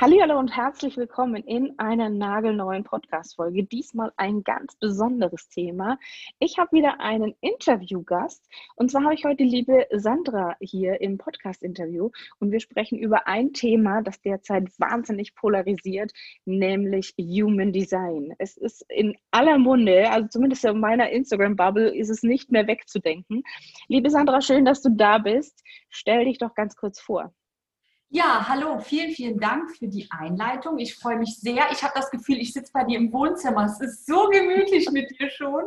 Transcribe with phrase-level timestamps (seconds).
[0.00, 3.64] Hallo und herzlich willkommen in einer nagelneuen Podcast-Folge.
[3.64, 5.98] Diesmal ein ganz besonderes Thema.
[6.38, 12.10] Ich habe wieder einen Interviewgast und zwar habe ich heute liebe Sandra hier im Podcast-Interview
[12.38, 16.12] und wir sprechen über ein Thema, das derzeit wahnsinnig polarisiert,
[16.44, 18.34] nämlich Human Design.
[18.38, 23.42] Es ist in aller Munde, also zumindest in meiner Instagram-Bubble ist es nicht mehr wegzudenken.
[23.88, 25.64] Liebe Sandra, schön, dass du da bist.
[25.90, 27.34] Stell dich doch ganz kurz vor.
[28.10, 30.78] Ja, hallo, vielen, vielen Dank für die Einleitung.
[30.78, 31.70] Ich freue mich sehr.
[31.72, 33.66] Ich habe das Gefühl, ich sitze bei dir im Wohnzimmer.
[33.66, 35.64] Es ist so gemütlich mit dir schon.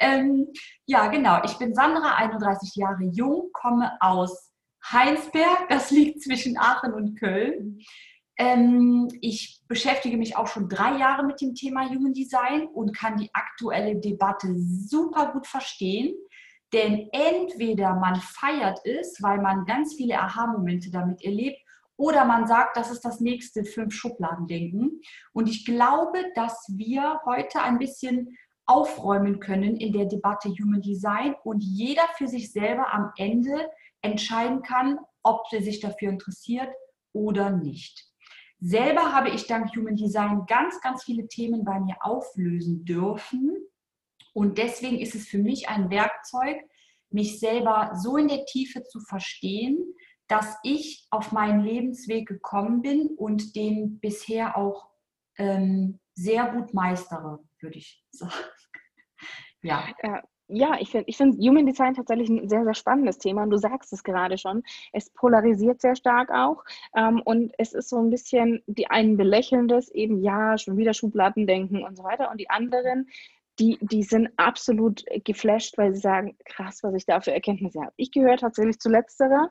[0.00, 0.48] Ähm,
[0.86, 1.42] ja, genau.
[1.44, 4.50] Ich bin Sandra, 31 Jahre jung, komme aus
[4.90, 5.68] Heinsberg.
[5.68, 7.80] Das liegt zwischen Aachen und Köln.
[8.38, 13.18] Ähm, ich beschäftige mich auch schon drei Jahre mit dem Thema Human Design und kann
[13.18, 16.14] die aktuelle Debatte super gut verstehen.
[16.72, 21.60] Denn entweder man feiert es, weil man ganz viele Aha-Momente damit erlebt,
[21.96, 25.00] oder man sagt, das ist das nächste Fünf-Schubladen-Denken.
[25.32, 31.34] Und ich glaube, dass wir heute ein bisschen aufräumen können in der Debatte Human Design
[31.44, 33.68] und jeder für sich selber am Ende
[34.00, 36.68] entscheiden kann, ob er sich dafür interessiert
[37.12, 38.06] oder nicht.
[38.60, 43.56] Selber habe ich dank Human Design ganz, ganz viele Themen bei mir auflösen dürfen.
[44.32, 46.56] Und deswegen ist es für mich ein Werkzeug,
[47.10, 49.94] mich selber so in der Tiefe zu verstehen,
[50.28, 54.90] dass ich auf meinen Lebensweg gekommen bin und den bisher auch
[55.36, 58.32] ähm, sehr gut meistere, würde ich sagen.
[59.62, 59.84] ja.
[60.02, 60.22] ja.
[60.48, 63.44] Ja, ich finde ich find Human Design tatsächlich ein sehr, sehr spannendes Thema.
[63.44, 64.62] Und du sagst es gerade schon.
[64.92, 66.62] Es polarisiert sehr stark auch.
[66.94, 70.92] Ähm, und es ist so ein bisschen, die einen belächeln das eben, ja, schon wieder
[70.92, 72.30] Schubladen denken und so weiter.
[72.30, 73.08] Und die anderen
[73.58, 77.92] die, die sind absolut geflasht, weil sie sagen, krass, was ich da für Erkenntnisse habe.
[77.96, 79.50] Ich gehöre tatsächlich zu letzterer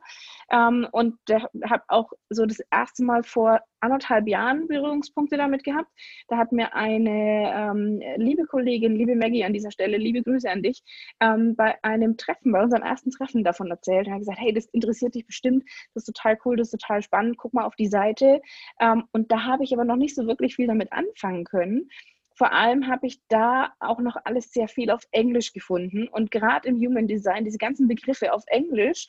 [0.50, 5.90] ähm, und habe auch so das erste Mal vor anderthalb Jahren Berührungspunkte damit gehabt.
[6.28, 10.62] Da hat mir eine ähm, liebe Kollegin, liebe Maggie an dieser Stelle, liebe Grüße an
[10.62, 10.82] dich,
[11.20, 14.66] ähm, bei einem Treffen, bei unserem ersten Treffen davon erzählt und hat gesagt, hey, das
[14.66, 17.88] interessiert dich bestimmt, das ist total cool, das ist total spannend, guck mal auf die
[17.88, 18.40] Seite.
[18.80, 21.88] Ähm, und da habe ich aber noch nicht so wirklich viel damit anfangen können
[22.34, 26.68] vor allem habe ich da auch noch alles sehr viel auf Englisch gefunden und gerade
[26.68, 29.08] im Human Design, diese ganzen Begriffe auf Englisch.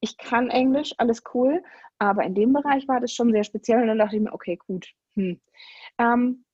[0.00, 1.62] Ich kann Englisch, alles cool,
[1.98, 4.56] aber in dem Bereich war das schon sehr speziell und dann dachte ich mir, okay,
[4.56, 4.90] gut.
[5.14, 5.40] Hm.
[5.98, 6.44] Ähm,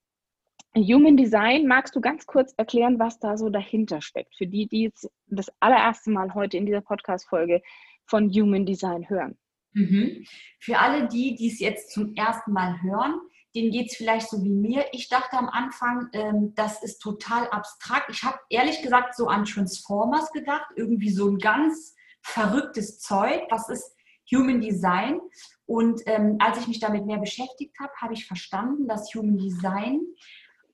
[0.77, 4.83] Human Design, magst du ganz kurz erklären, was da so dahinter steckt, für die, die
[4.83, 7.63] jetzt das allererste Mal heute in dieser Podcast-Folge
[8.05, 9.39] von Human Design hören?
[9.73, 10.25] Mhm.
[10.61, 13.21] Für alle die, die es jetzt zum ersten Mal hören,
[13.55, 14.87] denen geht es vielleicht so wie mir.
[14.93, 18.11] Ich dachte am Anfang, ähm, das ist total abstrakt.
[18.11, 23.43] Ich habe ehrlich gesagt so an Transformers gedacht, irgendwie so ein ganz verrücktes Zeug.
[23.51, 23.97] Was ist
[24.31, 25.21] Human Design?
[25.67, 30.01] Und ähm, als ich mich damit mehr beschäftigt habe, habe ich verstanden, dass Human Design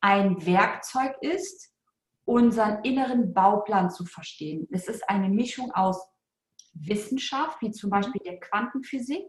[0.00, 1.70] ein Werkzeug ist,
[2.24, 4.66] unseren inneren Bauplan zu verstehen.
[4.70, 6.08] Es ist eine Mischung aus
[6.72, 9.26] Wissenschaft, wie zum Beispiel der Quantenphysik,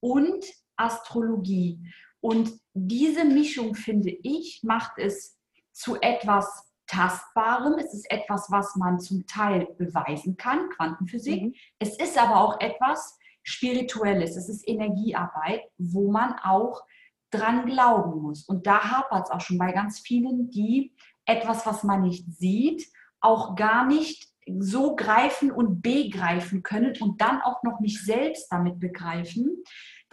[0.00, 0.44] und
[0.76, 1.80] Astrologie.
[2.24, 5.38] Und diese Mischung, finde ich, macht es
[5.72, 7.74] zu etwas Tastbarem.
[7.74, 11.42] Es ist etwas, was man zum Teil beweisen kann, Quantenphysik.
[11.42, 11.54] Mhm.
[11.78, 14.36] Es ist aber auch etwas Spirituelles.
[14.36, 16.82] Es ist Energiearbeit, wo man auch
[17.30, 18.48] dran glauben muss.
[18.48, 20.94] Und da hapert es auch schon bei ganz vielen, die
[21.26, 22.86] etwas, was man nicht sieht,
[23.20, 28.80] auch gar nicht so greifen und begreifen können und dann auch noch nicht selbst damit
[28.80, 29.62] begreifen,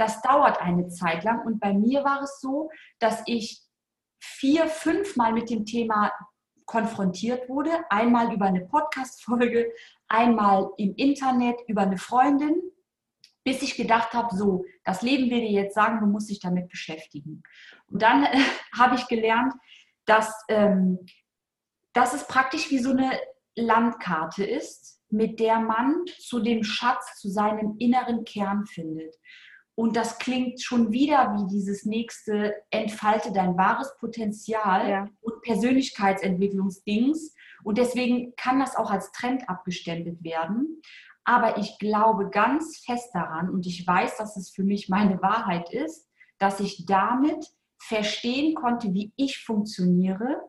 [0.02, 1.46] das dauert eine Zeit lang.
[1.46, 3.62] Und bei mir war es so, dass ich
[4.20, 6.12] vier, fünf Mal mit dem Thema
[6.66, 7.70] konfrontiert wurde.
[7.90, 9.72] Einmal über eine Podcast-Folge,
[10.08, 12.64] einmal im Internet über eine Freundin,
[13.44, 16.70] bis ich gedacht habe, so, das Leben will dir jetzt sagen, du musst dich damit
[16.70, 17.44] beschäftigen.
[17.88, 18.40] Und dann äh,
[18.78, 19.54] habe ich gelernt,
[20.06, 20.98] dass, ähm,
[21.94, 23.12] dass es praktisch wie so eine
[23.56, 29.14] Landkarte ist, mit der man zu dem Schatz, zu seinem inneren Kern findet.
[29.76, 35.08] Und das klingt schon wieder wie dieses nächste Entfalte dein wahres Potenzial ja.
[35.22, 37.34] und Persönlichkeitsentwicklungsdings.
[37.64, 40.82] Und deswegen kann das auch als Trend abgestempelt werden.
[41.24, 45.72] Aber ich glaube ganz fest daran und ich weiß, dass es für mich meine Wahrheit
[45.72, 46.08] ist,
[46.40, 47.46] dass ich damit
[47.78, 50.42] verstehen konnte, wie ich funktioniere.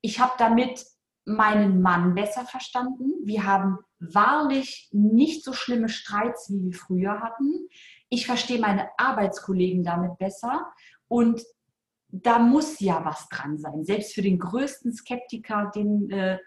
[0.00, 0.84] Ich habe damit
[1.24, 3.12] meinen Mann besser verstanden.
[3.24, 7.68] Wir haben wahrlich nicht so schlimme Streits, wie wir früher hatten.
[8.08, 10.72] Ich verstehe meine Arbeitskollegen damit besser
[11.08, 11.42] und
[12.10, 13.84] da muss ja was dran sein.
[13.84, 16.38] Selbst für den größten Skeptiker, den äh,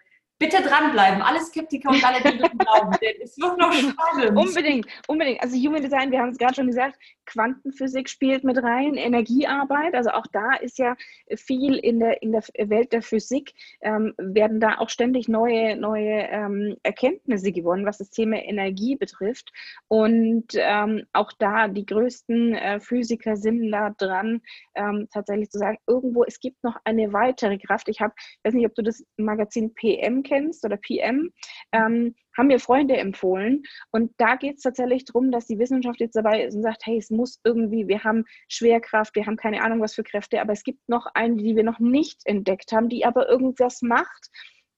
[0.41, 1.21] bitte dranbleiben.
[1.21, 4.35] Alle Skeptiker und alle, die dran glauben, denn es wird noch spannend.
[4.35, 5.39] Unbedingt, unbedingt.
[5.41, 6.97] Also Human Design, wir haben es gerade schon gesagt,
[7.27, 10.95] Quantenphysik spielt mit rein, Energiearbeit, also auch da ist ja
[11.35, 16.27] viel in der, in der Welt der Physik, ähm, werden da auch ständig neue, neue
[16.29, 19.51] ähm, Erkenntnisse gewonnen, was das Thema Energie betrifft.
[19.87, 24.41] Und ähm, auch da die größten äh, Physiker sind da dran,
[24.73, 27.87] ähm, tatsächlich zu sagen, irgendwo, es gibt noch eine weitere Kraft.
[27.89, 28.13] Ich habe,
[28.44, 30.31] weiß nicht, ob du das Magazin PM kennst
[30.63, 31.31] oder PM.
[31.72, 33.63] Ähm, haben mir Freunde empfohlen.
[33.92, 36.98] Und da geht es tatsächlich darum, dass die Wissenschaft jetzt dabei ist und sagt, hey,
[36.98, 40.63] es muss irgendwie, wir haben Schwerkraft, wir haben keine Ahnung, was für Kräfte, aber es
[40.63, 44.30] gibt noch eine, die wir noch nicht entdeckt haben, die aber irgendwas macht.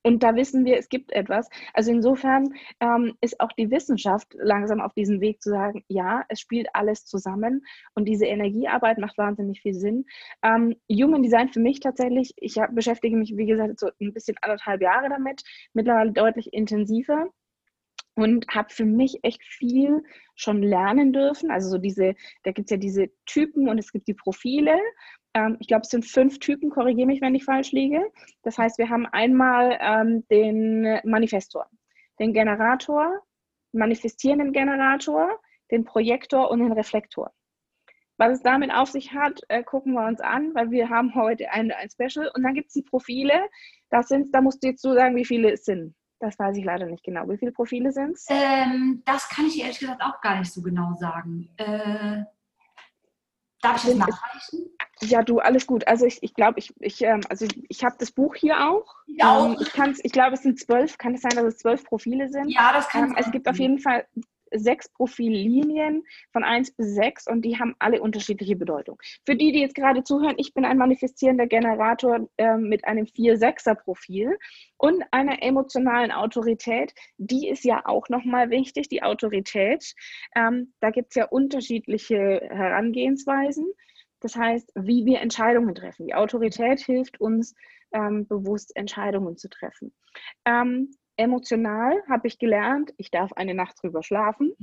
[0.03, 1.49] Und da wissen wir, es gibt etwas.
[1.73, 6.39] Also insofern ähm, ist auch die Wissenschaft langsam auf diesem Weg zu sagen, ja, es
[6.41, 7.65] spielt alles zusammen
[7.95, 10.05] und diese Energiearbeit macht wahnsinnig viel Sinn.
[10.43, 14.35] Ähm, Human Design für mich tatsächlich, ich hab, beschäftige mich, wie gesagt, so ein bisschen
[14.41, 15.41] anderthalb Jahre damit,
[15.73, 17.29] mittlerweile deutlich intensiver
[18.15, 20.03] und habe für mich echt viel
[20.35, 21.51] schon lernen dürfen.
[21.51, 24.79] Also so diese, da gibt es ja diese Typen und es gibt die Profile.
[25.33, 28.01] Ähm, ich glaube, es sind fünf Typen, korrigiere mich, wenn ich falsch liege.
[28.43, 31.67] Das heißt, wir haben einmal ähm, den Manifestor,
[32.19, 33.21] den Generator,
[33.71, 35.39] manifestierenden Generator,
[35.71, 37.31] den Projektor und den Reflektor.
[38.17, 41.49] Was es damit auf sich hat, äh, gucken wir uns an, weil wir haben heute
[41.49, 42.29] ein, ein Special.
[42.35, 43.49] Und dann gibt es die Profile.
[43.89, 45.95] Das sind, da musst du jetzt so sagen, wie viele es sind.
[46.23, 47.27] Das weiß ich leider nicht genau.
[47.27, 48.27] Wie viele Profile sind es?
[48.29, 51.49] Ähm, das kann ich ehrlich gesagt auch gar nicht so genau sagen.
[51.57, 52.23] Äh,
[53.61, 54.69] darf ich das nachreichen?
[55.01, 55.85] Ja, du, alles gut.
[55.85, 58.95] Also ich, ich glaube, ich, ich, ähm, also ich, ich habe das Buch hier auch.
[59.05, 59.47] Ich auch.
[59.47, 60.97] Ähm, ich, ich glaube, es sind zwölf.
[60.97, 62.47] Kann es sein, dass es zwölf Profile sind?
[62.47, 64.07] Ja, das kann ähm, Es gibt auf jeden Fall
[64.53, 68.97] sechs Profillinien von eins bis sechs und die haben alle unterschiedliche Bedeutung.
[69.25, 74.37] Für die, die jetzt gerade zuhören, ich bin ein manifestierender Generator äh, mit einem 4-6er-Profil
[74.77, 76.93] und einer emotionalen Autorität.
[77.17, 79.93] Die ist ja auch nochmal wichtig, die Autorität.
[80.35, 83.65] Ähm, da gibt es ja unterschiedliche Herangehensweisen.
[84.19, 86.07] Das heißt, wie wir Entscheidungen treffen.
[86.07, 87.55] Die Autorität hilft uns,
[87.93, 89.93] ähm, bewusst Entscheidungen zu treffen.
[90.45, 94.53] Ähm, Emotional habe ich gelernt, ich darf eine Nacht drüber schlafen.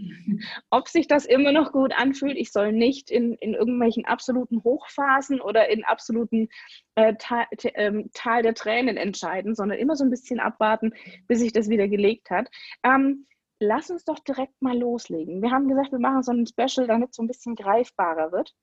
[0.71, 5.41] Ob sich das immer noch gut anfühlt, ich soll nicht in, in irgendwelchen absoluten Hochphasen
[5.41, 6.49] oder in absoluten
[6.97, 10.93] äh, Tal, äh, Tal der Tränen entscheiden, sondern immer so ein bisschen abwarten,
[11.29, 12.51] bis sich das wieder gelegt hat.
[12.83, 13.27] Ähm,
[13.61, 15.43] lass uns doch direkt mal loslegen.
[15.43, 18.55] Wir haben gesagt, wir machen so ein Special, damit es so ein bisschen greifbarer wird.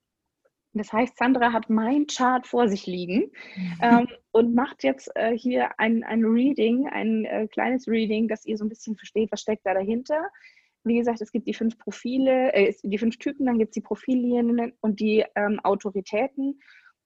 [0.78, 3.78] Das heißt, Sandra hat mein Chart vor sich liegen mhm.
[3.82, 8.56] ähm, und macht jetzt äh, hier ein, ein Reading, ein äh, kleines Reading, dass ihr
[8.56, 10.28] so ein bisschen versteht, was steckt da dahinter.
[10.84, 13.80] Wie gesagt, es gibt die fünf Profile, äh, die fünf Typen, dann gibt es die
[13.80, 16.60] Profillinien und die ähm, Autoritäten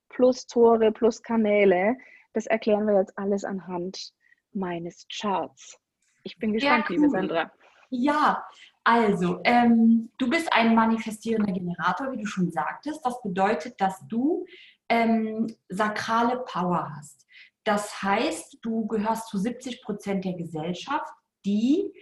[0.09, 1.97] plus Tore plus Kanäle.
[2.35, 4.13] Das erklären wir jetzt alles anhand
[4.53, 5.79] meines Charts.
[6.23, 6.97] Ich bin gespannt, ja, cool.
[6.97, 7.53] liebe Sandra.
[7.91, 8.45] Ja,
[8.84, 13.05] also, ähm, du bist ein manifestierender Generator, wie du schon sagtest.
[13.05, 14.44] Das bedeutet, dass du
[14.88, 17.26] ähm, sakrale Power hast.
[17.64, 21.12] Das heißt, du gehörst zu 70 Prozent der Gesellschaft,
[21.44, 21.93] die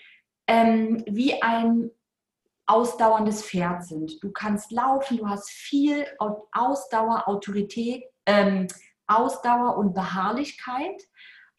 [0.46, 1.90] ähm, wie ein
[2.66, 4.22] ausdauerndes Pferd sind.
[4.22, 6.06] Du kannst laufen, du hast viel
[6.52, 8.68] Ausdauer, Autorität, ähm,
[9.06, 11.02] Ausdauer und Beharrlichkeit.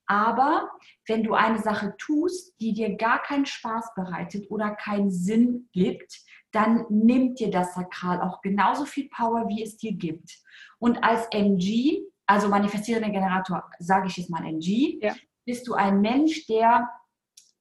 [0.05, 0.69] Aber
[1.07, 6.19] wenn du eine Sache tust, die dir gar keinen Spaß bereitet oder keinen Sinn gibt,
[6.51, 10.37] dann nimmt dir das Sakral auch genauso viel Power, wie es dir gibt.
[10.79, 15.15] Und als MG, also manifestierender Generator, sage ich jetzt mal MG, ja.
[15.45, 16.89] bist du ein Mensch, der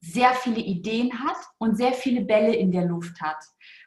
[0.00, 3.38] sehr viele Ideen hat und sehr viele Bälle in der Luft hat.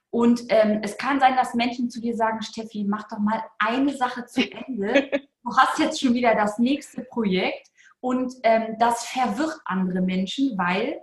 [0.09, 3.95] Und ähm, es kann sein, dass Menschen zu dir sagen, Steffi, mach doch mal eine
[3.95, 5.09] Sache zu Ende.
[5.45, 7.67] Du hast jetzt schon wieder das nächste Projekt.
[8.03, 10.99] Und ähm, das verwirrt andere Menschen, weil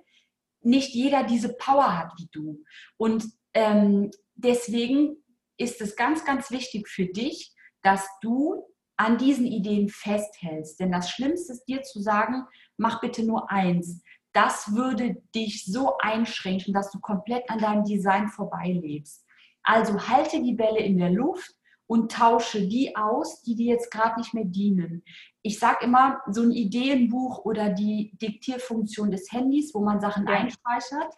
[0.61, 2.63] nicht jeder diese Power hat wie du.
[2.99, 5.17] Und ähm, deswegen
[5.57, 8.67] ist es ganz, ganz wichtig für dich, dass du
[8.99, 10.79] an diesen Ideen festhältst.
[10.79, 12.45] Denn das Schlimmste ist dir zu sagen,
[12.77, 14.03] mach bitte nur eins.
[14.35, 19.25] Das würde dich so einschränken, dass du komplett an deinem Design vorbeilebst.
[19.63, 21.55] Also halte die Bälle in der Luft
[21.91, 25.03] und tausche die aus, die dir jetzt gerade nicht mehr dienen.
[25.43, 30.35] Ich sage immer, so ein Ideenbuch oder die Diktierfunktion des Handys, wo man Sachen ja.
[30.35, 31.13] einspeichert.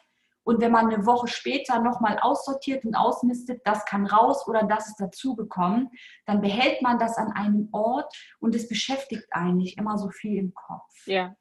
[0.45, 4.89] Und wenn man eine Woche später nochmal aussortiert und ausmistet, das kann raus oder das
[4.89, 5.91] ist dazugekommen,
[6.25, 8.11] dann behält man das an einem Ort
[8.41, 11.07] und es beschäftigt eigentlich immer so viel im Kopf.
[11.07, 11.37] Ja.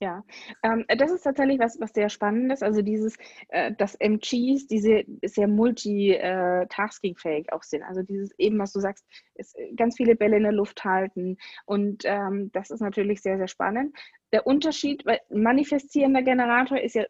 [0.00, 0.22] Ja,
[0.62, 2.62] ähm, das ist tatsächlich was, was sehr Spannendes.
[2.62, 3.16] Also dieses,
[3.48, 7.82] äh, dass MGs diese sehr multitasking-fähig auch sind.
[7.82, 11.36] Also dieses eben, was du sagst, ist äh, ganz viele Bälle in der Luft halten.
[11.66, 13.96] Und ähm, das ist natürlich sehr, sehr spannend.
[14.32, 17.04] Der Unterschied, weil manifestierender Generator ist ja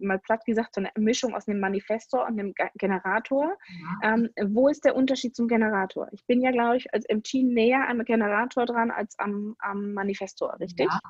[0.00, 3.56] mal platt gesagt so eine Mischung aus einem Manifestor und einem Generator.
[4.02, 4.14] Ja.
[4.14, 6.08] Ähm, wo ist der Unterschied zum Generator?
[6.12, 10.54] Ich bin ja, glaube ich, als MG näher am Generator dran als am, am Manifestor,
[10.60, 10.88] richtig?
[10.90, 11.00] Ja.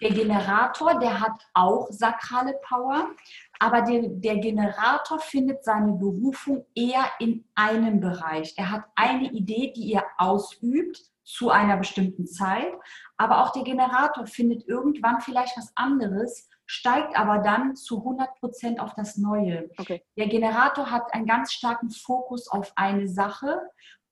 [0.00, 3.08] Der Generator, der hat auch sakrale Power,
[3.58, 8.54] aber der, der, Generator findet seine Berufung eher in einem Bereich.
[8.56, 12.72] Er hat eine Idee, die er ausübt zu einer bestimmten Zeit,
[13.16, 18.80] aber auch der Generator findet irgendwann vielleicht was anderes, steigt aber dann zu 100 Prozent
[18.80, 19.70] auf das Neue.
[19.78, 20.02] Okay.
[20.16, 23.60] Der Generator hat einen ganz starken Fokus auf eine Sache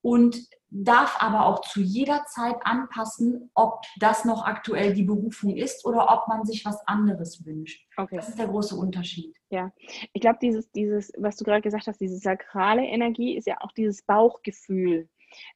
[0.01, 0.37] und
[0.83, 6.11] darf aber auch zu jeder Zeit anpassen, ob das noch aktuell die Berufung ist oder
[6.11, 7.87] ob man sich was anderes wünscht.
[7.95, 8.17] Okay.
[8.17, 9.33] Das ist der große Unterschied.
[9.49, 9.71] Ja,
[10.11, 13.71] ich glaube, dieses, dieses, was du gerade gesagt hast, diese sakrale Energie ist ja auch
[13.71, 15.07] dieses Bauchgefühl,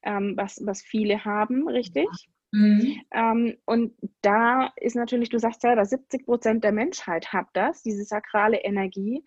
[0.02, 2.08] ähm, was, was viele haben, richtig?
[2.52, 3.00] Mhm.
[3.12, 8.04] Ähm, und da ist natürlich, du sagst selber, 70 Prozent der Menschheit hat das, diese
[8.04, 9.22] sakrale Energie.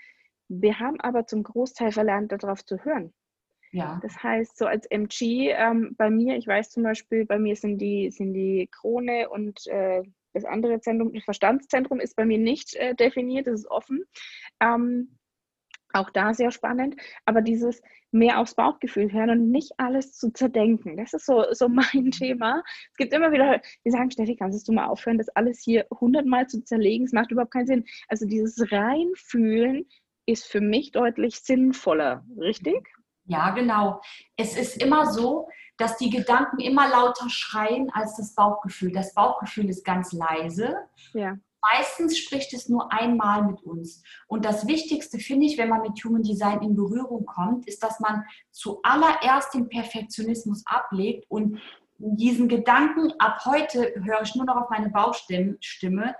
[0.47, 3.13] Wir haben aber zum Großteil verlernt, darauf zu hören.
[3.73, 3.99] Ja.
[4.03, 7.79] Das heißt, so als MG, ähm, bei mir, ich weiß zum Beispiel, bei mir sind
[7.79, 10.03] die, sind die Krone und äh,
[10.33, 14.03] das andere Zentrum, das Verstandszentrum ist bei mir nicht äh, definiert, das ist offen.
[14.59, 15.17] Ähm,
[15.91, 20.97] auch da sehr spannend, aber dieses mehr aufs Bauchgefühl hören und nicht alles zu zerdenken.
[20.97, 22.63] Das ist so, so mein Thema.
[22.91, 26.47] Es gibt immer wieder, die sagen, Steffi, kannst du mal aufhören, das alles hier hundertmal
[26.47, 27.05] zu zerlegen?
[27.05, 27.85] Es macht überhaupt keinen Sinn.
[28.07, 29.87] Also dieses Reinfühlen
[30.27, 32.87] ist für mich deutlich sinnvoller, richtig?
[33.25, 34.01] Ja, genau.
[34.35, 38.91] Es ist immer so, dass die Gedanken immer lauter schreien als das Bauchgefühl.
[38.91, 40.75] Das Bauchgefühl ist ganz leise.
[41.13, 41.37] Ja.
[41.73, 44.03] Meistens spricht es nur einmal mit uns.
[44.27, 48.01] Und das Wichtigste finde ich, wenn man mit Human Design in Berührung kommt, ist, dass
[48.01, 51.59] man zuallererst den Perfektionismus ablegt und
[51.97, 56.15] diesen Gedanken, ab heute höre ich nur noch auf meine Bauchstimme,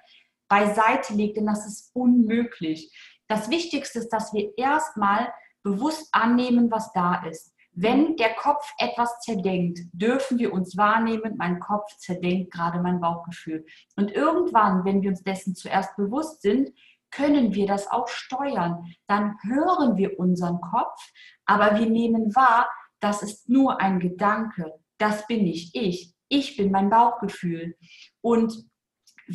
[0.47, 2.95] beiseite legt, denn das ist unmöglich.
[3.27, 5.33] Das Wichtigste ist, dass wir erstmal
[5.63, 7.53] bewusst annehmen, was da ist.
[7.75, 13.65] Wenn der Kopf etwas zerdenkt, dürfen wir uns wahrnehmen, mein Kopf zerdenkt gerade mein Bauchgefühl.
[13.95, 16.69] Und irgendwann, wenn wir uns dessen zuerst bewusst sind,
[17.09, 18.85] können wir das auch steuern.
[19.07, 21.11] Dann hören wir unseren Kopf,
[21.45, 24.73] aber wir nehmen wahr, das ist nur ein Gedanke.
[24.99, 26.13] Das bin nicht ich.
[26.29, 27.75] Ich bin mein Bauchgefühl.
[28.21, 28.65] Und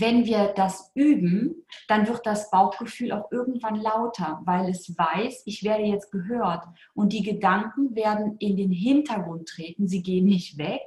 [0.00, 5.64] wenn wir das üben, dann wird das Bauchgefühl auch irgendwann lauter, weil es weiß, ich
[5.64, 6.64] werde jetzt gehört.
[6.94, 10.82] Und die Gedanken werden in den Hintergrund treten, sie gehen nicht weg,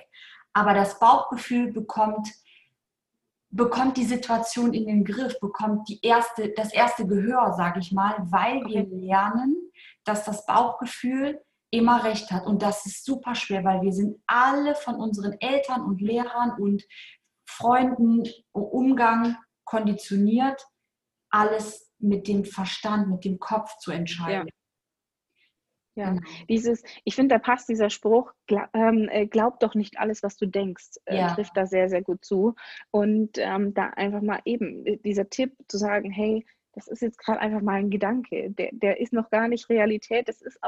[0.54, 2.30] aber das Bauchgefühl bekommt,
[3.50, 8.16] bekommt die Situation in den Griff, bekommt die erste, das erste Gehör, sage ich mal,
[8.30, 9.58] weil wir lernen,
[10.06, 12.46] dass das Bauchgefühl immer recht hat.
[12.46, 16.84] Und das ist super schwer, weil wir sind alle von unseren Eltern und Lehrern und
[17.52, 20.66] Freunden, Umgang konditioniert,
[21.30, 24.48] alles mit dem Verstand, mit dem Kopf zu entscheiden.
[24.48, 24.54] Ja.
[25.96, 26.22] Ja, genau.
[26.48, 30.38] dieses, ich finde, da passt dieser Spruch, glaub, ähm, äh, glaub doch nicht alles, was
[30.38, 31.36] du denkst, äh, ja.
[31.36, 32.56] trifft da sehr, sehr gut zu.
[32.92, 37.18] Und ähm, da einfach mal eben äh, dieser Tipp zu sagen, hey, das ist jetzt
[37.18, 40.60] gerade einfach mal ein Gedanke, der, der ist noch gar nicht Realität, das ist,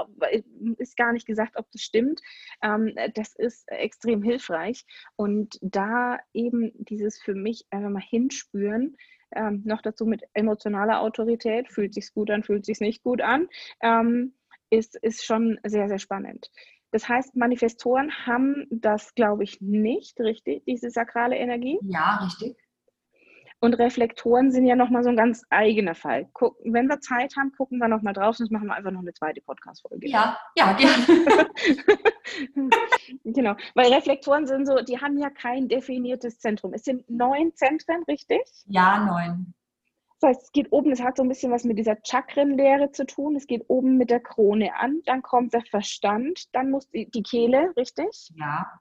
[0.78, 2.22] ist gar nicht gesagt, ob das stimmt.
[2.62, 4.86] Ähm, das ist extrem hilfreich.
[5.16, 8.98] Und da eben dieses für mich einfach mal hinspüren,
[9.36, 13.48] ähm, noch dazu mit emotionaler Autorität, fühlt sich gut an, fühlt sich nicht gut an,
[13.82, 14.34] ähm,
[14.70, 16.52] ist, ist schon sehr, sehr spannend.
[16.92, 21.80] Das heißt, Manifestoren haben das, glaube ich, nicht, richtig, diese sakrale Energie?
[21.82, 22.56] Ja, richtig.
[23.64, 26.28] Und Reflektoren sind ja nochmal so ein ganz eigener Fall.
[26.34, 29.14] Guck, wenn wir Zeit haben, gucken wir nochmal drauf, sonst machen wir einfach noch eine
[29.14, 30.10] zweite Podcast-Folge.
[30.10, 31.50] Ja, ja, gerne.
[33.24, 36.74] genau, weil Reflektoren sind so, die haben ja kein definiertes Zentrum.
[36.74, 38.42] Es sind neun Zentren, richtig?
[38.66, 39.54] Ja, neun.
[40.20, 43.06] Das heißt, es geht oben, es hat so ein bisschen was mit dieser Chakrenlehre zu
[43.06, 43.38] tun.
[43.38, 47.24] Es geht oben mit der Krone an, dann kommt der Verstand, dann muss die, die
[47.24, 48.30] Kehle, richtig?
[48.36, 48.74] Ja.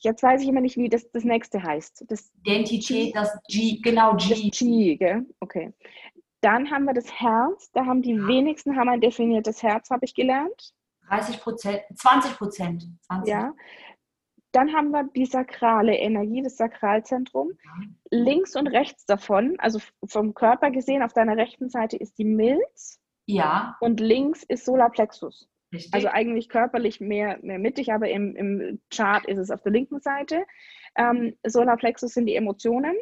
[0.00, 2.04] Jetzt weiß ich immer nicht, wie das, das nächste heißt.
[2.08, 4.28] Das Identität, das G, genau G.
[4.30, 5.26] Das G, gell?
[5.40, 5.72] Okay.
[6.40, 7.70] Dann haben wir das Herz.
[7.72, 8.26] Da haben die ja.
[8.26, 10.74] wenigsten haben ein definiertes Herz, habe ich gelernt.
[11.08, 12.86] 30 Prozent, 20 Prozent.
[13.26, 13.52] Ja.
[14.52, 17.50] Dann haben wir die sakrale Energie, das Sakralzentrum.
[17.62, 17.86] Ja.
[18.10, 23.00] Links und rechts davon, also vom Körper gesehen, auf deiner rechten Seite ist die Milz.
[23.26, 23.76] Ja.
[23.80, 25.48] Und links ist Solarplexus.
[25.72, 25.94] Richtig.
[25.94, 30.00] Also eigentlich körperlich mehr, mehr mittig, aber im, im Chart ist es auf der linken
[30.00, 30.44] Seite.
[30.96, 32.96] Ähm, Solarplexus sind die Emotionen.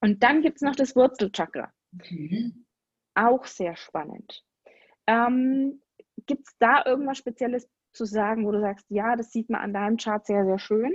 [0.00, 1.72] Und dann gibt es noch das Wurzelchakra.
[2.08, 2.64] Mhm.
[3.14, 4.44] Auch sehr spannend.
[5.06, 5.82] Ähm,
[6.26, 9.72] gibt es da irgendwas Spezielles zu sagen, wo du sagst, ja, das sieht man an
[9.72, 10.92] deinem Chart sehr, sehr schön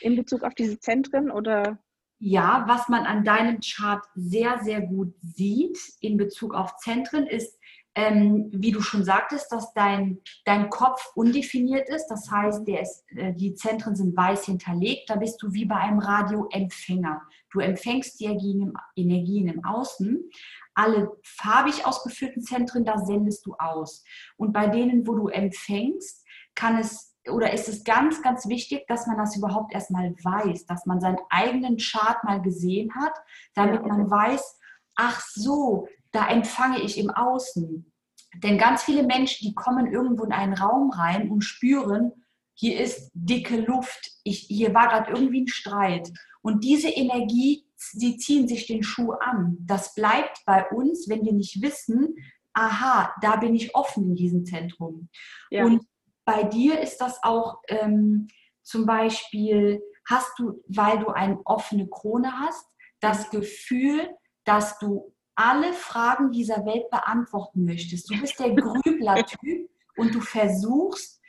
[0.00, 1.78] in Bezug auf diese Zentren oder?
[2.18, 7.58] Ja, was man an deinem Chart sehr, sehr gut sieht in Bezug auf Zentren ist,
[7.94, 12.06] ähm, wie du schon sagtest, dass dein, dein Kopf undefiniert ist.
[12.08, 15.10] Das heißt, der ist, äh, die Zentren sind weiß hinterlegt.
[15.10, 17.22] Da bist du wie bei einem Radioempfänger.
[17.50, 20.22] Du empfängst die Energien im, Energien im Außen.
[20.74, 24.02] Alle farbig ausgeführten Zentren, da sendest du aus.
[24.36, 29.06] Und bei denen, wo du empfängst, kann es oder ist es ganz, ganz wichtig, dass
[29.06, 33.12] man das überhaupt erstmal weiß, dass man seinen eigenen Chart mal gesehen hat,
[33.54, 34.58] damit ja, man weiß,
[34.96, 37.92] ach so, da empfange ich im Außen.
[38.36, 42.12] Denn ganz viele Menschen, die kommen irgendwo in einen Raum rein und spüren,
[42.54, 46.10] hier ist dicke Luft, ich, hier war gerade irgendwie ein Streit.
[46.42, 49.56] Und diese Energie, die ziehen sich den Schuh an.
[49.60, 52.14] Das bleibt bei uns, wenn wir nicht wissen,
[52.52, 55.08] aha, da bin ich offen in diesem Zentrum.
[55.50, 55.64] Ja.
[55.64, 55.82] Und
[56.24, 58.28] bei dir ist das auch ähm,
[58.62, 62.66] zum Beispiel, hast du, weil du eine offene Krone hast,
[63.00, 64.08] das Gefühl,
[64.44, 68.10] dass du alle Fragen dieser Welt beantworten möchtest.
[68.10, 71.20] Du bist der Grübler-Typ und du versuchst,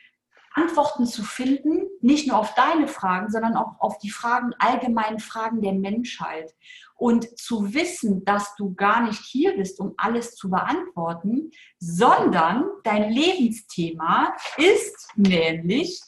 [0.55, 5.62] Antworten zu finden, nicht nur auf deine Fragen, sondern auch auf die Fragen, allgemeinen Fragen
[5.62, 6.53] der Menschheit.
[6.95, 13.12] Und zu wissen, dass du gar nicht hier bist, um alles zu beantworten, sondern dein
[13.12, 16.01] Lebensthema ist nämlich,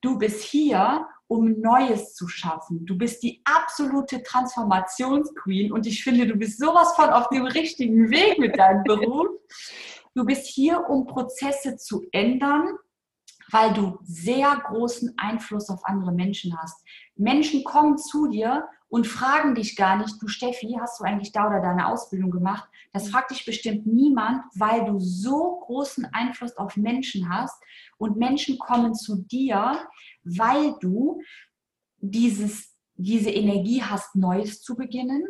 [0.00, 2.84] du bist hier, um Neues zu schaffen.
[2.84, 8.10] Du bist die absolute Transformationsqueen und ich finde, du bist sowas von auf dem richtigen
[8.10, 9.28] Weg mit deinem Beruf.
[10.14, 12.76] Du bist hier, um Prozesse zu ändern,
[13.50, 16.84] weil du sehr großen Einfluss auf andere Menschen hast.
[17.16, 21.46] Menschen kommen zu dir und fragen dich gar nicht, du Steffi, hast du eigentlich da
[21.46, 22.68] oder deine Ausbildung gemacht?
[22.92, 27.58] Das fragt dich bestimmt niemand, weil du so großen Einfluss auf Menschen hast
[27.96, 29.88] und Menschen kommen zu dir,
[30.24, 31.22] weil du
[32.00, 35.24] dieses, diese Energie hast, Neues zu beginnen,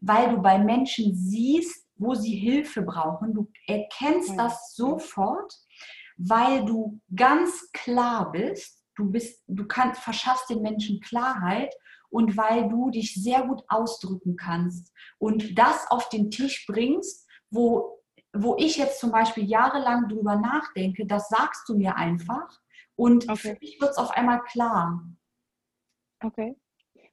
[0.00, 3.34] weil du bei Menschen siehst, wo sie Hilfe brauchen.
[3.34, 5.52] Du erkennst das sofort
[6.18, 11.72] weil du ganz klar bist, du bist, du kannst, verschaffst den Menschen Klarheit
[12.10, 18.02] und weil du dich sehr gut ausdrücken kannst und das auf den Tisch bringst, wo,
[18.32, 22.48] wo ich jetzt zum Beispiel jahrelang drüber nachdenke, das sagst du mir einfach
[22.96, 23.36] und okay.
[23.36, 25.04] für mich wird es auf einmal klar.
[26.20, 26.56] Okay.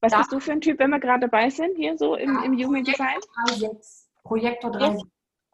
[0.02, 2.42] Was da, bist du für ein Typ, wenn wir gerade dabei sind, hier so im,
[2.44, 3.20] im Human Design?
[4.24, 5.04] Projektor 3.6.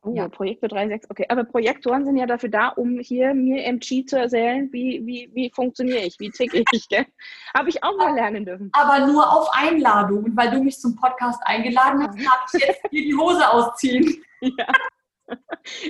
[0.03, 0.27] Oh, ja.
[0.29, 1.25] Projektor 3.6, okay.
[1.29, 5.51] Aber Projektoren sind ja dafür da, um hier mir MG zu erzählen, wie, wie, wie
[5.53, 7.05] funktioniere ich, wie ticke ich, gell?
[7.55, 8.69] Habe ich auch mal lernen dürfen.
[8.73, 10.23] Aber nur auf Einladung.
[10.23, 14.23] Und weil du mich zum Podcast eingeladen hast, darf ich jetzt hier die Hose ausziehen.
[14.41, 14.67] Ja.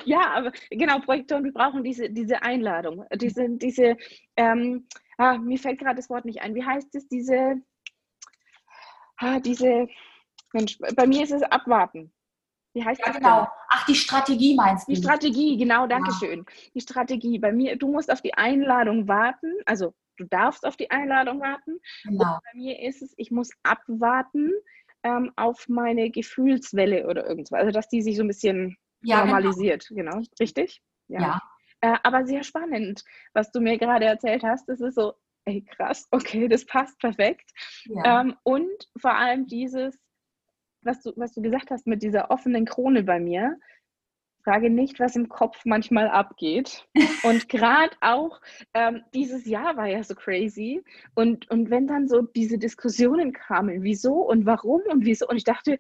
[0.06, 3.06] Ja, aber genau, Projektoren, wir brauchen diese, diese Einladung.
[3.16, 3.98] Diese, diese
[4.36, 4.86] ähm,
[5.18, 6.56] ah, mir fällt gerade das Wort nicht ein.
[6.56, 7.62] Wie heißt es, diese,
[9.18, 9.88] ah, diese,
[10.54, 12.12] Mensch, bei mir ist es abwarten.
[12.74, 13.40] Wie heißt ja, das genau.
[13.42, 13.48] Denn?
[13.70, 14.94] Ach, die Strategie meinst du?
[14.94, 16.18] Die Strategie, genau, danke ja.
[16.18, 16.46] schön.
[16.74, 17.40] Die Strategie.
[17.40, 21.80] Bei mir, du musst auf die Einladung warten, also du darfst auf die Einladung warten.
[22.04, 22.40] Genau.
[22.44, 24.52] Bei mir ist es, ich muss abwarten
[25.04, 27.60] ähm, auf meine Gefühlswelle oder irgendwas.
[27.60, 29.34] Also, dass die sich so ein bisschen ja, genau.
[29.34, 29.88] normalisiert.
[29.90, 30.12] Genau.
[30.12, 30.28] genau.
[30.40, 30.82] Richtig?
[31.08, 31.22] Ja.
[31.22, 31.42] ja.
[31.82, 33.04] Äh, aber sehr spannend,
[33.34, 34.70] was du mir gerade erzählt hast.
[34.70, 35.14] Das ist so,
[35.46, 37.50] ey, krass, okay, das passt perfekt.
[37.86, 38.22] Ja.
[38.22, 40.00] Ähm, und vor allem dieses,
[40.84, 43.58] was du, was du gesagt hast mit dieser offenen Krone bei mir,
[44.44, 46.88] frage nicht, was im Kopf manchmal abgeht.
[47.24, 48.42] Und gerade auch
[48.74, 50.84] ähm, dieses Jahr war ja so crazy.
[51.16, 55.44] Und, und wenn dann so diese Diskussionen kamen, wieso und warum und wieso, und ich
[55.44, 55.78] dachte,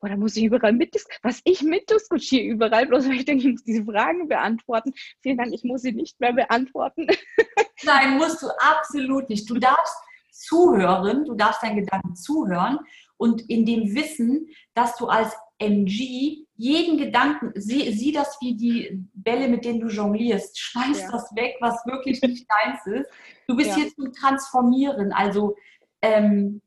[0.00, 3.52] boah, da muss ich überall mit, was ich mitdiskutiere überall, bloß weil ich denke, ich
[3.52, 4.92] muss diese Fragen beantworten.
[5.20, 7.06] Vielen Dank, ich muss sie nicht mehr beantworten.
[7.84, 9.48] Nein, musst du absolut nicht.
[9.48, 9.96] Du darfst
[10.30, 12.78] zuhören, du darfst deinen Gedanken zuhören
[13.16, 19.04] und in dem Wissen, dass du als MG jeden Gedanken, sieh, sieh das wie die
[19.14, 21.10] Bälle, mit denen du jonglierst, schmeiß ja.
[21.10, 23.10] das weg, was wirklich nicht deins ist.
[23.48, 23.76] Du bist ja.
[23.76, 25.56] hier zum Transformieren, also
[26.02, 26.60] ähm,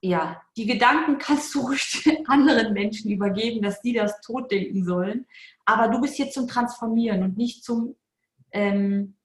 [0.00, 5.26] ja, die Gedanken kannst du ruhig anderen Menschen übergeben, dass die das tot denken sollen,
[5.64, 7.96] aber du bist hier zum Transformieren und nicht zum
[8.52, 9.16] ähm,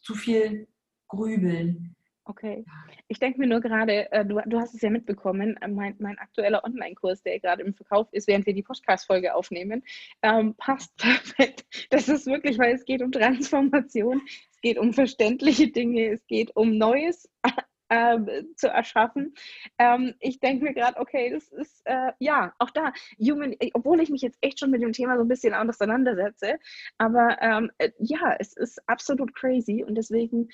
[0.00, 0.68] zu viel
[1.08, 1.94] Grübeln.
[2.32, 2.64] Okay.
[3.08, 6.18] Ich denke mir nur gerade, äh, du, du hast es ja mitbekommen, äh, mein, mein
[6.18, 9.82] aktueller Online-Kurs, der gerade im Verkauf ist, während wir die Podcast-Folge aufnehmen,
[10.22, 11.66] ähm, passt perfekt.
[11.90, 16.56] Das ist wirklich, weil es geht um Transformation, es geht um verständliche Dinge, es geht
[16.56, 17.28] um Neues
[17.90, 19.34] ähm, zu erschaffen.
[19.76, 24.00] Ähm, ich denke mir gerade, okay, das ist, äh, ja, auch da, Human, äh, obwohl
[24.00, 26.58] ich mich jetzt echt schon mit dem Thema so ein bisschen auseinandersetze,
[26.96, 30.48] aber ähm, äh, ja, es ist absolut crazy und deswegen,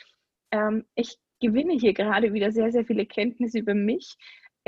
[0.50, 4.16] ähm, ich gewinne hier gerade wieder sehr, sehr viele Kenntnisse über mich,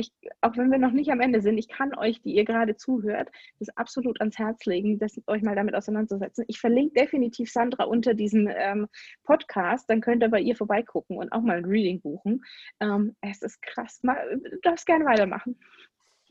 [0.01, 2.77] ich, auch wenn wir noch nicht am Ende sind, ich kann euch, die ihr gerade
[2.77, 3.29] zuhört,
[3.59, 6.45] das absolut ans Herz legen, das, euch mal damit auseinanderzusetzen.
[6.49, 8.89] Ich verlinke definitiv Sandra unter diesem ähm,
[9.25, 12.43] Podcast, dann könnt ihr bei ihr vorbeigucken und auch mal ein Reading buchen.
[12.81, 14.01] Ähm, es ist krass.
[14.03, 15.59] Mal, du darfst gerne weitermachen.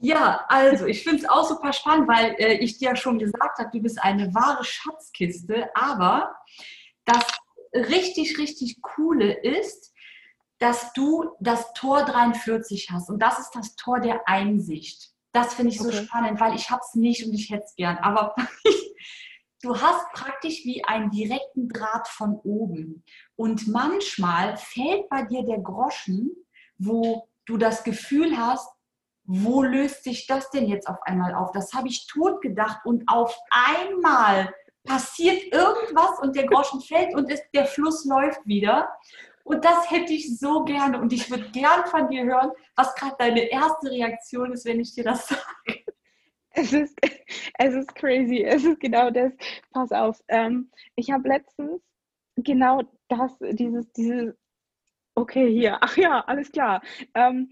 [0.02, 3.60] Ja, also ich finde es auch super spannend, weil äh, ich dir ja schon gesagt
[3.60, 6.34] habe, du bist eine wahre Schatzkiste, aber
[7.06, 7.26] das
[7.74, 9.94] richtig, richtig coole ist,
[10.60, 15.12] dass du das Tor 43 hast und das ist das Tor der Einsicht.
[15.32, 16.04] Das finde ich so okay.
[16.04, 17.98] spannend, weil ich habe es nicht und ich hätte es gern.
[17.98, 18.36] Aber
[19.62, 23.04] du hast praktisch wie einen direkten Draht von oben.
[23.36, 26.32] Und manchmal fällt bei dir der Groschen,
[26.78, 28.68] wo du das Gefühl hast,
[29.24, 31.52] wo löst sich das denn jetzt auf einmal auf?
[31.52, 34.52] Das habe ich tot gedacht und auf einmal
[34.84, 38.90] passiert irgendwas und der Groschen fällt und es, der Fluss läuft wieder.
[39.50, 41.02] Und das hätte ich so gerne.
[41.02, 44.94] Und ich würde gern von dir hören, was gerade deine erste Reaktion ist, wenn ich
[44.94, 45.84] dir das sage.
[46.52, 46.96] Es ist,
[47.58, 48.44] es ist crazy.
[48.44, 49.34] Es ist genau das.
[49.72, 50.22] Pass auf.
[50.28, 51.82] Ähm, ich habe letztens
[52.36, 54.36] genau das, dieses, dieses,
[55.16, 56.84] okay, hier, ach ja, alles klar.
[57.16, 57.50] Ähm,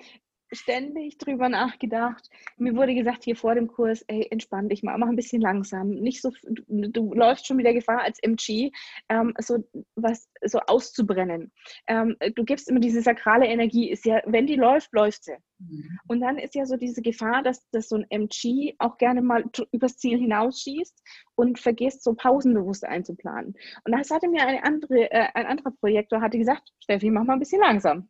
[0.51, 2.29] ständig drüber nachgedacht.
[2.57, 5.89] Mir wurde gesagt hier vor dem Kurs, ey, entspann dich mal, mach ein bisschen langsam.
[5.89, 8.71] Nicht so, du, du läufst schon wieder Gefahr als MG,
[9.09, 9.63] ähm, so
[9.95, 11.51] was so auszubrennen.
[11.87, 15.37] Ähm, du gibst immer diese sakrale Energie, ist ja, wenn die läuft, läuft sie.
[15.59, 15.99] Mhm.
[16.07, 19.43] Und dann ist ja so diese Gefahr, dass, dass so ein MG auch gerne mal
[19.71, 21.01] übers Ziel hinausschießt
[21.35, 23.55] und vergisst, so pausenbewusst einzuplanen.
[23.85, 27.33] Und das hatte mir eine andere, äh, ein anderer Projektor hatte gesagt, Steffi, mach mal
[27.33, 28.09] ein bisschen langsam.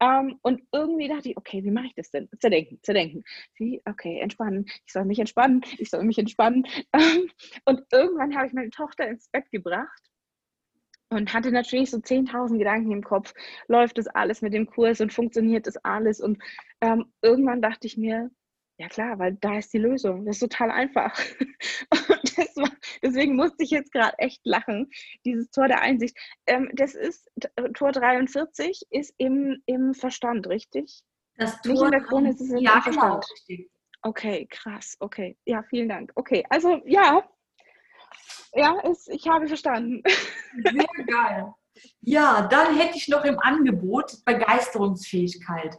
[0.00, 2.28] Ähm, und irgendwie dachte ich, okay, wie mache ich das denn?
[2.38, 3.24] Zerdenken, zerdenken.
[3.56, 4.66] Wie, okay, entspannen.
[4.86, 5.62] Ich soll mich entspannen.
[5.78, 6.66] Ich soll mich entspannen.
[6.92, 7.30] Ähm,
[7.64, 10.02] und irgendwann habe ich meine Tochter ins Bett gebracht
[11.10, 13.34] und hatte natürlich so 10.000 Gedanken im Kopf.
[13.68, 16.20] Läuft das alles mit dem Kurs und funktioniert das alles?
[16.20, 16.42] Und
[16.80, 18.30] ähm, irgendwann dachte ich mir,
[18.78, 20.24] ja klar, weil da ist die Lösung.
[20.24, 21.16] Das ist total einfach.
[22.56, 22.70] War,
[23.02, 24.90] deswegen musste ich jetzt gerade echt lachen.
[25.24, 26.16] Dieses Tor der Einsicht.
[26.46, 27.30] Ähm, das ist
[27.74, 31.02] Tor 43 ist im, im Verstand, richtig?
[31.36, 33.02] Das Tor Nicht in der Krone, es ist im, ja, genau, Verstand.
[33.02, 33.70] Genau, richtig.
[34.02, 34.96] Okay, krass.
[35.00, 36.12] Okay, ja, vielen Dank.
[36.14, 37.24] Okay, also ja,
[38.54, 40.02] ja, es, ich habe verstanden.
[40.62, 41.54] Sehr geil.
[42.00, 45.76] Ja, dann hätte ich noch im Angebot Begeisterungsfähigkeit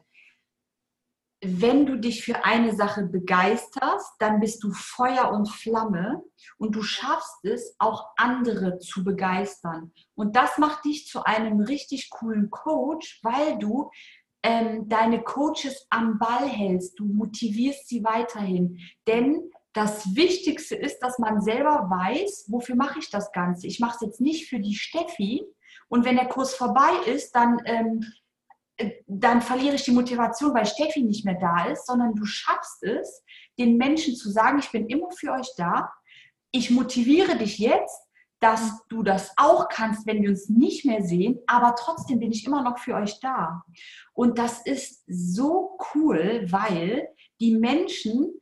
[1.48, 6.24] wenn du dich für eine Sache begeisterst, dann bist du Feuer und Flamme
[6.58, 9.92] und du schaffst es, auch andere zu begeistern.
[10.16, 13.92] Und das macht dich zu einem richtig coolen Coach, weil du
[14.44, 17.00] ähm, deine Coaches am Ball hältst.
[17.00, 18.80] Du motivierst sie weiterhin.
[19.08, 23.68] Denn das Wichtigste ist, dass man selber weiß, wofür mache ich das Ganze.
[23.68, 25.44] Ich mache es jetzt nicht für die Steffi.
[25.88, 28.06] Und wenn der Kurs vorbei ist, dann ähm,
[29.08, 33.24] dann verliere ich die Motivation, weil Steffi nicht mehr da ist, sondern du schaffst es,
[33.58, 35.92] den Menschen zu sagen, ich bin immer für euch da.
[36.52, 38.02] Ich motiviere dich jetzt,
[38.40, 42.46] dass du das auch kannst, wenn wir uns nicht mehr sehen, aber trotzdem bin ich
[42.46, 43.64] immer noch für euch da.
[44.14, 47.08] Und das ist so cool, weil
[47.40, 48.34] die Menschen,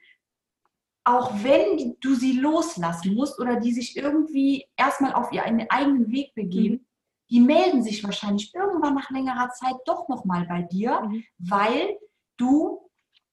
[1.04, 6.34] auch wenn du sie loslassen musst oder die sich irgendwie erstmal auf ihren eigenen Weg
[6.34, 6.86] begeben, mhm
[7.34, 11.24] die melden sich wahrscheinlich irgendwann nach längerer Zeit doch nochmal bei dir, mhm.
[11.40, 11.98] weil
[12.38, 12.92] du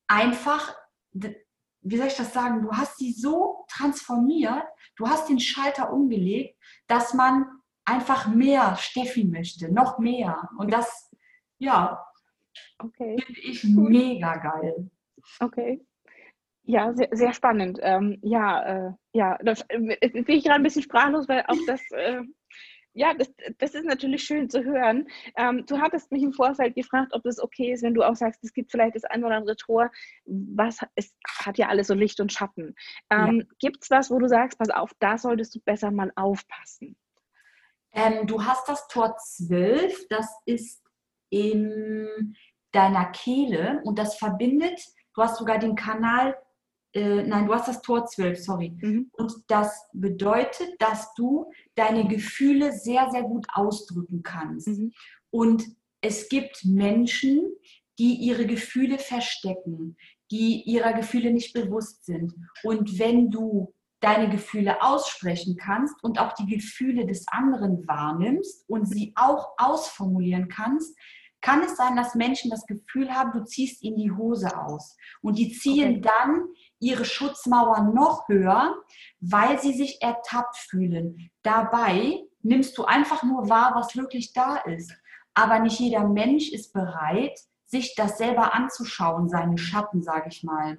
[0.08, 0.74] einfach,
[1.12, 4.64] wie soll ich das sagen, du hast sie so transformiert,
[4.96, 7.44] du hast den Schalter umgelegt, dass man
[7.84, 10.48] einfach mehr Steffi möchte, noch mehr.
[10.56, 11.10] Und das,
[11.58, 12.02] ja,
[12.78, 13.18] okay.
[13.22, 14.90] finde ich mega geil.
[15.40, 15.84] Okay.
[16.62, 17.78] Ja, sehr, sehr spannend.
[17.82, 21.82] Ähm, ja, äh, ja, das äh, bin ich gerade ein bisschen sprachlos, weil auch das
[21.90, 22.22] äh,
[22.92, 25.09] ja, das, das ist natürlich schön zu hören.
[25.37, 28.42] Ähm, du hattest mich im Vorfeld gefragt, ob es okay ist, wenn du auch sagst,
[28.42, 29.90] es gibt vielleicht das ein oder andere Tor,
[30.24, 32.74] was es hat ja alles so Licht und Schatten.
[33.11, 33.46] Ähm, ja.
[33.59, 36.96] Gibt es was, wo du sagst, pass auf, da solltest du besser mal aufpassen?
[37.92, 40.83] Ähm, du hast das Tor 12, das ist
[41.31, 42.37] in
[42.72, 44.81] deiner Kehle und das verbindet,
[45.14, 46.37] du hast sogar den Kanal
[46.92, 48.76] äh, nein, du hast das Tor 12, sorry.
[48.81, 49.11] Mhm.
[49.12, 54.68] Und das bedeutet, dass du deine Gefühle sehr, sehr gut ausdrücken kannst.
[54.68, 54.92] Mhm.
[55.31, 55.64] Und
[56.00, 57.53] es gibt Menschen,
[57.98, 59.96] die ihre Gefühle verstecken,
[60.31, 62.35] die ihrer Gefühle nicht bewusst sind.
[62.62, 68.87] Und wenn du deine Gefühle aussprechen kannst und auch die Gefühle des anderen wahrnimmst und
[68.87, 70.96] sie auch ausformulieren kannst,
[71.42, 74.96] kann es sein, dass Menschen das Gefühl haben, du ziehst ihnen die Hose aus.
[75.22, 76.00] Und die ziehen okay.
[76.00, 76.44] dann
[76.80, 78.74] ihre Schutzmauer noch höher,
[79.20, 81.30] weil sie sich ertappt fühlen.
[81.42, 84.92] Dabei nimmst du einfach nur wahr, was wirklich da ist.
[85.34, 90.78] Aber nicht jeder Mensch ist bereit, sich das selber anzuschauen, seinen Schatten, sage ich mal.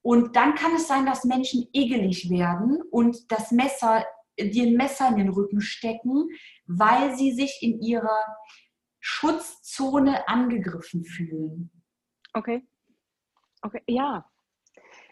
[0.00, 4.04] Und dann kann es sein, dass Menschen egelig werden und das Messer,
[4.38, 6.28] dir ein Messer in den Rücken stecken,
[6.66, 8.36] weil sie sich in ihrer
[8.98, 11.70] Schutzzone angegriffen fühlen.
[12.32, 12.66] Okay.
[13.60, 14.24] Okay, ja.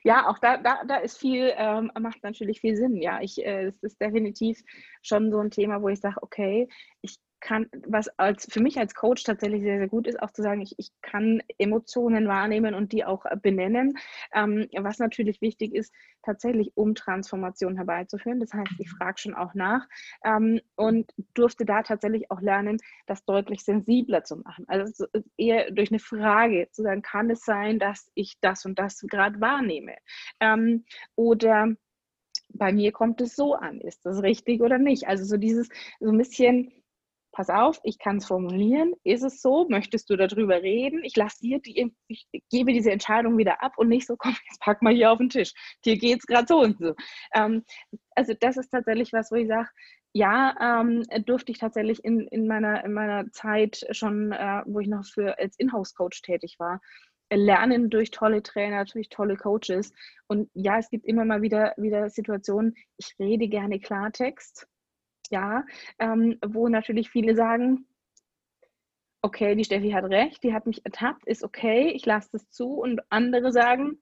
[0.05, 2.97] Ja, auch da, da, da ist viel, ähm, macht natürlich viel Sinn.
[2.97, 4.63] Ja, ich, äh, es ist definitiv
[5.03, 6.69] schon so ein Thema, wo ich sage, okay,
[7.03, 10.43] ich kann, was als für mich als Coach tatsächlich sehr, sehr gut ist, auch zu
[10.43, 13.99] sagen, ich, ich kann Emotionen wahrnehmen und die auch äh, benennen.
[14.35, 18.41] Ähm, was natürlich wichtig ist, tatsächlich um Transformation herbeizuführen.
[18.41, 19.87] Das heißt, ich frage schon auch nach
[20.25, 24.65] ähm, und durfte da tatsächlich auch lernen, das deutlich sensibler zu machen.
[24.69, 29.01] Also eher durch eine Frage zu sagen, kann es sein, dass ich das und das
[29.09, 29.97] gerade wahrnehme?
[30.41, 30.85] Ähm,
[31.17, 31.75] oder
[32.53, 35.07] bei mir kommt es so an, ist das richtig oder nicht?
[35.07, 35.69] Also so dieses,
[36.01, 36.73] so ein bisschen
[37.41, 41.03] pass auf, ich kann es formulieren, ist es so, möchtest du darüber reden?
[41.05, 44.61] Ich lasse dir die, ich gebe diese Entscheidung wieder ab und nicht so, komm, jetzt
[44.61, 45.55] pack mal hier auf den Tisch.
[45.87, 46.95] Dir geht es gerade so und so.
[47.33, 47.65] Ähm,
[48.15, 49.69] also das ist tatsächlich was, wo ich sage,
[50.13, 54.89] ja, ähm, durfte ich tatsächlich in, in, meiner, in meiner Zeit schon, äh, wo ich
[54.89, 56.83] noch für als Inhouse-Coach tätig war,
[57.33, 59.95] lernen durch tolle Trainer, durch tolle Coaches.
[60.27, 64.67] Und ja, es gibt immer mal wieder, wieder Situationen, ich rede gerne Klartext
[65.31, 65.65] ja,
[65.99, 67.87] ähm, wo natürlich viele sagen,
[69.23, 72.75] okay, die Steffi hat recht, die hat mich ertappt, ist okay, ich lasse das zu.
[72.75, 74.01] Und andere sagen,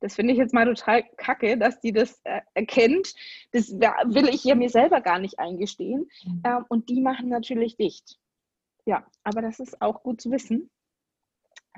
[0.00, 3.14] das finde ich jetzt mal total kacke, dass die das äh, erkennt.
[3.52, 6.08] Das will ich ja mir selber gar nicht eingestehen.
[6.24, 6.42] Mhm.
[6.44, 8.18] Ähm, und die machen natürlich dicht.
[8.86, 10.70] Ja, aber das ist auch gut zu wissen,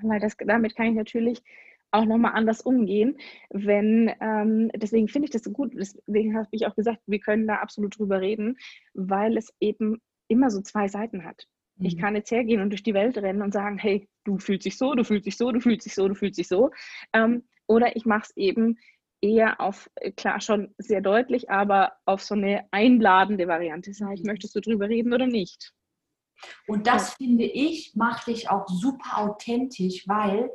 [0.03, 1.43] weil das, damit kann ich natürlich
[1.93, 3.19] auch nochmal anders umgehen,
[3.51, 7.47] wenn, ähm, deswegen finde ich das so gut, deswegen habe ich auch gesagt, wir können
[7.47, 8.59] da absolut drüber reden,
[8.95, 11.47] weil es eben immer so zwei Seiten hat.
[11.77, 11.87] Mhm.
[11.87, 14.79] Ich kann jetzt hergehen und durch die Welt rennen und sagen, hey, du fühlst dich
[14.79, 16.71] so, du fühlst dich so, du fühlst dich so, du fühlst dich so.
[17.13, 18.79] Ähm, oder ich mache es eben
[19.21, 23.93] eher auf, äh, klar schon sehr deutlich, aber auf so eine einladende Variante.
[23.93, 24.29] Sag ich, mhm.
[24.29, 25.73] möchtest du drüber reden oder nicht?
[26.67, 27.27] Und das ja.
[27.27, 30.51] finde ich, macht dich auch super authentisch, weil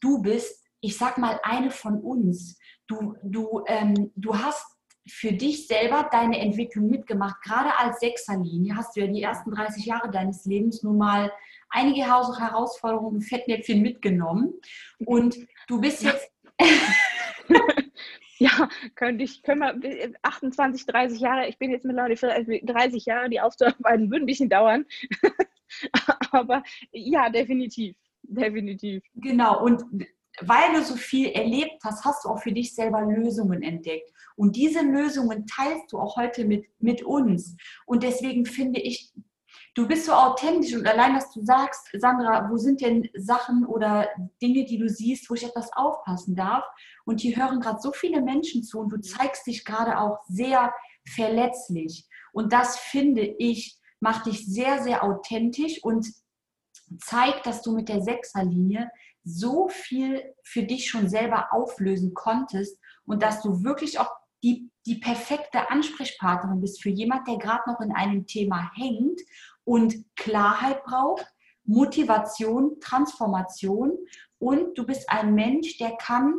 [0.00, 2.58] du bist ich sag mal, eine von uns.
[2.86, 4.66] Du, du, ähm, du hast
[5.08, 7.42] für dich selber deine Entwicklung mitgemacht.
[7.42, 11.32] Gerade als Sechserlinie hast du ja die ersten 30 Jahre deines Lebens nun mal
[11.68, 14.54] einige Herausforderungen, Fettnäpfchen mitgenommen.
[15.04, 16.30] Und du bist jetzt.
[18.38, 23.40] ja, könnte ich, können wir 28, 30 Jahre, ich bin jetzt mittlerweile 30 Jahre, die
[23.40, 24.84] aufzuarbeiten, würden ein bisschen dauern.
[26.30, 26.62] Aber
[26.92, 27.96] ja, definitiv.
[28.22, 29.02] Definitiv.
[29.14, 29.84] Genau, und
[30.42, 34.10] weil du so viel erlebt hast, hast du auch für dich selber Lösungen entdeckt.
[34.36, 37.56] Und diese Lösungen teilst du auch heute mit, mit uns.
[37.86, 39.12] Und deswegen finde ich,
[39.74, 44.08] du bist so authentisch und allein, dass du sagst, Sandra, wo sind denn Sachen oder
[44.42, 46.64] Dinge, die du siehst, wo ich etwas aufpassen darf?
[47.04, 50.72] Und hier hören gerade so viele Menschen zu und du zeigst dich gerade auch sehr
[51.06, 52.06] verletzlich.
[52.32, 56.06] Und das finde ich, macht dich sehr, sehr authentisch und
[56.98, 58.90] zeigt, dass du mit der Sechserlinie
[59.24, 64.10] so viel für dich schon selber auflösen konntest und dass du wirklich auch
[64.42, 69.20] die, die perfekte Ansprechpartnerin bist für jemand, der gerade noch in einem Thema hängt
[69.64, 71.26] und Klarheit braucht,
[71.64, 73.92] Motivation, Transformation
[74.38, 76.34] und du bist ein Mensch, der kann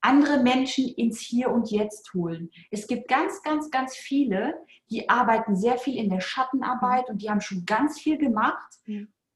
[0.00, 2.50] andere Menschen ins Hier und Jetzt holen.
[2.70, 4.54] Es gibt ganz, ganz, ganz viele,
[4.90, 8.78] die arbeiten sehr viel in der Schattenarbeit und die haben schon ganz viel gemacht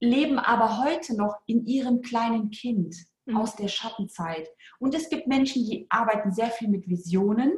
[0.01, 2.95] leben aber heute noch in ihrem kleinen Kind
[3.27, 3.37] mhm.
[3.37, 4.49] aus der Schattenzeit.
[4.79, 7.53] Und es gibt Menschen, die arbeiten sehr viel mit Visionen,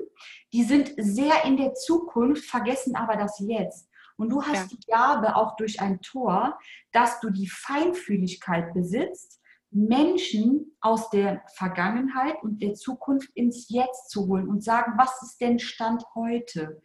[0.53, 3.89] die sind sehr in der Zukunft, vergessen aber das Jetzt.
[4.17, 4.77] Und du hast ja.
[4.77, 6.59] die Gabe auch durch ein Tor,
[6.93, 14.27] dass du die Feinfühligkeit besitzt, Menschen aus der Vergangenheit und der Zukunft ins Jetzt zu
[14.27, 16.81] holen und sagen, was ist denn Stand heute?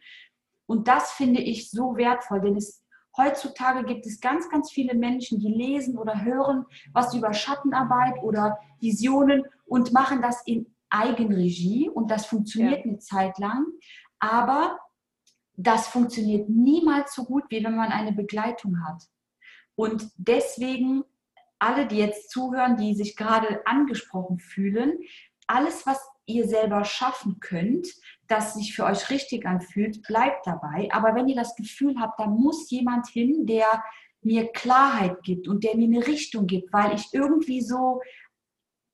[0.66, 2.83] Und das finde ich so wertvoll, denn es
[3.16, 8.58] Heutzutage gibt es ganz, ganz viele Menschen, die lesen oder hören was über Schattenarbeit oder
[8.80, 12.84] Visionen und machen das in Eigenregie und das funktioniert ja.
[12.84, 13.66] eine Zeit lang.
[14.18, 14.78] Aber
[15.56, 19.04] das funktioniert niemals so gut, wie wenn man eine Begleitung hat.
[19.76, 21.04] Und deswegen
[21.58, 24.98] alle, die jetzt zuhören, die sich gerade angesprochen fühlen,
[25.46, 27.86] alles, was ihr selber schaffen könnt,
[28.28, 30.88] das sich für euch richtig anfühlt, bleibt dabei.
[30.90, 33.66] Aber wenn ihr das Gefühl habt, da muss jemand hin, der
[34.22, 38.00] mir Klarheit gibt und der mir eine Richtung gibt, weil ich irgendwie so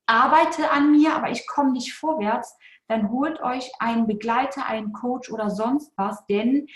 [0.05, 5.31] arbeite an mir, aber ich komme nicht vorwärts, dann holt euch einen Begleiter, einen Coach
[5.31, 6.67] oder sonst was, denn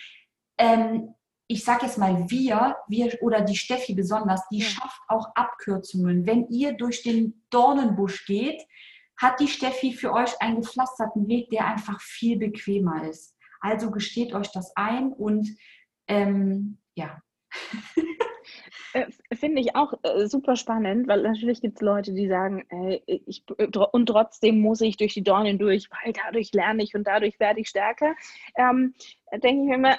[0.58, 1.14] ähm,
[1.48, 4.66] ich sage jetzt mal wir, wir oder die Steffi besonders, die ja.
[4.66, 6.26] schafft auch Abkürzungen.
[6.26, 8.64] Wenn ihr durch den Dornenbusch geht,
[9.18, 13.36] hat die Steffi für euch einen gepflasterten Weg, der einfach viel bequemer ist.
[13.62, 15.50] Also gesteht euch das ein und
[16.08, 17.22] ähm, ja.
[18.96, 23.02] Äh, finde ich auch äh, super spannend, weil natürlich gibt es Leute, die sagen, äh,
[23.06, 23.44] ich,
[23.92, 27.60] und trotzdem muss ich durch die Dornen durch, weil dadurch lerne ich und dadurch werde
[27.60, 28.16] ich stärker.
[28.56, 28.94] Ähm,
[29.34, 29.98] denke ich mir immer,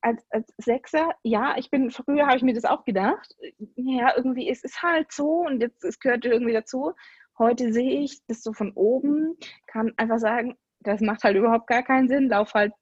[0.00, 3.36] als, als Sechser, ja, ich bin, früher habe ich mir das auch gedacht.
[3.76, 6.94] Ja, irgendwie ist es halt so und jetzt es gehört irgendwie dazu.
[7.38, 11.82] Heute sehe ich das so von oben, kann einfach sagen, das macht halt überhaupt gar
[11.82, 12.72] keinen Sinn, lauf halt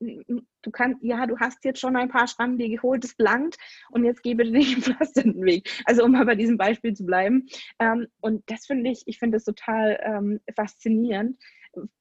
[0.00, 3.56] du kannst, ja, du hast jetzt schon ein paar Schrammen dir geholt, es langt
[3.90, 5.68] und jetzt gebe dir den pflasternden Weg.
[5.84, 7.46] Also um mal bei diesem Beispiel zu bleiben.
[7.78, 11.40] Ähm, und das finde ich, ich finde es total ähm, faszinierend,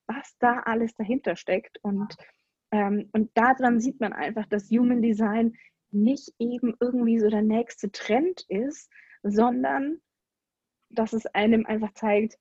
[0.07, 1.77] was da alles dahinter steckt.
[1.83, 2.15] Und
[2.71, 5.55] ähm, und daran sieht man einfach, dass Human Design
[5.91, 8.91] nicht eben irgendwie so der nächste Trend ist,
[9.23, 9.99] sondern
[10.89, 12.37] dass es einem einfach zeigt,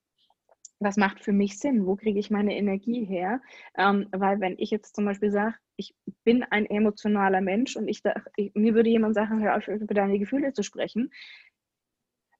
[0.80, 3.40] was macht für mich Sinn, wo kriege ich meine Energie her.
[3.76, 8.02] Ähm, weil wenn ich jetzt zum Beispiel sage, ich bin ein emotionaler Mensch und ich,
[8.36, 11.10] ich mir würde jemand sagen, hör auf, über deine Gefühle zu sprechen,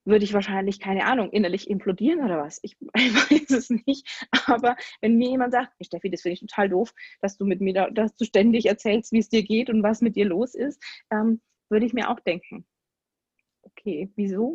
[0.05, 2.61] würde ich wahrscheinlich, keine Ahnung, innerlich implodieren oder was.
[2.63, 4.27] Ich, weiß es nicht.
[4.47, 7.61] Aber wenn mir jemand sagt, hey Steffi, das finde ich total doof, dass du mit
[7.61, 10.55] mir, da, dass du ständig erzählst, wie es dir geht und was mit dir los
[10.55, 11.41] ist, ähm,
[11.71, 12.67] würde ich mir auch denken,
[13.63, 14.55] okay, wieso?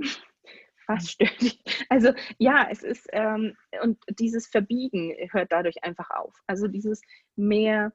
[0.90, 1.62] Was stört dich?
[1.88, 6.34] Also ja, es ist, ähm, und dieses Verbiegen hört dadurch einfach auf.
[6.48, 7.02] Also dieses
[7.36, 7.94] mehr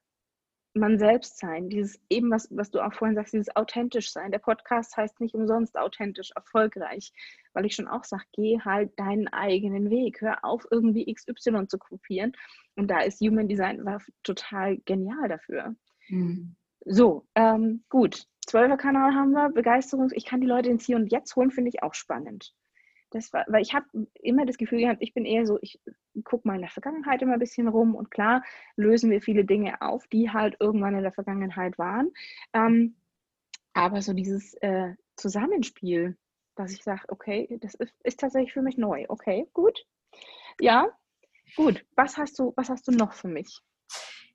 [0.75, 4.31] man selbst sein, dieses eben, was, was du auch vorhin sagst, dieses authentisch sein.
[4.31, 7.13] Der Podcast heißt nicht umsonst authentisch, erfolgreich,
[7.53, 11.79] weil ich schon auch sage, geh halt deinen eigenen Weg, hör auf, irgendwie XY zu
[11.79, 12.33] kopieren.
[12.77, 15.75] Und da ist Human Design war total genial dafür.
[16.09, 16.55] Mhm.
[16.85, 18.27] So, ähm, gut.
[18.47, 20.11] Zwölfer Kanal haben wir, Begeisterung.
[20.13, 22.55] Ich kann die Leute ins Hier und Jetzt holen, finde ich auch spannend
[23.15, 23.87] das war, weil ich habe
[24.21, 25.81] immer das Gefühl gehabt, ich bin eher so, ich
[26.25, 28.43] gucke mal in der Vergangenheit immer ein bisschen rum und klar
[28.75, 32.11] lösen wir viele Dinge auf, die halt irgendwann in der Vergangenheit waren.
[32.53, 32.97] Ähm,
[33.73, 36.17] aber so dieses äh, Zusammenspiel,
[36.57, 39.05] dass ich sage, okay, das ist, ist tatsächlich für mich neu.
[39.09, 39.87] Okay, gut.
[40.61, 40.89] Ja,
[41.57, 41.85] gut.
[41.95, 43.61] Was hast du, was hast du noch für mich?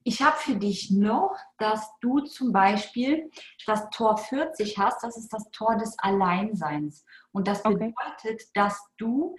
[0.04, 3.30] Ich habe für dich noch, dass du zum Beispiel
[3.66, 7.06] das Tor 40 hast, das ist das Tor des Alleinseins.
[7.32, 8.38] Und das bedeutet, okay.
[8.54, 9.36] dass du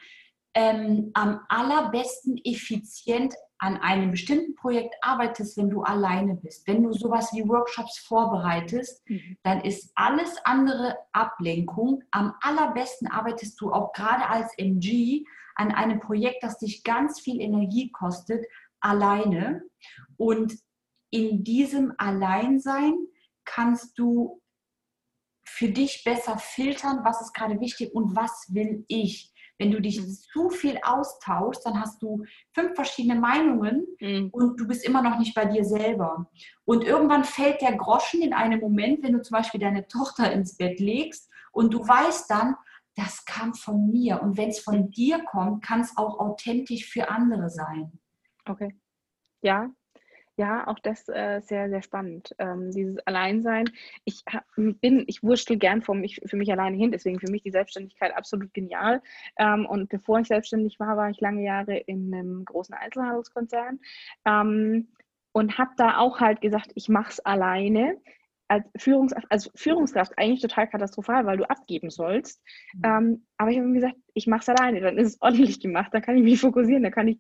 [0.55, 6.66] ähm, am allerbesten effizient an einem bestimmten Projekt arbeitest, wenn du alleine bist.
[6.66, 9.37] Wenn du sowas wie Workshops vorbereitest, mhm.
[9.42, 12.03] dann ist alles andere Ablenkung.
[12.11, 15.25] Am allerbesten arbeitest du auch gerade als MG
[15.57, 18.46] an einem Projekt, das dich ganz viel Energie kostet,
[18.80, 19.62] alleine.
[20.16, 20.54] Und
[21.10, 22.94] in diesem Alleinsein
[23.44, 24.40] kannst du
[25.44, 29.32] für dich besser filtern, was ist gerade wichtig und was will ich.
[29.58, 30.16] Wenn du dich mhm.
[30.32, 34.30] zu viel austauschst, dann hast du fünf verschiedene Meinungen mhm.
[34.32, 36.30] und du bist immer noch nicht bei dir selber.
[36.64, 40.56] Und irgendwann fällt der Groschen in einem Moment, wenn du zum Beispiel deine Tochter ins
[40.56, 42.56] Bett legst und du weißt dann,
[42.96, 44.22] das kam von mir.
[44.22, 47.99] Und wenn es von dir kommt, kann es auch authentisch für andere sein.
[48.46, 48.74] Okay.
[49.42, 49.70] Ja,
[50.40, 52.35] ja, auch das äh, sehr, sehr spannend.
[52.38, 53.66] Ähm, dieses Alleinsein.
[54.07, 54.24] Ich
[54.57, 58.16] bin, ich wurschtel gern für mich, für mich alleine hin, deswegen für mich die Selbstständigkeit
[58.16, 59.03] absolut genial.
[59.38, 63.81] Ähm, und bevor ich selbstständig war, war ich lange Jahre in einem großen Einzelhandelskonzern
[64.24, 64.88] ähm,
[65.33, 67.98] und habe da auch halt gesagt, ich mache es alleine.
[68.48, 72.42] Als, Führungs als Führungskraft eigentlich total katastrophal, weil du abgeben sollst.
[72.72, 72.83] Mhm.
[72.85, 75.90] Ähm, aber ich habe mir gesagt, ich mache es alleine, dann ist es ordentlich gemacht,
[75.92, 77.18] dann kann ich mich fokussieren, dann kann ich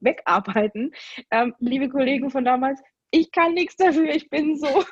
[0.00, 0.92] wegarbeiten.
[1.30, 2.80] Ähm, liebe Kollegen von damals,
[3.10, 4.68] ich kann nichts dafür, ich bin so.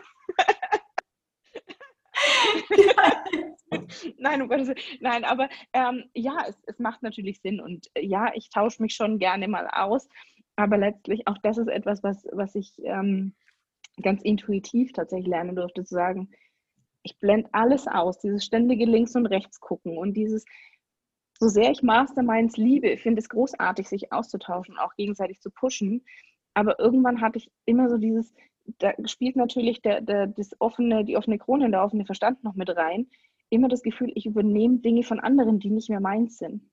[4.19, 8.33] nein, um Gottes Nein, aber ähm, ja, es, es, macht natürlich Sinn und äh, ja,
[8.35, 10.09] ich tausche mich schon gerne mal aus,
[10.57, 13.35] aber letztlich auch das ist etwas, was, was ich ähm,
[14.03, 16.31] ganz intuitiv tatsächlich lernen durfte, zu sagen,
[17.03, 20.45] ich blende alles aus, dieses ständige Links und Rechts gucken und dieses,
[21.39, 26.05] so sehr ich Masterminds liebe, ich finde es großartig, sich auszutauschen, auch gegenseitig zu pushen.
[26.55, 28.33] Aber irgendwann hatte ich immer so dieses,
[28.79, 32.75] da spielt natürlich der, der, das offene, die offene Krone, der offene Verstand noch mit
[32.75, 33.09] rein.
[33.51, 36.69] Immer das Gefühl, ich übernehme Dinge von anderen, die nicht mehr meins sind.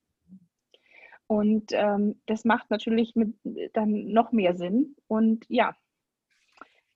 [1.28, 3.36] Und ähm, das macht natürlich mit,
[3.74, 4.96] dann noch mehr Sinn.
[5.08, 5.76] Und ja,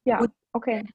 [0.05, 0.85] ja, okay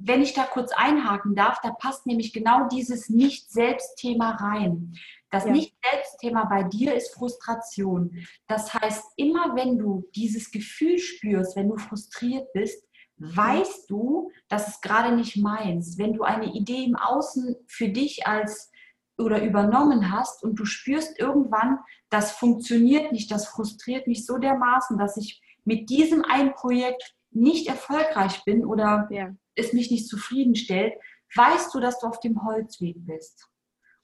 [0.00, 4.94] wenn ich da kurz einhaken darf, da passt nämlich genau dieses Nicht-Selbst-Thema rein.
[5.30, 5.50] Das ja.
[5.50, 8.26] Nicht-Selbst-Thema bei dir ist Frustration.
[8.46, 12.86] Das heißt, immer wenn du dieses Gefühl spürst, wenn du frustriert bist,
[13.18, 15.98] weißt du, dass es gerade nicht meins.
[15.98, 18.70] Wenn du eine Idee im Außen für dich als
[19.18, 24.96] oder übernommen hast und du spürst irgendwann, das funktioniert nicht, das frustriert mich so dermaßen,
[24.96, 29.34] dass ich mit diesem einen Projekt nicht erfolgreich bin oder ja.
[29.58, 30.94] Es mich nicht zufriedenstellt,
[31.34, 33.48] weißt du, dass du auf dem Holzweg bist.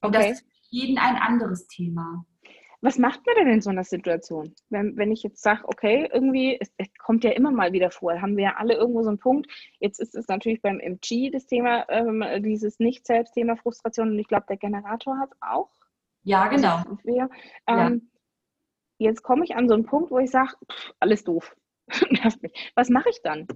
[0.00, 0.28] Und okay.
[0.28, 2.26] das ist für jeden ein anderes Thema.
[2.80, 4.54] Was macht man denn in so einer Situation?
[4.68, 8.20] Wenn, wenn ich jetzt sage, okay, irgendwie, es, es, kommt ja immer mal wieder vor,
[8.20, 9.50] haben wir ja alle irgendwo so einen Punkt.
[9.80, 14.44] Jetzt ist es natürlich beim MG das Thema, ähm, dieses Nicht-Selbst-Thema Frustration und ich glaube,
[14.50, 15.70] der Generator hat es auch.
[16.24, 16.82] Ja, genau.
[17.04, 17.30] Wir,
[17.66, 18.10] ähm,
[18.98, 19.08] ja.
[19.08, 20.52] Jetzt komme ich an so einen Punkt, wo ich sage,
[21.00, 21.56] alles doof.
[22.74, 23.46] Was mache ich dann?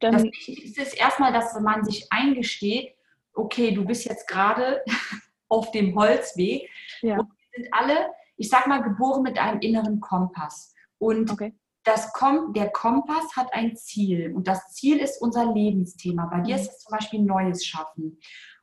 [0.00, 0.12] Dann?
[0.12, 2.94] Das Wichtigste ist erstmal, dass man sich eingesteht,
[3.34, 4.82] okay, du bist jetzt gerade
[5.48, 6.68] auf dem Holzweg
[7.02, 7.18] ja.
[7.18, 10.74] und wir sind alle ich sag mal, geboren mit einem inneren Kompass.
[10.98, 11.54] Und okay.
[11.84, 14.34] das Kom der Kompass hat ein Ziel.
[14.34, 16.26] Und das Ziel ist unser Lebensthema.
[16.26, 16.60] Bei dir mhm.
[16.60, 18.18] ist es zum Beispiel Neues schaffen.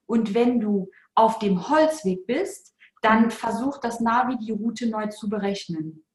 [0.06, 3.32] Und wenn du auf dem Holzweg bist, dann mhm.
[3.32, 6.06] versuch das Navi die Route neu zu berechnen.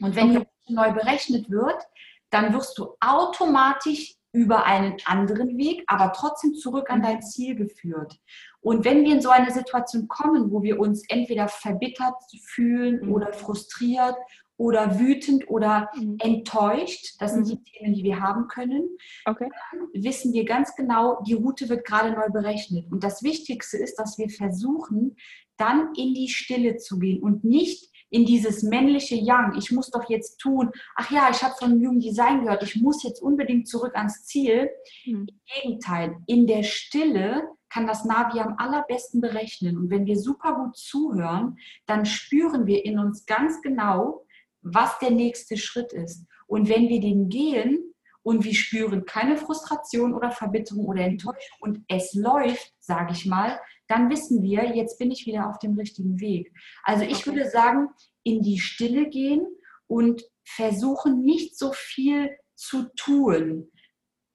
[0.00, 0.46] Und wenn okay.
[0.66, 1.82] die Route neu berechnet wird,
[2.30, 7.02] dann wirst du automatisch über einen anderen Weg, aber trotzdem zurück an mhm.
[7.02, 8.18] dein Ziel geführt.
[8.60, 12.14] Und wenn wir in so eine Situation kommen, wo wir uns entweder verbittert
[12.46, 13.12] fühlen mhm.
[13.12, 14.16] oder frustriert
[14.56, 16.16] oder wütend oder mhm.
[16.20, 17.50] enttäuscht, das sind mhm.
[17.50, 18.88] die Themen, die wir haben können,
[19.26, 19.50] okay.
[19.92, 22.90] wissen wir ganz genau, die Route wird gerade neu berechnet.
[22.90, 25.16] Und das Wichtigste ist, dass wir versuchen,
[25.58, 29.56] dann in die Stille zu gehen und nicht in dieses männliche Yang.
[29.56, 33.02] Ich muss doch jetzt tun, ach ja, ich habe von Human Design gehört, ich muss
[33.02, 34.70] jetzt unbedingt zurück ans Ziel.
[35.06, 35.26] Mhm.
[35.26, 39.78] Im Gegenteil, in der Stille kann das Navi am allerbesten berechnen.
[39.78, 41.56] Und wenn wir super gut zuhören,
[41.86, 44.26] dann spüren wir in uns ganz genau,
[44.60, 46.26] was der nächste Schritt ist.
[46.46, 51.80] Und wenn wir den gehen und wir spüren keine Frustration oder Verbitterung oder Enttäuschung und
[51.88, 53.58] es läuft, sage ich mal,
[53.92, 56.52] dann wissen wir, jetzt bin ich wieder auf dem richtigen Weg.
[56.82, 57.26] Also ich okay.
[57.26, 57.88] würde sagen,
[58.22, 59.46] in die Stille gehen
[59.86, 63.70] und versuchen nicht so viel zu tun.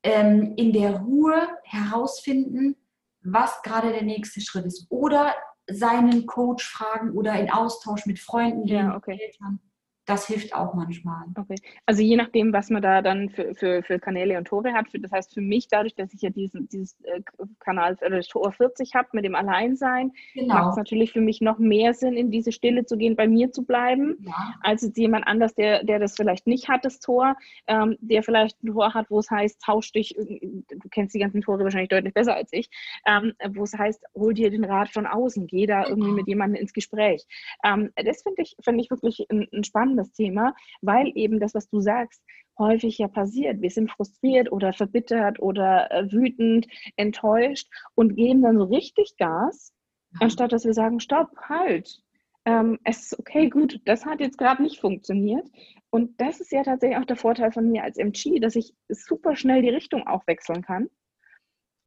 [0.03, 2.75] Ähm, in der Ruhe herausfinden,
[3.21, 4.85] was gerade der nächste Schritt ist.
[4.89, 5.35] Oder
[5.69, 9.19] seinen Coach fragen oder in Austausch mit Freunden, ja, okay.
[9.19, 9.59] Eltern
[10.07, 11.25] das hilft auch manchmal.
[11.37, 11.55] Okay.
[11.85, 14.85] Also je nachdem, was man da dann für, für, für Kanäle und Tore hat.
[14.93, 17.21] Das heißt, für mich, dadurch, dass ich ja diesen, dieses äh,
[17.59, 20.53] Kanal oder Tor 40 habe mit dem Alleinsein, genau.
[20.55, 23.51] macht es natürlich für mich noch mehr Sinn, in diese Stille zu gehen, bei mir
[23.51, 24.55] zu bleiben, ja.
[24.61, 27.35] als jetzt jemand anders, der, der das vielleicht nicht hat, das Tor,
[27.67, 31.41] ähm, der vielleicht ein Tor hat, wo es heißt, tausch dich, du kennst die ganzen
[31.41, 32.69] Tore wahrscheinlich deutlich besser als ich,
[33.05, 36.15] ähm, wo es heißt, hol dir den Rat von außen, geh da irgendwie genau.
[36.15, 37.25] mit jemandem ins Gespräch.
[37.65, 41.53] Ähm, das finde ich, find ich wirklich ein, ein spannendes spannendes Thema, weil eben das,
[41.53, 42.21] was du sagst,
[42.57, 43.61] häufig ja passiert.
[43.61, 49.73] Wir sind frustriert oder verbittert oder äh, wütend, enttäuscht und geben dann so richtig Gas,
[50.19, 52.01] anstatt dass wir sagen, stopp, halt.
[52.45, 55.45] Ähm, es ist okay, gut, das hat jetzt gerade nicht funktioniert.
[55.89, 59.35] Und das ist ja tatsächlich auch der Vorteil von mir als MG, dass ich super
[59.35, 60.89] schnell die Richtung auch wechseln kann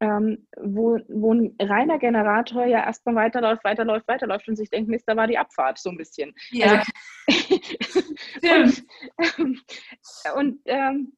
[0.01, 5.07] ähm, wo, wo ein reiner Generator ja erstmal weiterläuft, weiterläuft, weiterläuft und sich denkt, Mist,
[5.07, 6.33] da war die Abfahrt so ein bisschen.
[6.49, 6.83] Ja.
[7.27, 7.50] Also,
[8.43, 8.83] und,
[10.35, 11.13] und, ähm,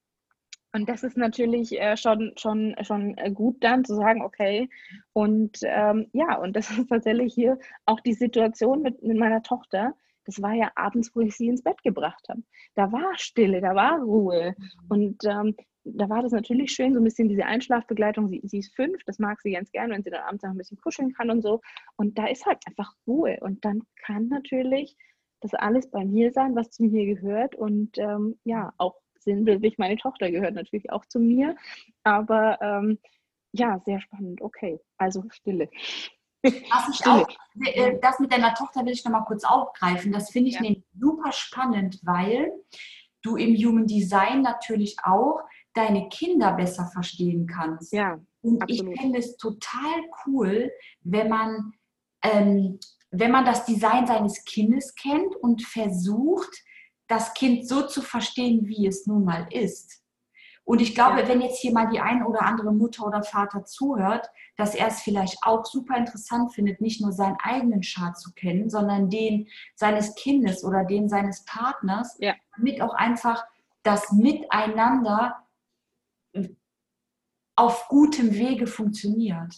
[0.76, 4.70] und das ist natürlich äh, schon, schon, schon gut dann zu sagen, okay,
[5.14, 9.96] und ähm, ja, und das ist tatsächlich hier auch die Situation mit, mit meiner Tochter.
[10.26, 12.42] Das war ja abends, wo ich sie ins Bett gebracht habe.
[12.76, 14.56] Da war Stille, da war Ruhe.
[14.90, 18.30] Und ähm, da war das natürlich schön, so ein bisschen diese Einschlafbegleitung.
[18.30, 20.58] Sie, sie, ist fünf, das mag sie ganz gerne, wenn sie dann abends noch ein
[20.58, 21.62] bisschen kuscheln kann und so.
[21.98, 23.38] Und da ist halt einfach Ruhe.
[23.42, 24.96] Und dann kann natürlich
[25.44, 27.56] das alles bei mir sein, was zu mir gehört.
[27.56, 31.56] Und ähm, ja, auch sinnbildlich, meine Tochter gehört natürlich auch zu mir.
[32.04, 33.00] Aber ähm,
[33.52, 34.42] ja, sehr spannend.
[34.42, 35.70] Okay, also Stille.
[36.44, 37.28] Das, auch,
[37.66, 40.12] äh, das mit deiner Tochter will ich noch mal kurz aufgreifen.
[40.12, 40.76] Das finde ich ja.
[41.00, 42.52] super spannend, weil
[43.22, 45.40] du im Human Design natürlich auch
[45.74, 47.94] deine Kinder besser verstehen kannst.
[47.94, 48.94] Ja, und absolut.
[48.94, 50.72] ich finde es total cool,
[51.02, 51.74] wenn man,
[52.24, 52.80] ähm,
[53.14, 56.52] wenn man das Design seines Kindes kennt und versucht,
[57.08, 60.02] das Kind so zu verstehen, wie es nun mal ist.
[60.66, 61.28] Und ich glaube, ja.
[61.28, 65.02] wenn jetzt hier mal die eine oder andere Mutter oder Vater zuhört, dass er es
[65.02, 70.16] vielleicht auch super interessant findet, nicht nur seinen eigenen Chart zu kennen, sondern den seines
[70.16, 72.34] Kindes oder den seines Partners, ja.
[72.56, 73.44] damit auch einfach
[73.84, 75.36] das Miteinander
[77.56, 79.54] auf gutem Wege funktioniert.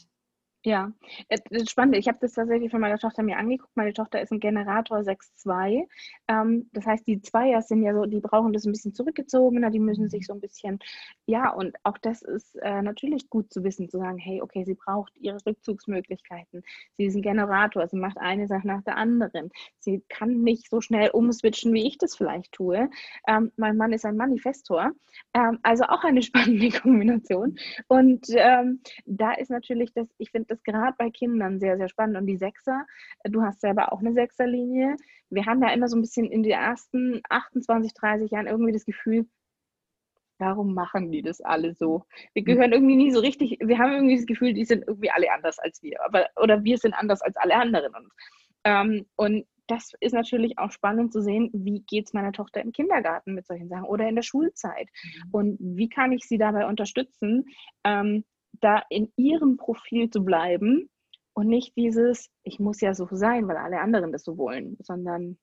[0.65, 0.91] Ja,
[1.29, 1.95] das ist spannend.
[1.95, 3.77] Ich habe das tatsächlich von meiner Tochter mir angeguckt.
[3.77, 5.87] Meine Tochter ist ein Generator 6.2.
[6.27, 9.77] Ähm, das heißt, die Zweier sind ja so, die brauchen das ein bisschen zurückgezogener, die
[9.77, 10.79] müssen sich so ein bisschen,
[11.27, 14.73] ja, und auch das ist äh, natürlich gut zu wissen, zu sagen, hey, okay, sie
[14.73, 16.63] braucht ihre Rückzugsmöglichkeiten.
[16.93, 19.51] Sie ist ein Generator, sie macht eine Sache nach der anderen.
[19.77, 22.89] Sie kann nicht so schnell umswitchen, wie ich das vielleicht tue.
[23.27, 24.93] Ähm, mein Mann ist ein Manifestor,
[25.35, 27.59] ähm, also auch eine spannende Kombination.
[27.87, 28.25] Und
[29.05, 32.17] da ist natürlich das, ich finde, ist gerade bei Kindern sehr, sehr spannend.
[32.17, 32.85] Und die Sechser,
[33.23, 34.95] du hast selber auch eine Sechserlinie.
[35.29, 38.85] Wir haben ja immer so ein bisschen in den ersten 28, 30 Jahren irgendwie das
[38.85, 39.27] Gefühl,
[40.37, 42.03] warum machen die das alle so?
[42.33, 42.45] Wir hm.
[42.45, 45.59] gehören irgendwie nie so richtig, wir haben irgendwie das Gefühl, die sind irgendwie alle anders
[45.59, 46.03] als wir.
[46.03, 47.93] Aber, oder wir sind anders als alle anderen.
[47.95, 48.11] Und,
[48.63, 52.71] ähm, und das ist natürlich auch spannend zu sehen, wie geht es meiner Tochter im
[52.71, 54.89] Kindergarten mit solchen Sachen oder in der Schulzeit.
[55.03, 55.29] Mhm.
[55.31, 57.45] Und wie kann ich sie dabei unterstützen,
[57.83, 58.23] ähm,
[58.61, 60.89] da in ihrem Profil zu bleiben
[61.33, 65.37] und nicht dieses, ich muss ja so sein, weil alle anderen das so wollen, sondern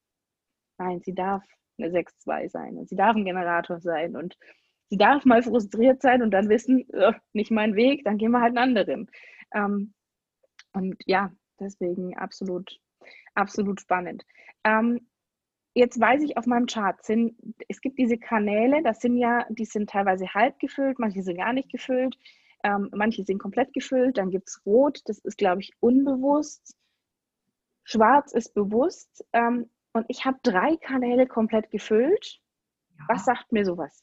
[0.79, 1.43] nein, sie darf
[1.79, 4.37] eine 6-2 sein und sie darf ein Generator sein und
[4.89, 8.41] sie darf mal frustriert sein und dann wissen, oh, nicht mein Weg, dann gehen wir
[8.41, 9.11] halt einen anderen.
[9.55, 9.95] Ähm,
[10.73, 12.79] und ja, deswegen absolut,
[13.35, 14.25] absolut spannend.
[14.65, 15.09] Ähm,
[15.75, 17.37] jetzt weiß ich auf meinem Chart sind,
[17.69, 21.53] es gibt diese Kanäle, das sind ja, die sind teilweise halb gefüllt, manche sind gar
[21.53, 22.17] nicht gefüllt.
[22.63, 26.77] Ähm, manche sind komplett gefüllt, dann gibt es Rot, das ist, glaube ich, unbewusst.
[27.85, 29.25] Schwarz ist bewusst.
[29.33, 32.41] Ähm, und ich habe drei Kanäle komplett gefüllt.
[32.99, 33.05] Ja.
[33.09, 34.03] Was sagt mir sowas?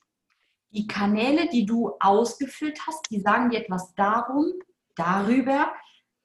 [0.72, 4.54] Die Kanäle, die du ausgefüllt hast, die sagen dir etwas darum,
[4.96, 5.74] darüber,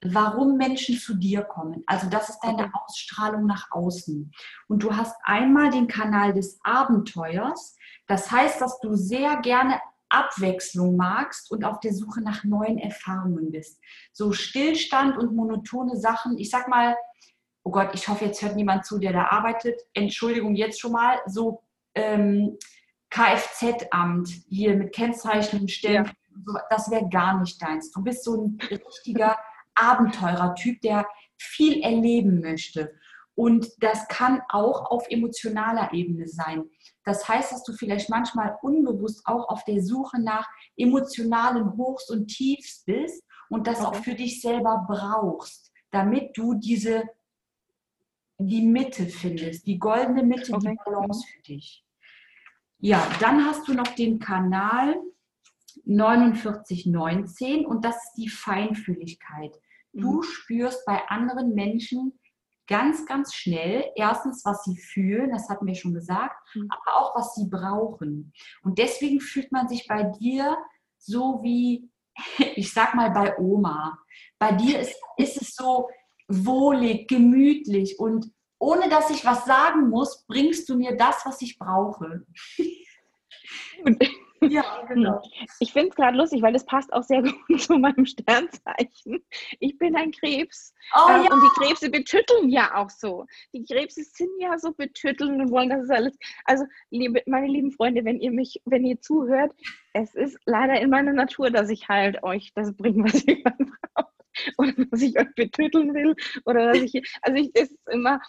[0.05, 1.83] warum Menschen zu dir kommen.
[1.87, 4.31] Also das ist deine Ausstrahlung nach außen.
[4.69, 7.77] Und du hast einmal den Kanal des Abenteuers.
[8.07, 9.81] Das heißt, dass du sehr gerne
[10.15, 13.81] Abwechslung magst und auf der Suche nach neuen Erfahrungen bist.
[14.13, 16.97] So Stillstand und monotone Sachen, ich sag mal,
[17.65, 19.81] oh Gott, ich hoffe, jetzt hört niemand zu, der da arbeitet.
[19.95, 21.63] Entschuldigung jetzt schon mal, so
[21.95, 22.59] ähm,
[23.11, 26.61] Kfz-Amt hier mit Kennzeichnungen stellen, ja.
[26.71, 27.91] das wäre gar nicht deins.
[27.91, 29.37] Du bist so ein richtiger
[29.75, 31.07] Abenteurer-Typ, der
[31.37, 32.95] viel erleben möchte.
[33.35, 36.65] Und das kann auch auf emotionaler Ebene sein.
[37.05, 42.29] Das heißt, dass du vielleicht manchmal unbewusst auch auf der Suche nach emotionalen Hochs und
[42.29, 43.87] Tiefs bist und das okay.
[43.87, 47.05] auch für dich selber brauchst, damit du diese
[48.39, 50.71] die Mitte findest, die goldene Mitte, okay.
[50.71, 51.85] die Balance für dich.
[52.79, 54.97] Ja, dann hast du noch den Kanal
[55.87, 59.59] 4919 und das ist die Feinfühligkeit.
[59.93, 60.23] Du mhm.
[60.23, 62.19] spürst bei anderen Menschen
[62.67, 66.69] ganz, ganz schnell erstens, was sie fühlen, das hatten wir schon gesagt, mhm.
[66.71, 68.33] aber auch, was sie brauchen.
[68.63, 70.57] Und deswegen fühlt man sich bei dir
[70.99, 71.91] so wie,
[72.57, 73.99] ich sag mal, bei Oma.
[74.39, 75.89] Bei dir ist, ist es so
[76.29, 81.59] wohlig, gemütlich und ohne dass ich was sagen muss, bringst du mir das, was ich
[81.59, 82.25] brauche.
[84.89, 85.23] Genau.
[85.61, 89.25] Ich finde es gerade lustig, weil das passt auch sehr gut zu meinem Sternzeichen.
[89.61, 90.75] Ich bin ein Krebs.
[90.95, 91.33] Oh, ähm, ja.
[91.33, 93.27] Und die Krebse betütteln ja auch so.
[93.53, 96.17] Die Krebse sind ja so betütteln und wollen, dass es alles.
[96.45, 99.53] Also, liebe, meine lieben Freunde, wenn ihr mich, wenn ihr zuhört,
[99.93, 103.43] es ist leider in meiner Natur, dass ich halt euch das bringe, was ihr
[103.95, 104.13] braucht.
[104.59, 106.15] Oder dass ich euch betütteln will.
[106.45, 107.03] Oder dass ich.
[107.23, 108.21] Also, ich, es ist immer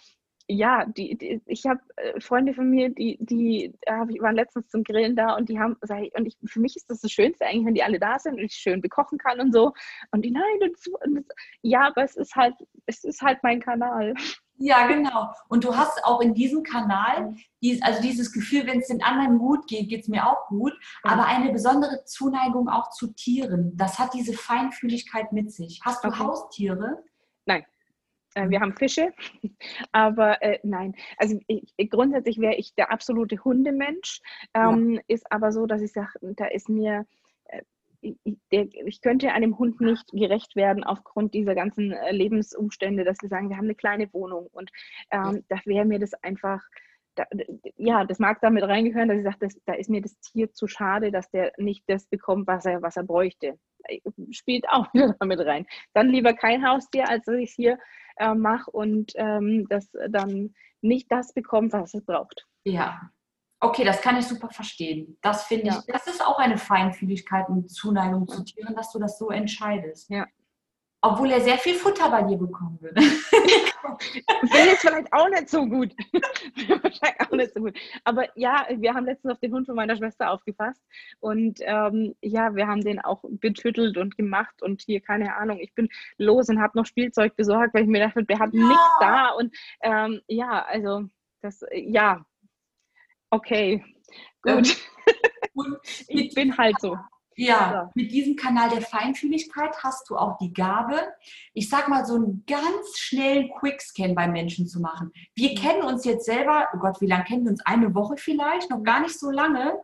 [0.48, 4.84] ja, die, die ich habe äh, Freunde von mir, die, die äh, waren letztens zum
[4.84, 7.74] Grillen da und die haben, und ich, für mich ist das das Schönste eigentlich, wenn
[7.74, 9.72] die alle da sind und ich schön bekochen kann und so.
[10.12, 11.26] Und die, nein, und, und
[11.62, 12.54] ja, aber es ist halt,
[12.86, 14.14] es ist halt mein Kanal.
[14.58, 15.32] Ja, genau.
[15.48, 19.38] Und du hast auch in diesem Kanal, dies, also dieses Gefühl, wenn es den anderen
[19.38, 20.72] gut geht, geht es mir auch gut,
[21.04, 21.12] ja.
[21.12, 23.76] aber eine besondere Zuneigung auch zu Tieren.
[23.76, 25.80] Das hat diese Feinfühligkeit mit sich.
[25.84, 26.18] Hast du okay.
[26.20, 27.04] Haustiere?
[27.44, 27.64] Nein.
[28.36, 29.12] Äh, wir haben Fische,
[29.92, 30.94] aber äh, nein.
[31.16, 34.20] Also ich, grundsätzlich wäre ich der absolute Hundemensch.
[34.54, 35.00] Ähm, ja.
[35.08, 37.06] Ist aber so, dass ich sage, da ist mir,
[37.46, 37.62] äh,
[38.50, 43.48] ich, könnte einem Hund nicht gerecht werden aufgrund dieser ganzen äh, Lebensumstände, dass wir sagen,
[43.48, 44.70] wir haben eine kleine Wohnung und
[45.10, 46.62] ähm, da wäre mir das einfach,
[47.14, 47.24] da,
[47.76, 51.10] ja, das mag damit reingehören, dass ich sage, da ist mir das Tier zu schade,
[51.10, 53.58] dass der nicht das bekommt, was er, was er bräuchte.
[54.30, 55.64] Spielt auch wieder damit rein.
[55.94, 57.78] Dann lieber kein Haustier, als dass ich hier
[58.16, 62.46] äh, mache und ähm, das dann nicht das bekommt, was es braucht.
[62.64, 63.10] Ja.
[63.60, 65.16] Okay, das kann ich super verstehen.
[65.22, 65.78] Das finde ja.
[65.78, 70.10] ich, das ist auch eine Feinfühligkeit und Zuneigung zu Tieren, dass du das so entscheidest.
[70.10, 70.26] Ja.
[71.06, 73.00] Obwohl er sehr viel Futter bei dir bekommen würde.
[73.00, 75.92] Wäre jetzt vielleicht auch nicht so gut.
[76.12, 77.78] Wahrscheinlich auch nicht so gut.
[78.02, 80.82] Aber ja, wir haben letztens auf den Hund von meiner Schwester aufgepasst
[81.20, 85.72] und ähm, ja, wir haben den auch betüttelt und gemacht und hier, keine Ahnung, ich
[85.74, 85.88] bin
[86.18, 88.66] los und habe noch Spielzeug besorgt, weil ich mir dachte, wir hatten ja.
[88.66, 91.04] nichts da und ähm, ja, also
[91.40, 92.26] das, ja,
[93.30, 93.84] okay,
[94.42, 94.76] gut.
[96.08, 96.96] ich bin halt so.
[97.38, 101.00] Ja, mit diesem Kanal der Feinfühligkeit hast du auch die Gabe,
[101.52, 105.12] ich sag mal, so einen ganz schnellen Quickscan bei Menschen zu machen.
[105.34, 105.54] Wir mhm.
[105.56, 107.64] kennen uns jetzt selber, oh Gott, wie lange kennen wir uns?
[107.66, 109.78] Eine Woche vielleicht, noch gar nicht so lange.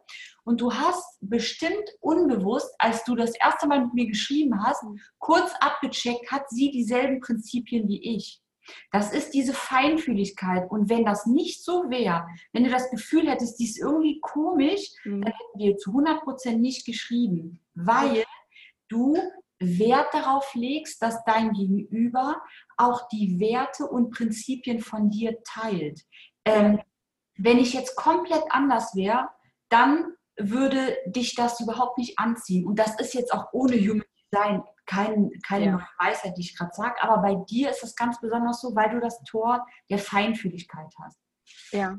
[0.44, 4.98] Und du hast bestimmt unbewusst, als du das erste Mal mit mir geschrieben hast, mhm.
[5.18, 8.41] kurz abgecheckt, hat sie dieselben Prinzipien wie ich.
[8.90, 10.70] Das ist diese Feinfühligkeit.
[10.70, 15.22] Und wenn das nicht so wäre, wenn du das Gefühl hättest, dies irgendwie komisch, mhm.
[15.22, 18.24] dann hätten wir zu 100 Prozent nicht geschrieben, weil
[18.88, 19.16] du
[19.58, 22.42] Wert darauf legst, dass dein Gegenüber
[22.76, 26.02] auch die Werte und Prinzipien von dir teilt.
[26.44, 26.80] Ähm,
[27.36, 29.28] wenn ich jetzt komplett anders wäre,
[29.68, 32.66] dann würde dich das überhaupt nicht anziehen.
[32.66, 35.88] Und das ist jetzt auch ohne Human Design kein, keine ja.
[35.98, 39.00] Weisheit, die ich gerade sage, aber bei dir ist es ganz besonders so, weil du
[39.00, 41.18] das Tor der Feinfühligkeit hast.
[41.72, 41.98] Ja,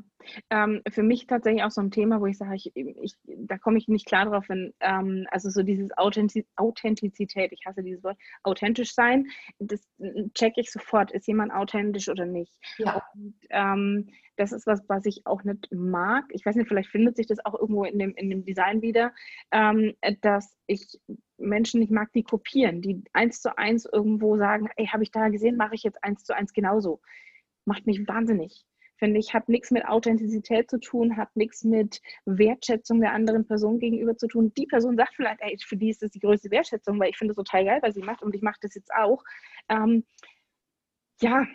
[0.50, 3.78] ähm, für mich tatsächlich auch so ein Thema, wo ich sage, ich, ich, da komme
[3.78, 8.18] ich nicht klar drauf, wenn, ähm, also so dieses Authentiz Authentizität, ich hasse dieses Wort,
[8.42, 9.26] authentisch sein,
[9.58, 9.86] das
[10.34, 12.52] checke ich sofort, ist jemand authentisch oder nicht.
[12.78, 13.02] Ja.
[13.14, 16.24] Und, ähm, das ist was, was ich auch nicht mag.
[16.30, 19.12] Ich weiß nicht, vielleicht findet sich das auch irgendwo in dem, in dem Design wieder,
[19.52, 20.98] ähm, dass ich
[21.38, 25.28] Menschen nicht mag, die kopieren, die eins zu eins irgendwo sagen, ey, habe ich da
[25.28, 27.00] gesehen, mache ich jetzt eins zu eins genauso.
[27.64, 28.64] Macht mich wahnsinnig.
[28.96, 33.80] Finde ich, hat nichts mit Authentizität zu tun, hat nichts mit Wertschätzung der anderen Person
[33.80, 34.52] gegenüber zu tun.
[34.56, 37.32] Die Person sagt vielleicht, ey, für die ist das die größte Wertschätzung, weil ich finde
[37.32, 39.24] es total geil, was sie macht und ich mache das jetzt auch.
[39.68, 40.04] Ähm,
[41.20, 41.46] ja,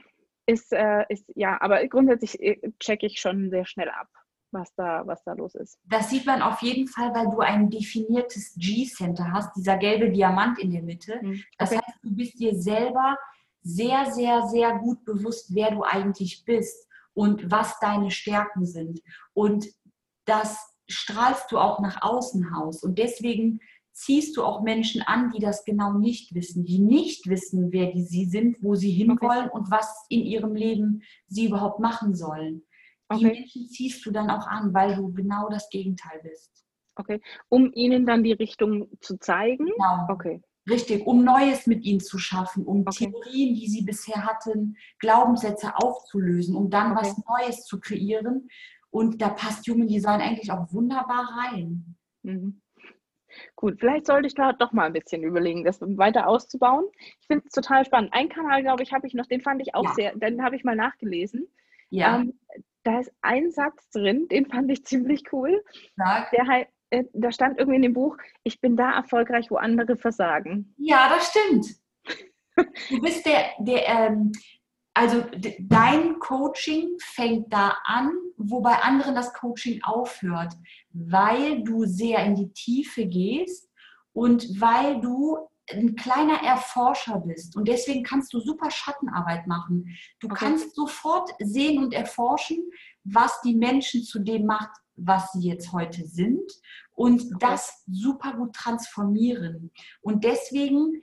[0.45, 4.09] ist, äh, ist, ja, aber grundsätzlich äh, checke ich schon sehr schnell ab
[4.51, 5.77] was da, was da los ist.
[5.85, 10.59] Das sieht man auf jeden Fall, weil du ein definiertes G-Center hast, dieser gelbe Diamant
[10.59, 11.19] in der Mitte.
[11.21, 11.43] Mhm.
[11.57, 13.17] Das heißt, du bist dir selber
[13.61, 19.01] sehr, sehr, sehr gut bewusst, wer du eigentlich bist und was deine Stärken sind.
[19.33, 19.67] Und
[20.25, 22.83] das strahlst du auch nach außen aus.
[22.83, 23.59] Und deswegen
[23.91, 28.03] ziehst du auch Menschen an, die das genau nicht wissen, die nicht wissen, wer die
[28.03, 29.57] sie sind, wo sie hinwollen okay.
[29.57, 32.63] und was in ihrem Leben sie überhaupt machen sollen.
[33.11, 33.39] Die okay.
[33.39, 36.65] Menschen ziehst du dann auch an, weil du genau das Gegenteil bist.
[36.95, 39.65] Okay, um ihnen dann die Richtung zu zeigen?
[39.65, 40.07] Genau.
[40.09, 40.41] Okay.
[40.69, 43.09] Richtig, um Neues mit ihnen zu schaffen, um okay.
[43.09, 47.01] Theorien, die sie bisher hatten, Glaubenssätze aufzulösen, um dann okay.
[47.01, 48.49] was Neues zu kreieren.
[48.91, 51.95] Und da passt Human Design eigentlich auch wunderbar rein.
[52.23, 52.61] Mhm.
[53.55, 56.85] Gut, vielleicht sollte ich da doch mal ein bisschen überlegen, das weiter auszubauen.
[57.21, 58.11] Ich finde es total spannend.
[58.13, 59.93] Ein Kanal, glaube ich, habe ich noch, den fand ich auch ja.
[59.93, 61.47] sehr, den habe ich mal nachgelesen.
[61.89, 62.19] Ja.
[62.19, 62.39] Ähm,
[62.89, 65.63] da ist ein Satz drin, den fand ich ziemlich cool.
[65.95, 66.31] Sag.
[66.31, 69.95] Der halt, äh, da stand irgendwie in dem Buch, ich bin da erfolgreich, wo andere
[69.95, 70.73] versagen.
[70.77, 71.67] Ja, das stimmt.
[72.89, 74.31] Du bist der, der ähm,
[74.93, 75.23] also
[75.59, 80.53] dein Coaching fängt da an, wo bei anderen das Coaching aufhört,
[80.91, 83.69] weil du sehr in die Tiefe gehst
[84.13, 85.37] und weil du
[85.71, 89.97] ein kleiner Erforscher bist und deswegen kannst du super Schattenarbeit machen.
[90.19, 90.37] Du okay.
[90.39, 92.69] kannst sofort sehen und erforschen,
[93.03, 96.51] was die Menschen zu dem macht, was sie jetzt heute sind
[96.91, 97.35] und okay.
[97.39, 99.71] das super gut transformieren.
[100.01, 101.01] Und deswegen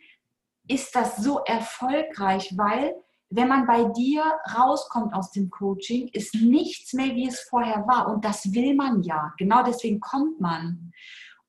[0.68, 2.94] ist das so erfolgreich, weil
[3.28, 4.22] wenn man bei dir
[4.56, 8.08] rauskommt aus dem Coaching, ist nichts mehr, wie es vorher war.
[8.08, 9.32] Und das will man ja.
[9.36, 10.92] Genau deswegen kommt man.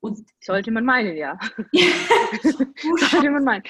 [0.00, 1.38] Und sollte man meinen, ja.
[1.72, 3.64] du, sollte man meinen.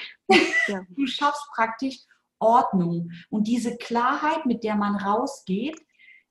[0.67, 0.81] Ja.
[0.89, 1.97] du schaffst praktisch
[2.39, 3.11] Ordnung.
[3.29, 5.79] Und diese Klarheit, mit der man rausgeht,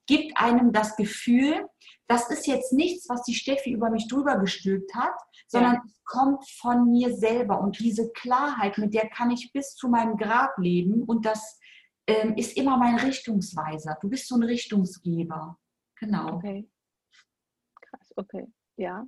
[0.07, 1.67] gibt einem das Gefühl,
[2.07, 5.13] das ist jetzt nichts, was die Steffi über mich drüber gestülpt hat,
[5.47, 5.81] sondern ja.
[5.85, 7.61] es kommt von mir selber.
[7.61, 11.03] Und diese Klarheit, mit der kann ich bis zu meinem Grab leben.
[11.03, 11.59] Und das
[12.07, 13.97] ähm, ist immer mein Richtungsweiser.
[14.01, 15.59] Du bist so ein Richtungsgeber.
[15.99, 16.37] Genau.
[16.37, 16.67] Okay.
[17.81, 18.47] Krass, okay.
[18.77, 19.05] Ja,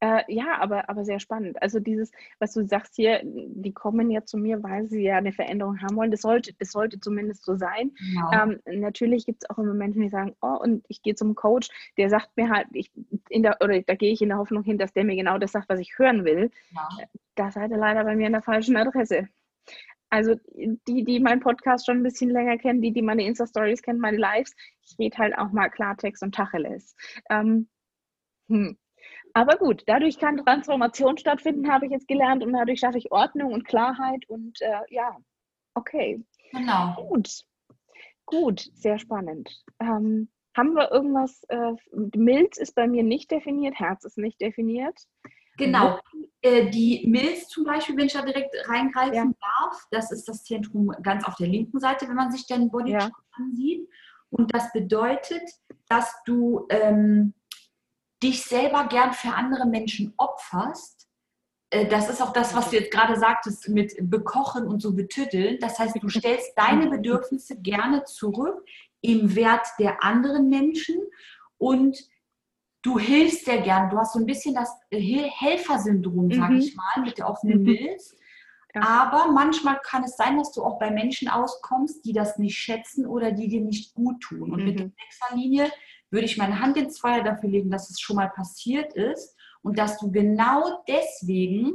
[0.00, 1.60] äh, ja, aber, aber sehr spannend.
[1.62, 5.32] Also dieses, was du sagst hier, die kommen ja zu mir, weil sie ja eine
[5.32, 6.10] Veränderung haben wollen.
[6.10, 7.92] Das sollte, das sollte zumindest so sein.
[7.98, 8.32] Genau.
[8.32, 11.68] Ähm, natürlich gibt es auch immer Menschen, die sagen, oh, und ich gehe zum Coach,
[11.96, 12.90] der sagt mir halt, ich,
[13.28, 15.52] in der, oder da gehe ich in der Hoffnung hin, dass der mir genau das
[15.52, 16.50] sagt, was ich hören will.
[16.70, 16.88] Ja.
[17.34, 19.28] Da seid ihr leider bei mir an der falschen Adresse.
[20.10, 23.98] Also die, die meinen Podcast schon ein bisschen länger kennen, die, die meine Insta-Stories kennen,
[23.98, 24.54] meine Lives,
[24.84, 26.94] ich rede halt auch mal Klartext und Tacheles.
[27.30, 27.68] Ähm,
[28.48, 28.76] hm.
[29.34, 33.52] Aber gut, dadurch kann Transformation stattfinden, habe ich jetzt gelernt und dadurch schaffe ich Ordnung
[33.52, 35.16] und Klarheit und äh, ja,
[35.74, 36.24] Okay.
[36.52, 36.94] Genau.
[37.08, 37.44] Gut.
[38.26, 39.50] Gut, sehr spannend.
[39.80, 41.72] Ähm, haben wir irgendwas, äh,
[42.14, 44.98] Milz ist bei mir nicht definiert, Herz ist nicht definiert.
[45.56, 45.98] Genau.
[46.40, 49.24] Äh, die Milz zum Beispiel, wenn ich da direkt reingreifen ja.
[49.24, 53.10] darf, das ist das Zentrum ganz auf der linken Seite, wenn man sich den Bodychart
[53.10, 53.44] ja.
[53.44, 53.88] ansieht.
[54.30, 55.42] Und das bedeutet,
[55.88, 57.34] dass du ähm,
[58.22, 61.08] dich selber gern für andere Menschen opferst.
[61.70, 65.58] Äh, das ist auch das, was du jetzt gerade sagtest mit Bekochen und so betüddeln.
[65.60, 68.64] Das heißt, du stellst deine Bedürfnisse gerne zurück
[69.00, 70.96] im Wert der anderen Menschen
[71.58, 71.98] und
[72.82, 73.90] du hilfst sehr gern.
[73.90, 76.60] Du hast so ein bisschen das Helfersyndrom, sage mhm.
[76.60, 77.64] ich mal, mit der offenen mhm.
[77.64, 78.16] Milz.
[78.74, 78.82] Ja.
[78.82, 83.06] Aber manchmal kann es sein, dass du auch bei Menschen auskommst, die das nicht schätzen
[83.06, 84.52] oder die dir nicht gut tun.
[84.52, 84.64] Und mhm.
[84.66, 85.70] mit der Sechserlinie
[86.12, 89.78] würde ich meine Hand ins Feuer dafür legen, dass es schon mal passiert ist und
[89.78, 91.74] dass du genau deswegen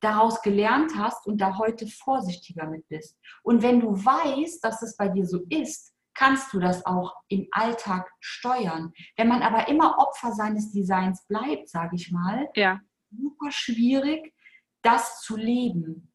[0.00, 3.16] daraus gelernt hast und da heute vorsichtiger mit bist.
[3.42, 7.46] Und wenn du weißt, dass es bei dir so ist, kannst du das auch im
[7.52, 8.92] Alltag steuern.
[9.16, 12.80] Wenn man aber immer Opfer seines Designs bleibt, sage ich mal, ja.
[13.10, 14.34] super schwierig,
[14.82, 16.12] das zu leben.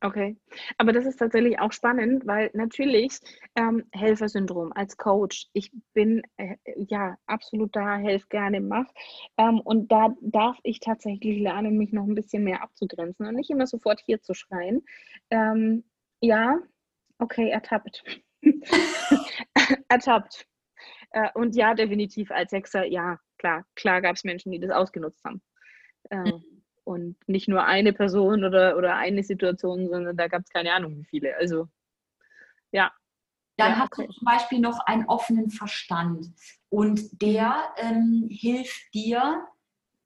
[0.00, 0.36] Okay,
[0.76, 3.18] aber das ist tatsächlich auch spannend, weil natürlich
[3.56, 8.86] ähm, Helfersyndrom als Coach, ich bin äh, ja absolut da, helf gerne, mach.
[9.38, 13.50] Ähm, und da darf ich tatsächlich lernen, mich noch ein bisschen mehr abzugrenzen und nicht
[13.50, 14.84] immer sofort hier zu schreien.
[15.30, 15.82] Ähm,
[16.20, 16.58] ja,
[17.18, 18.04] okay, ertappt.
[19.88, 20.46] ertappt.
[21.10, 25.24] Äh, und ja, definitiv als Sechser, ja, klar, klar gab es Menschen, die das ausgenutzt
[25.24, 25.42] haben.
[26.10, 26.57] Äh, mhm
[26.88, 30.96] und nicht nur eine Person oder, oder eine Situation, sondern da gab es keine Ahnung
[30.96, 31.36] wie viele.
[31.36, 31.68] Also
[32.72, 32.90] ja.
[33.58, 36.28] Dann ja, hast du zum Beispiel noch einen offenen Verstand
[36.70, 39.46] und der ähm, hilft dir,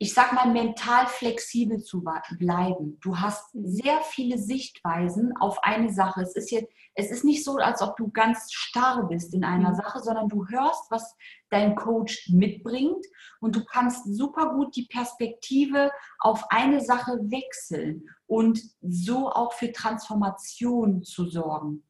[0.02, 2.02] ich sag mal, mental flexibel zu
[2.36, 2.98] bleiben.
[3.00, 6.22] Du hast sehr viele Sichtweisen auf eine Sache.
[6.22, 9.70] Es ist jetzt, es ist nicht so, als ob du ganz starr bist in einer
[9.70, 9.76] mhm.
[9.76, 11.16] Sache, sondern du hörst, was
[11.50, 13.06] dein Coach mitbringt
[13.38, 19.70] und du kannst super gut die Perspektive auf eine Sache wechseln und so auch für
[19.70, 21.84] Transformation zu sorgen.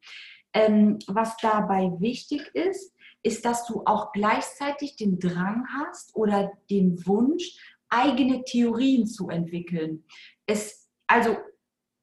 [0.52, 2.92] Ähm, was dabei wichtig ist,
[3.22, 7.56] ist, dass du auch gleichzeitig den Drang hast oder den Wunsch,
[7.92, 10.04] eigene Theorien zu entwickeln.
[10.46, 11.36] Es, also,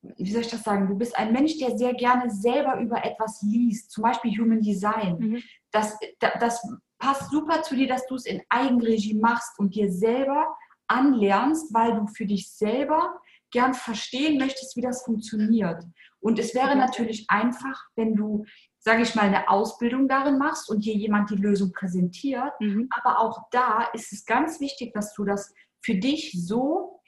[0.02, 0.88] wie soll ich das sagen?
[0.88, 5.18] Du bist ein Mensch, der sehr gerne selber über etwas liest, zum Beispiel Human Design.
[5.20, 5.44] Mhm.
[5.72, 6.62] Das, das
[7.00, 10.56] passt super zu dir, dass du es in Eigenregie machst und dir selber
[10.88, 13.20] anlernst, weil du für dich selber
[13.52, 15.84] gern verstehen möchtest, wie das funktioniert.
[16.20, 18.46] Und es wäre natürlich einfach, wenn du,
[18.80, 22.52] sage ich mal, eine Ausbildung darin machst und dir jemand die Lösung präsentiert.
[22.60, 22.90] Mhm.
[22.92, 27.02] Aber auch da ist es ganz wichtig, dass du das für dich so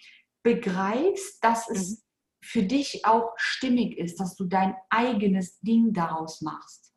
[0.44, 2.04] begreifst, dass es mhm.
[2.44, 6.94] für dich auch stimmig ist, dass du dein eigenes Ding daraus machst.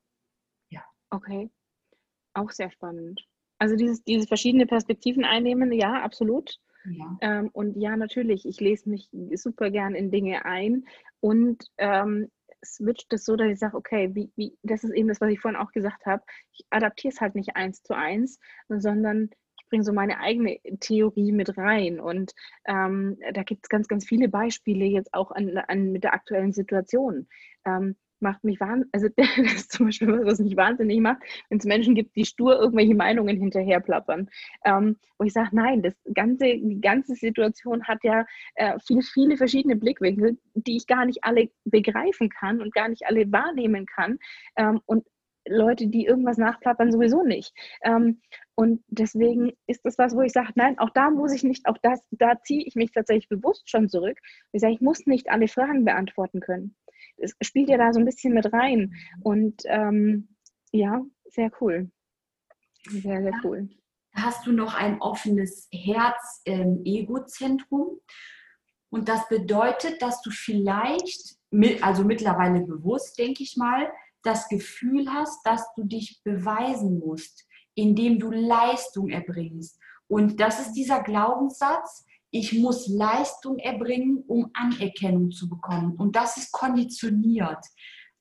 [0.71, 0.85] Ja.
[1.11, 1.51] Okay.
[2.35, 3.27] Auch sehr spannend.
[3.59, 6.59] Also dieses, diese verschiedene Perspektiven einnehmen, ja, absolut.
[6.85, 7.17] Ja.
[7.23, 10.87] Ähm, und ja, natürlich, ich lese mich super gern in Dinge ein
[11.21, 12.31] und ähm,
[12.65, 15.41] switcht es so, dass ich sage, okay, wie, wie, das ist eben das, was ich
[15.41, 16.23] vorhin auch gesagt habe.
[16.53, 19.31] Ich adaptiere es halt nicht eins zu eins, sondern
[19.69, 22.01] bringe so meine eigene Theorie mit rein.
[22.01, 22.33] Und
[22.67, 26.53] ähm, da gibt es ganz, ganz viele Beispiele jetzt auch an, an mit der aktuellen
[26.53, 27.29] Situation.
[27.65, 31.59] Ähm, macht mich wahnsinnig, also das ist zum Beispiel was, was mich wahnsinnig macht, wenn
[31.59, 34.29] es Menschen gibt, die stur irgendwelche Meinungen hinterher plappern.
[34.65, 39.37] Ähm, wo ich sage, nein, das ganze, die ganze Situation hat ja äh, viele, viele
[39.37, 44.19] verschiedene Blickwinkel, die ich gar nicht alle begreifen kann und gar nicht alle wahrnehmen kann.
[44.57, 45.07] Ähm, und
[45.47, 47.53] Leute, die irgendwas nachplappern, sowieso nicht.
[47.83, 48.21] Ähm,
[48.55, 51.79] und deswegen ist das was, wo ich sage, nein, auch da muss ich nicht, auch
[51.83, 54.19] das, da ziehe ich mich tatsächlich bewusst schon zurück.
[54.53, 56.77] Ich sage, ich muss nicht alle Fragen beantworten können.
[57.19, 58.95] Das spielt ja da so ein bisschen mit rein.
[59.23, 60.29] Und ähm,
[60.73, 61.91] ja, sehr cool.
[62.87, 63.69] Sehr, sehr cool.
[64.15, 67.89] Hast du noch ein offenes Herz-Ego-Zentrum?
[67.89, 68.01] Ähm,
[68.91, 71.37] und das bedeutet, dass du vielleicht,
[71.81, 73.91] also mittlerweile bewusst, denke ich mal,
[74.25, 79.79] das Gefühl hast, dass du dich beweisen musst, indem du Leistung erbringst.
[80.09, 85.95] Und das ist dieser Glaubenssatz, ich muss Leistung erbringen, um Anerkennung zu bekommen.
[85.97, 87.65] Und das ist konditioniert.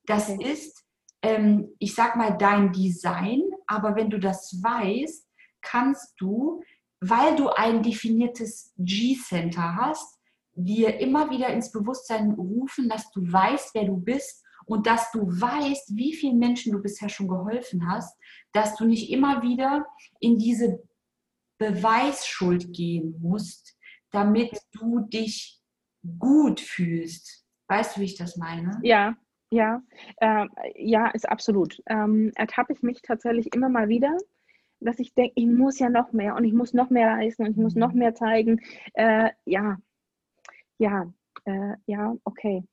[0.06, 0.84] Das ist,
[1.24, 5.28] ähm, ich sag mal, dein Design, aber wenn du das weißt,
[5.62, 6.62] kannst du,
[7.00, 10.20] weil du ein definiertes G-Center hast,
[10.54, 15.28] dir immer wieder ins Bewusstsein rufen, dass du weißt, wer du bist und dass du
[15.28, 18.18] weißt, wie vielen Menschen du bisher schon geholfen hast,
[18.52, 19.86] dass du nicht immer wieder
[20.20, 20.84] in diese
[21.58, 23.78] Beweisschuld gehen musst,
[24.12, 25.62] damit du dich
[26.20, 27.46] gut fühlst.
[27.68, 28.80] Weißt du, wie ich das meine?
[28.84, 29.16] Ja,
[29.54, 29.84] Ja,
[30.18, 31.80] äh, ja, ist absolut.
[31.86, 34.18] Ähm, ertappe ich mich tatsächlich immer mal wieder,
[34.80, 37.52] dass ich denke, ich muss ja noch mehr und ich muss noch mehr leisten und
[37.52, 38.00] ich muss noch mhm.
[38.00, 38.62] mehr zeigen.
[38.94, 39.78] Äh, ja,
[40.80, 41.14] ja,
[41.46, 42.64] äh, ja, okay.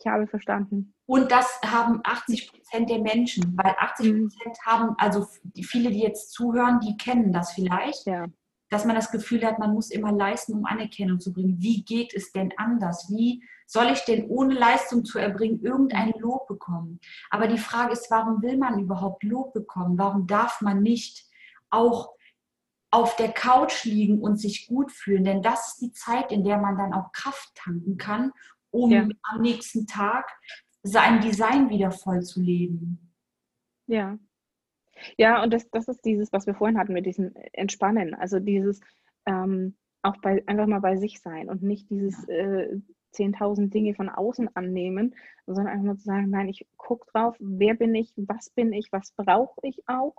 [0.00, 0.94] Ich habe verstanden.
[1.06, 4.28] Und das haben 80 Prozent der Menschen, weil 80 mhm.
[4.28, 4.70] Prozent mhm.
[4.70, 5.26] haben, also
[5.62, 8.06] viele, die jetzt zuhören, die kennen das vielleicht.
[8.06, 8.26] Ja
[8.70, 11.56] dass man das Gefühl hat, man muss immer leisten, um Anerkennung zu bringen.
[11.58, 13.08] Wie geht es denn anders?
[13.08, 17.00] Wie soll ich denn ohne Leistung zu erbringen irgendein Lob bekommen?
[17.30, 19.98] Aber die Frage ist, warum will man überhaupt Lob bekommen?
[19.98, 21.26] Warum darf man nicht
[21.70, 22.12] auch
[22.90, 25.24] auf der Couch liegen und sich gut fühlen?
[25.24, 28.32] Denn das ist die Zeit, in der man dann auch Kraft tanken kann,
[28.70, 29.08] um ja.
[29.22, 30.28] am nächsten Tag
[30.82, 33.14] sein Design wieder voll zu leben.
[33.86, 34.18] Ja,
[35.16, 38.14] ja, und das, das ist dieses, was wir vorhin hatten mit diesem Entspannen.
[38.14, 38.80] Also dieses
[39.26, 42.78] ähm, auch bei, einfach mal bei sich sein und nicht dieses äh,
[43.14, 45.14] 10.000 Dinge von außen annehmen,
[45.46, 48.92] sondern einfach mal zu sagen, nein, ich gucke drauf, wer bin ich, was bin ich,
[48.92, 50.14] was brauche ich auch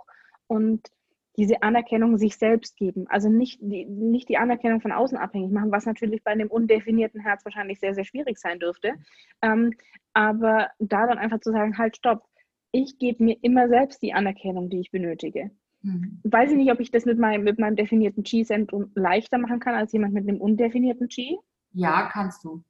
[0.48, 0.90] und
[1.36, 3.06] diese Anerkennung sich selbst geben.
[3.08, 7.20] Also nicht die, nicht die Anerkennung von außen abhängig machen, was natürlich bei einem undefinierten
[7.20, 8.94] Herz wahrscheinlich sehr, sehr schwierig sein dürfte.
[9.42, 9.72] Ähm,
[10.12, 12.26] aber da dann einfach zu sagen, halt, stopp,
[12.72, 15.50] ich gebe mir immer selbst die Anerkennung, die ich benötige.
[15.82, 16.20] Mhm.
[16.24, 19.74] Weiß ich nicht, ob ich das mit meinem, mit meinem definierten Chi-Zentrum leichter machen kann
[19.74, 21.38] als jemand mit einem undefinierten Chi?
[21.72, 22.62] Ja, kannst du.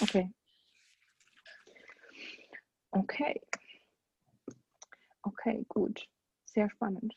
[0.00, 0.30] Okay.
[2.90, 3.40] Okay.
[5.22, 6.06] Okay, gut.
[6.44, 7.14] Sehr spannend.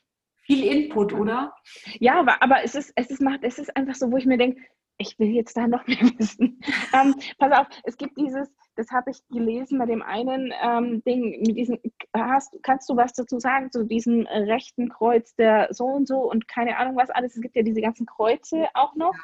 [0.47, 1.53] Viel Input, oder?
[1.99, 4.37] Ja, aber, aber es, ist, es, ist, macht, es ist einfach so, wo ich mir
[4.37, 4.61] denke,
[4.97, 6.61] ich will jetzt da noch mehr wissen.
[6.93, 11.41] ähm, pass auf, es gibt dieses, das habe ich gelesen bei dem einen ähm, Ding,
[11.45, 11.79] mit diesem,
[12.15, 16.47] hast, kannst du was dazu sagen zu diesem rechten Kreuz der so und so und
[16.47, 17.35] keine Ahnung was alles.
[17.35, 19.15] Es gibt ja diese ganzen Kreuze auch noch.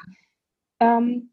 [0.78, 1.30] Ähm,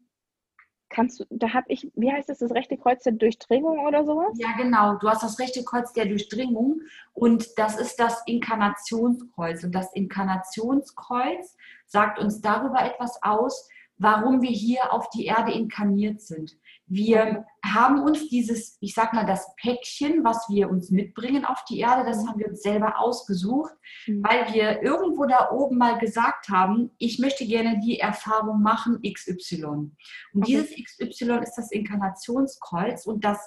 [0.92, 4.32] kannst du, da habe ich, wie heißt das, das rechte Kreuz der Durchdringung oder sowas?
[4.36, 4.96] Ja, genau.
[4.98, 6.82] Du hast das rechte Kreuz der Durchdringung
[7.14, 9.64] und das ist das Inkarnationskreuz.
[9.64, 13.68] Und das Inkarnationskreuz sagt uns darüber etwas aus,
[14.02, 16.58] warum wir hier auf die Erde inkarniert sind.
[16.86, 21.78] Wir haben uns dieses, ich sag mal, das Päckchen, was wir uns mitbringen auf die
[21.78, 23.72] Erde, das haben wir uns selber ausgesucht,
[24.06, 24.24] mhm.
[24.24, 29.64] weil wir irgendwo da oben mal gesagt haben, ich möchte gerne die Erfahrung machen XY.
[29.64, 29.92] Und
[30.34, 30.46] okay.
[30.46, 33.38] dieses XY ist das Inkarnationskreuz und das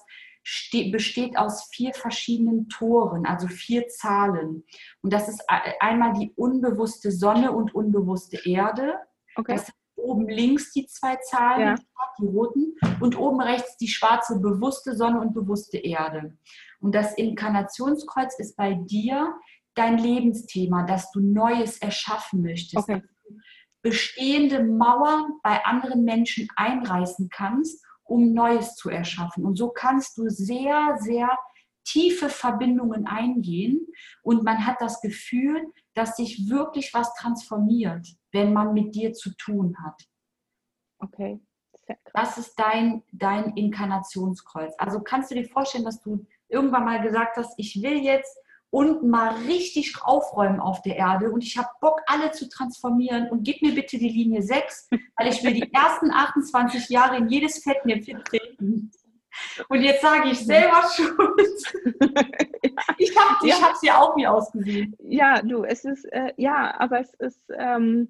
[0.91, 4.64] besteht aus vier verschiedenen Toren, also vier Zahlen.
[5.01, 5.43] Und das ist
[5.80, 8.95] einmal die unbewusste Sonne und unbewusste Erde.
[9.36, 9.56] Okay.
[9.56, 11.75] Das oben links die zwei Zahlen, ja.
[12.19, 16.37] die roten, und oben rechts die schwarze bewusste Sonne und bewusste Erde.
[16.79, 19.35] Und das Inkarnationskreuz ist bei dir
[19.73, 22.89] dein Lebensthema, dass du Neues erschaffen möchtest.
[22.89, 23.01] Okay.
[23.81, 29.45] Bestehende Mauern bei anderen Menschen einreißen kannst, um Neues zu erschaffen.
[29.45, 31.29] Und so kannst du sehr, sehr
[31.85, 33.87] tiefe Verbindungen eingehen
[34.23, 39.33] und man hat das Gefühl, dass sich wirklich was transformiert, wenn man mit dir zu
[39.35, 40.01] tun hat.
[40.99, 41.39] Okay.
[42.13, 44.73] Das ist dein, dein Inkarnationskreuz.
[44.77, 48.37] Also kannst du dir vorstellen, dass du irgendwann mal gesagt hast, ich will jetzt
[48.71, 53.43] unten mal richtig aufräumen auf der Erde und ich habe Bock, alle zu transformieren und
[53.43, 57.63] gib mir bitte die Linie 6, weil ich will die ersten 28 Jahre in jedes
[57.63, 58.91] Fettnäpfchen treten.
[59.69, 61.63] Und jetzt sage ich selber schuld.
[62.97, 63.55] ich habe ja.
[63.73, 64.95] es ja auch nie ausgesehen.
[64.99, 68.09] Ja, du, es ist, äh, ja, aber es ist, ähm,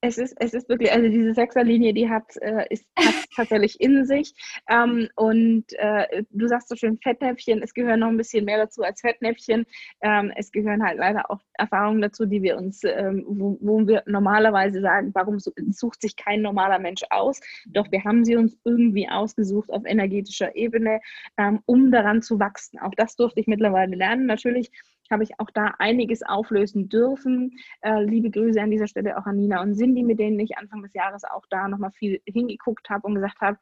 [0.00, 2.84] es ist, es ist wirklich, also diese Sechserlinie, die hat, äh, ist,
[3.36, 4.32] tatsächlich in sich.
[4.68, 8.82] Ähm, und äh, du sagst so schön Fettnäpfchen, es gehören noch ein bisschen mehr dazu
[8.82, 9.66] als Fettnäpfchen.
[10.00, 14.02] Ähm, es gehören halt leider auch Erfahrungen dazu, die wir uns, ähm, wo, wo, wir
[14.06, 17.40] normalerweise sagen, warum sucht sich kein normaler Mensch aus?
[17.66, 21.00] Doch wir haben sie uns irgendwie ausgesucht auf energetischer Ebene,
[21.36, 22.78] ähm, um daran zu wachsen.
[22.78, 24.26] Auch das durfte ich mittlerweile lernen.
[24.26, 24.70] Natürlich
[25.10, 27.58] habe ich auch da einiges auflösen dürfen.
[27.80, 30.82] Äh, liebe Grüße an dieser Stelle auch an Nina und Cindy, mit denen ich Anfang
[30.82, 33.58] des Jahres auch da nochmal viel hingeguckt habe und gesagt habe,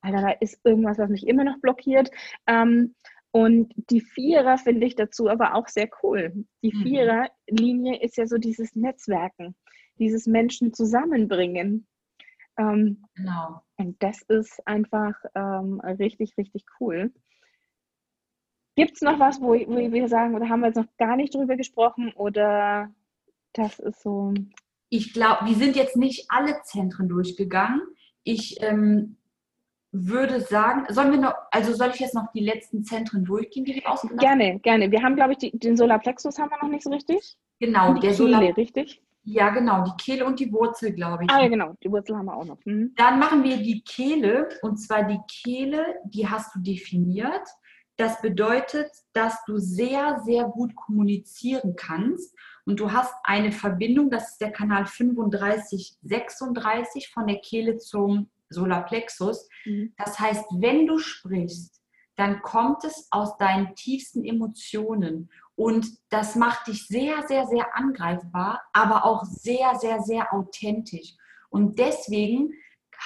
[0.00, 2.10] Alter, da ist irgendwas, was mich immer noch blockiert.
[2.46, 2.94] Ähm,
[3.30, 6.44] und die Vierer finde ich dazu aber auch sehr cool.
[6.62, 6.82] Die mhm.
[6.82, 9.56] Viererlinie ist ja so dieses Netzwerken,
[9.98, 11.86] dieses Menschen zusammenbringen.
[12.56, 13.62] Ähm, genau.
[13.76, 17.12] Und das ist einfach ähm, richtig, richtig cool.
[18.76, 21.34] Gibt es noch was, wo, wo wir sagen, oder haben wir jetzt noch gar nicht
[21.34, 22.90] drüber gesprochen oder
[23.52, 24.34] das ist so?
[24.88, 27.82] Ich glaube, wir sind jetzt nicht alle Zentren durchgegangen.
[28.24, 29.16] Ich ähm,
[29.92, 33.76] würde sagen, sollen wir noch, also soll ich jetzt noch die letzten Zentren durchgehen, die
[33.76, 34.90] wir ausgegangen Gerne, gerne.
[34.90, 37.36] Wir haben, glaube ich, die, den Solarplexus haben wir noch nicht so richtig.
[37.60, 39.00] Genau, und die der Kehle, Solar richtig?
[39.22, 41.30] Ja, genau, die Kehle und die Wurzel, glaube ich.
[41.30, 42.58] Ah ja, genau, die Wurzel haben wir auch noch.
[42.64, 42.92] Mhm.
[42.96, 47.48] Dann machen wir die Kehle und zwar die Kehle, die hast du definiert
[47.96, 52.34] Das bedeutet, dass du sehr, sehr gut kommunizieren kannst
[52.66, 58.30] und du hast eine Verbindung, das ist der Kanal 35, 36 von der Kehle zum
[58.48, 59.48] Solarplexus.
[59.64, 59.92] Mhm.
[59.96, 61.80] Das heißt, wenn du sprichst,
[62.16, 68.62] dann kommt es aus deinen tiefsten Emotionen und das macht dich sehr, sehr, sehr angreifbar,
[68.72, 71.14] aber auch sehr, sehr, sehr authentisch.
[71.48, 72.52] Und deswegen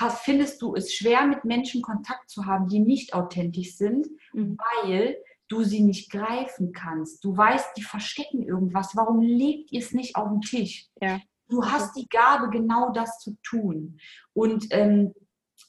[0.00, 4.56] hast, findest du es schwer, mit Menschen Kontakt zu haben, die nicht authentisch sind, mhm.
[4.58, 5.16] weil
[5.48, 7.24] du sie nicht greifen kannst.
[7.24, 8.94] Du weißt, die verstecken irgendwas.
[8.94, 10.86] Warum legt ihr es nicht auf den Tisch?
[11.00, 11.20] Ja.
[11.48, 13.98] Du hast die Gabe, genau das zu tun.
[14.34, 15.14] Und ähm,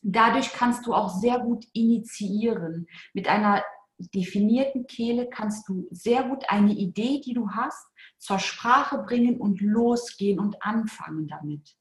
[0.02, 2.88] dadurch kannst du auch sehr gut initiieren.
[3.14, 3.64] Mit einer
[3.98, 7.86] definierten Kehle kannst du sehr gut eine Idee, die du hast,
[8.18, 11.76] zur Sprache bringen und losgehen und anfangen damit.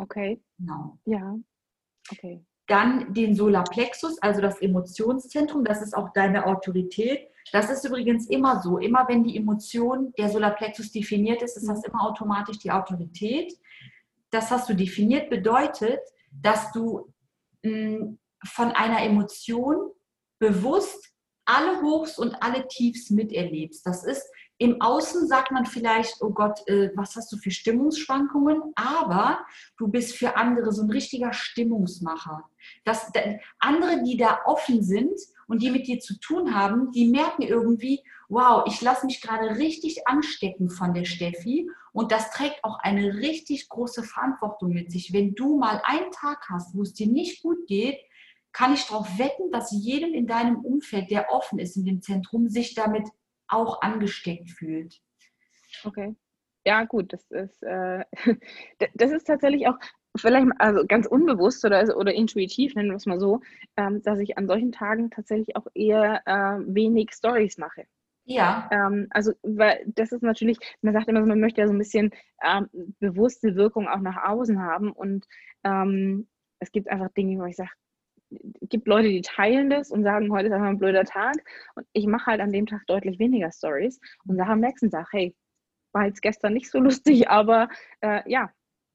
[0.00, 0.42] Okay.
[0.58, 0.98] Genau.
[1.04, 1.38] Ja.
[2.10, 2.42] Okay.
[2.66, 7.28] Dann den Solarplexus, also das Emotionszentrum, das ist auch deine Autorität.
[7.52, 8.78] Das ist übrigens immer so.
[8.78, 13.52] Immer wenn die Emotion der Solarplexus definiert ist, ist das immer automatisch die Autorität.
[14.30, 16.00] Das hast du definiert, bedeutet,
[16.32, 17.12] dass du
[17.62, 19.90] mh, hm, von einer Emotion
[20.38, 21.12] bewusst
[21.44, 23.84] alle Hochs und alle Tiefs miterlebst.
[23.84, 24.24] Das ist
[24.60, 28.60] im Außen sagt man vielleicht, oh Gott, äh, was hast du für Stimmungsschwankungen?
[28.74, 29.40] Aber
[29.78, 32.44] du bist für andere so ein richtiger Stimmungsmacher.
[32.84, 33.10] Das,
[33.58, 38.02] andere, die da offen sind und die mit dir zu tun haben, die merken irgendwie,
[38.28, 43.14] wow, ich lasse mich gerade richtig anstecken von der Steffi und das trägt auch eine
[43.14, 45.14] richtig große Verantwortung mit sich.
[45.14, 47.98] Wenn du mal einen Tag hast, wo es dir nicht gut geht,
[48.52, 52.50] kann ich darauf wetten, dass jedem in deinem Umfeld, der offen ist in dem Zentrum,
[52.50, 53.08] sich damit
[53.50, 55.00] auch angesteckt fühlt.
[55.84, 56.14] Okay.
[56.64, 58.04] Ja, gut, das ist, äh,
[58.94, 59.78] das ist tatsächlich auch
[60.16, 63.40] vielleicht also ganz unbewusst oder, oder intuitiv, nennen wir es mal so,
[63.76, 67.86] ähm, dass ich an solchen Tagen tatsächlich auch eher äh, wenig Stories mache.
[68.24, 68.68] Ja.
[68.70, 71.78] Ähm, also, weil das ist natürlich, man sagt immer so, man möchte ja so ein
[71.78, 72.10] bisschen
[72.44, 75.26] ähm, bewusste Wirkung auch nach außen haben und
[75.64, 76.28] ähm,
[76.58, 77.70] es gibt einfach Dinge, wo ich sage,
[78.68, 81.36] gibt Leute, die teilen das und sagen, heute ist einfach ein blöder Tag.
[81.74, 85.08] Und ich mache halt an dem Tag deutlich weniger Stories und sage am nächsten Tag,
[85.12, 85.34] hey,
[85.92, 87.68] war jetzt gestern nicht so lustig, aber
[88.00, 88.50] äh, ja,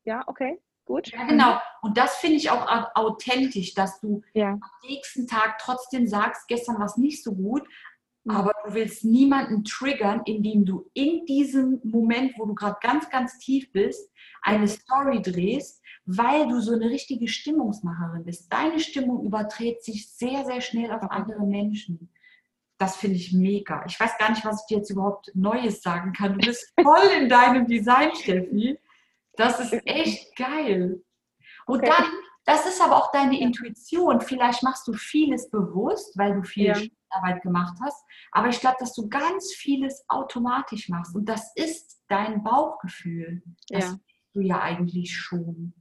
[0.06, 1.12] ja, okay, gut.
[1.12, 1.60] Ja, genau.
[1.82, 2.66] Und das finde ich auch
[2.96, 4.52] authentisch, dass du ja.
[4.52, 7.68] am nächsten Tag trotzdem sagst, gestern war es nicht so gut,
[8.28, 13.38] aber du willst niemanden triggern, indem du in diesem Moment, wo du gerade ganz, ganz
[13.38, 14.12] tief bist,
[14.42, 18.52] eine Story drehst, weil du so eine richtige Stimmungsmacherin bist.
[18.52, 22.12] Deine Stimmung überträgt sich sehr, sehr schnell auf andere Menschen.
[22.78, 23.84] Das finde ich mega.
[23.88, 26.34] Ich weiß gar nicht, was ich dir jetzt überhaupt Neues sagen kann.
[26.34, 28.78] Du bist voll in deinem Design, Steffi.
[29.38, 31.02] Das ist echt geil.
[31.68, 31.92] Und okay.
[31.96, 32.06] dann,
[32.46, 34.22] das ist aber auch deine Intuition.
[34.22, 36.80] Vielleicht machst du vieles bewusst, weil du viel ja.
[37.16, 38.06] Arbeit gemacht hast.
[38.32, 41.16] Aber ich glaube, dass du ganz vieles automatisch machst.
[41.16, 43.42] Und das ist dein Bauchgefühl.
[43.70, 44.00] Das ja.
[44.34, 45.74] du ja eigentlich schon.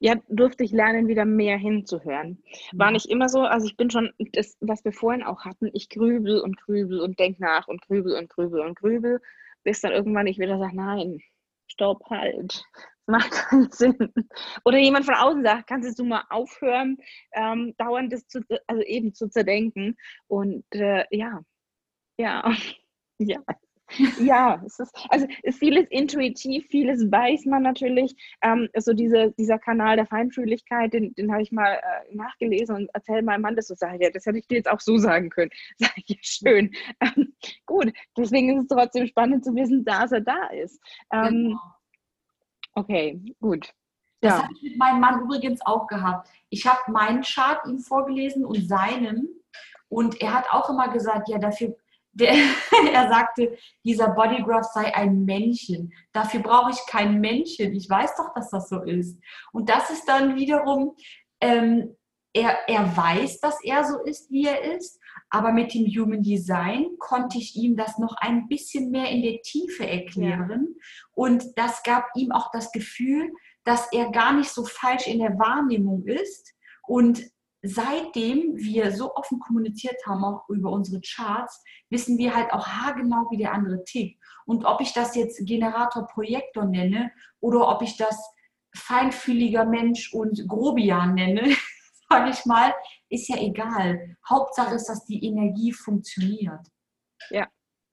[0.00, 2.42] Ja, durfte ich lernen, wieder mehr hinzuhören.
[2.72, 5.88] War nicht immer so, also ich bin schon, das, was wir vorhin auch hatten, ich
[5.88, 9.20] grübel und grübel und denk nach und grübel und grübel und grübel,
[9.64, 11.20] bis dann irgendwann ich wieder sage, nein,
[11.66, 12.64] stopp, halt
[13.08, 13.96] macht keinen Sinn.
[14.64, 16.98] Oder jemand von außen sagt, kannst du mal aufhören,
[17.32, 19.96] ähm, dauernd das zu, also eben zu zerdenken.
[20.28, 21.40] Und äh, ja,
[22.18, 22.52] ja,
[23.18, 23.40] ja.
[24.20, 25.26] Ja, es ist, also
[25.58, 28.14] vieles intuitiv, vieles weiß man natürlich.
[28.42, 32.90] Ähm, so diese, dieser Kanal der Feinfühligkeit, den, den habe ich mal äh, nachgelesen und
[32.92, 33.74] erzähle meinem Mann das so.
[33.74, 35.50] Sage ja, das hätte ich dir jetzt auch so sagen können.
[35.78, 36.70] Sag ich, ja, schön.
[37.00, 37.34] Ähm,
[37.64, 40.78] gut, deswegen ist es trotzdem spannend zu wissen, dass er da ist.
[41.10, 41.60] Ähm, genau.
[42.78, 43.74] Okay, gut.
[44.20, 44.42] Das ja.
[44.42, 46.28] habe ich mit meinem Mann übrigens auch gehabt.
[46.48, 49.28] Ich habe meinen Chart ihm vorgelesen und seinen.
[49.88, 51.76] Und er hat auch immer gesagt, ja, dafür,
[52.12, 52.32] der,
[52.92, 55.92] er sagte, dieser Bodygraph sei ein Männchen.
[56.12, 57.74] Dafür brauche ich kein Männchen.
[57.74, 59.18] Ich weiß doch, dass das so ist.
[59.52, 60.94] Und das ist dann wiederum,
[61.40, 61.96] ähm,
[62.32, 65.00] er, er weiß, dass er so ist, wie er ist.
[65.30, 69.42] Aber mit dem Human Design konnte ich ihm das noch ein bisschen mehr in der
[69.42, 70.68] Tiefe erklären.
[70.68, 70.84] Ja.
[71.14, 73.32] Und das gab ihm auch das Gefühl,
[73.64, 76.54] dass er gar nicht so falsch in der Wahrnehmung ist.
[76.86, 77.22] Und
[77.62, 83.26] seitdem wir so offen kommuniziert haben, auch über unsere Charts, wissen wir halt auch haargenau,
[83.30, 84.18] wie der andere tickt.
[84.46, 87.10] Und ob ich das jetzt Generator Projektor nenne
[87.40, 88.18] oder ob ich das
[88.74, 91.54] feinfühliger Mensch und Grobian nenne,
[92.08, 92.74] sage ich mal,
[93.08, 94.16] ist ja egal.
[94.28, 96.66] Hauptsache ist, dass die Energie funktioniert.
[97.30, 97.48] Ja,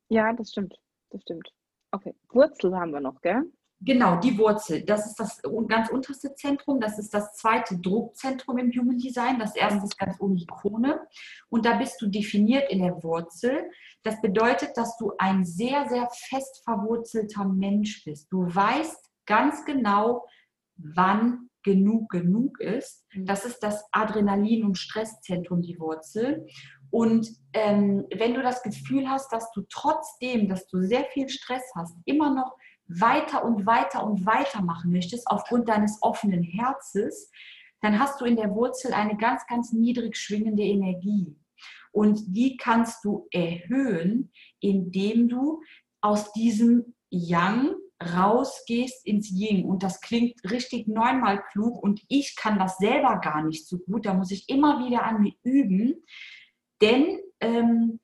[0.09, 0.76] ja, das stimmt.
[1.09, 1.49] Das stimmt.
[1.91, 3.43] Okay, Wurzel haben wir noch, gell?
[3.82, 4.84] Genau, die Wurzel.
[4.84, 6.80] Das ist das ganz unterste Zentrum.
[6.80, 9.38] Das ist das zweite Druckzentrum im Human Design.
[9.38, 11.05] Das erste ist ganz ohne Krone.
[11.49, 13.70] Und da bist du definiert in der Wurzel.
[14.03, 18.32] Das bedeutet, dass du ein sehr, sehr fest verwurzelter Mensch bist.
[18.32, 20.26] Du weißt ganz genau,
[20.78, 23.03] wann genug genug ist.
[23.13, 23.26] Mhm.
[23.26, 26.45] Das ist das Adrenalin- und Stresszentrum, die Wurzel.
[26.91, 31.63] Und ähm, wenn du das Gefühl hast, dass du trotzdem, dass du sehr viel Stress
[31.76, 32.55] hast, immer noch
[32.88, 37.32] weiter und weiter und weiter machen möchtest, aufgrund deines offenen Herzens,
[37.82, 41.36] dann hast du in der Wurzel eine ganz, ganz niedrig schwingende Energie.
[41.91, 45.61] Und die kannst du erhöhen, indem du
[46.01, 49.65] aus diesem Yang rausgehst ins Yin.
[49.65, 54.05] Und das klingt richtig neunmal klug und ich kann das selber gar nicht so gut.
[54.05, 56.03] Da muss ich immer wieder an mir üben.
[56.81, 57.99] Denn ähm,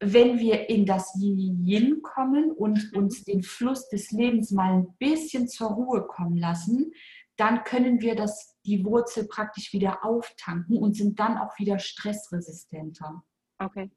[0.00, 2.98] wenn wir in das Yin kommen und mhm.
[2.98, 6.92] uns den Fluss des Lebens mal ein bisschen zur Ruhe kommen lassen,
[7.36, 13.24] dann können wir das, die Wurzel praktisch wieder auftanken und sind dann auch wieder stressresistenter.
[13.58, 13.90] Okay.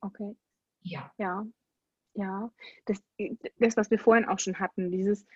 [0.00, 0.36] Okay.
[0.82, 1.10] Ja.
[1.18, 1.46] Ja.
[2.16, 2.50] Ja.
[2.86, 3.02] Das,
[3.58, 5.26] das, was wir vorhin auch schon hatten, dieses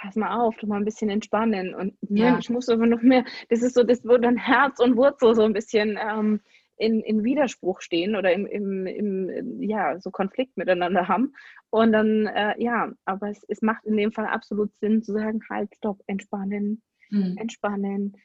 [0.00, 2.38] pass mal auf, du mal ein bisschen entspannen und ja.
[2.38, 5.42] ich muss aber noch mehr, das ist so, das wo dann Herz und Wurzel so
[5.42, 6.40] ein bisschen ähm,
[6.76, 11.32] in, in Widerspruch stehen oder im, im, im, ja, so Konflikt miteinander haben.
[11.70, 15.40] Und dann, äh, ja, aber es, es macht in dem Fall absolut Sinn zu sagen,
[15.48, 17.36] halt, stopp, entspannen, mhm.
[17.38, 18.16] entspannen,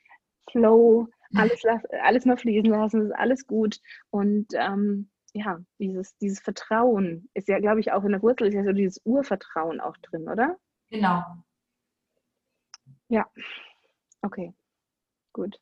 [0.51, 1.63] Flow, alles,
[2.03, 3.79] alles mal fließen lassen, ist alles gut.
[4.09, 8.53] Und ähm, ja, dieses, dieses Vertrauen ist ja, glaube ich, auch in der Wurzel ist
[8.53, 10.57] ja so dieses Urvertrauen auch drin, oder?
[10.89, 11.23] Genau.
[13.07, 13.29] Ja,
[14.21, 14.53] okay,
[15.33, 15.59] gut.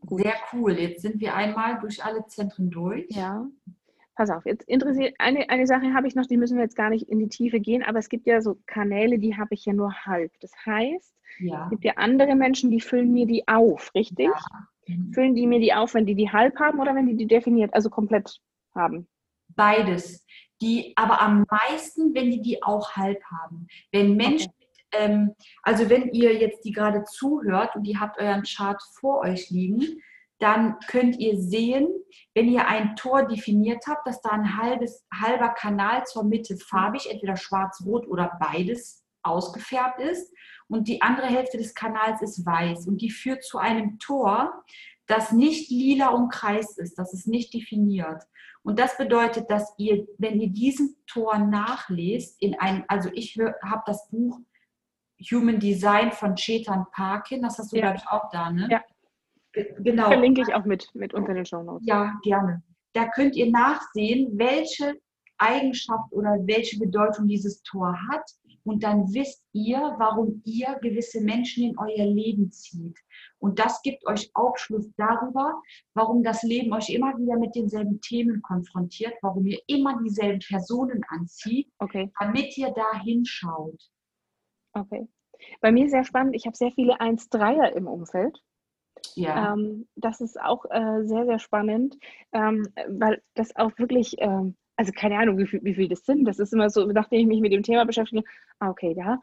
[0.00, 0.22] Gut.
[0.22, 0.78] Sehr cool.
[0.78, 3.06] Jetzt sind wir einmal durch alle Zentren durch.
[3.10, 3.46] Ja.
[4.14, 6.90] Pass auf, jetzt interessiert eine, eine Sache habe ich noch, die müssen wir jetzt gar
[6.90, 9.74] nicht in die Tiefe gehen, aber es gibt ja so Kanäle, die habe ich ja
[9.74, 10.32] nur halb.
[10.40, 11.64] Das heißt, ja.
[11.64, 14.28] es gibt ja andere Menschen, die füllen mir die auf, richtig?
[14.28, 14.68] Ja.
[14.86, 15.12] Mhm.
[15.12, 17.74] Füllen die mir die auf, wenn die die halb haben oder wenn die die definiert,
[17.74, 18.38] also komplett
[18.74, 19.08] haben?
[19.48, 20.24] Beides.
[20.60, 23.66] Die, aber am meisten, wenn die die auch halb haben.
[23.92, 28.44] Wenn Menschen okay ähm, also wenn ihr jetzt die gerade zuhört und ihr habt euren
[28.44, 30.00] Chart vor euch liegen,
[30.38, 31.88] dann könnt ihr sehen,
[32.34, 37.10] wenn ihr ein Tor definiert habt, dass da ein halbes, halber Kanal zur Mitte farbig,
[37.10, 40.32] entweder schwarz-rot oder beides ausgefärbt ist
[40.68, 44.64] und die andere Hälfte des Kanals ist weiß und die führt zu einem Tor,
[45.06, 48.22] das nicht lila umkreist ist, das ist nicht definiert.
[48.62, 53.82] Und das bedeutet, dass ihr, wenn ihr diesen Tor nachlest, in ein, also ich habe
[53.86, 54.40] das Buch
[55.30, 57.42] Human Design von Chetan Parkin.
[57.42, 57.82] Das hast du, ja.
[57.82, 58.68] glaube ich, auch da, ne?
[58.70, 58.82] Ja.
[59.78, 60.08] Genau.
[60.08, 61.86] Verlinke ich auch mit, mit unter den Show Notes.
[61.86, 62.62] Ja, gerne.
[62.92, 65.00] Da könnt ihr nachsehen, welche
[65.38, 68.22] Eigenschaft oder welche Bedeutung dieses Tor hat.
[68.66, 72.98] Und dann wisst ihr, warum ihr gewisse Menschen in euer Leben zieht.
[73.38, 75.62] Und das gibt euch Aufschluss darüber,
[75.94, 81.04] warum das Leben euch immer wieder mit denselben Themen konfrontiert, warum ihr immer dieselben Personen
[81.08, 82.12] anzieht, okay.
[82.18, 83.80] damit ihr da hinschaut.
[84.72, 85.06] Okay.
[85.60, 88.42] Bei mir sehr spannend, ich habe sehr viele 1-3er im Umfeld.
[89.14, 89.52] Ja.
[89.52, 91.96] Ähm, das ist auch äh, sehr, sehr spannend,
[92.32, 96.24] ähm, weil das auch wirklich, ähm, also keine Ahnung, wie viel, wie viel das sind.
[96.24, 98.22] Das ist immer so, nachdem ich mich mit dem Thema beschäftige,
[98.60, 99.20] ah, okay, ja,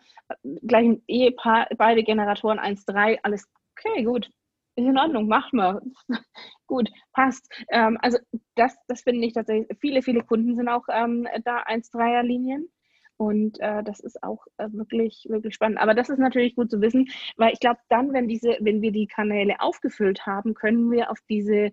[0.68, 3.48] gleich ein Ehepaar, beide Generatoren 1-3, alles
[3.78, 4.30] okay, gut,
[4.76, 5.82] ist in Ordnung, macht mal.
[6.68, 7.48] gut, passt.
[7.70, 8.18] Ähm, also
[8.56, 12.70] das, das finde ich tatsächlich, viele, viele Kunden sind auch ähm, da 1-3er-Linien.
[13.18, 15.78] Und äh, das ist auch äh, wirklich, wirklich spannend.
[15.80, 18.92] Aber das ist natürlich gut zu wissen, weil ich glaube, dann, wenn diese, wenn wir
[18.92, 21.72] die Kanäle aufgefüllt haben, können wir auf diese,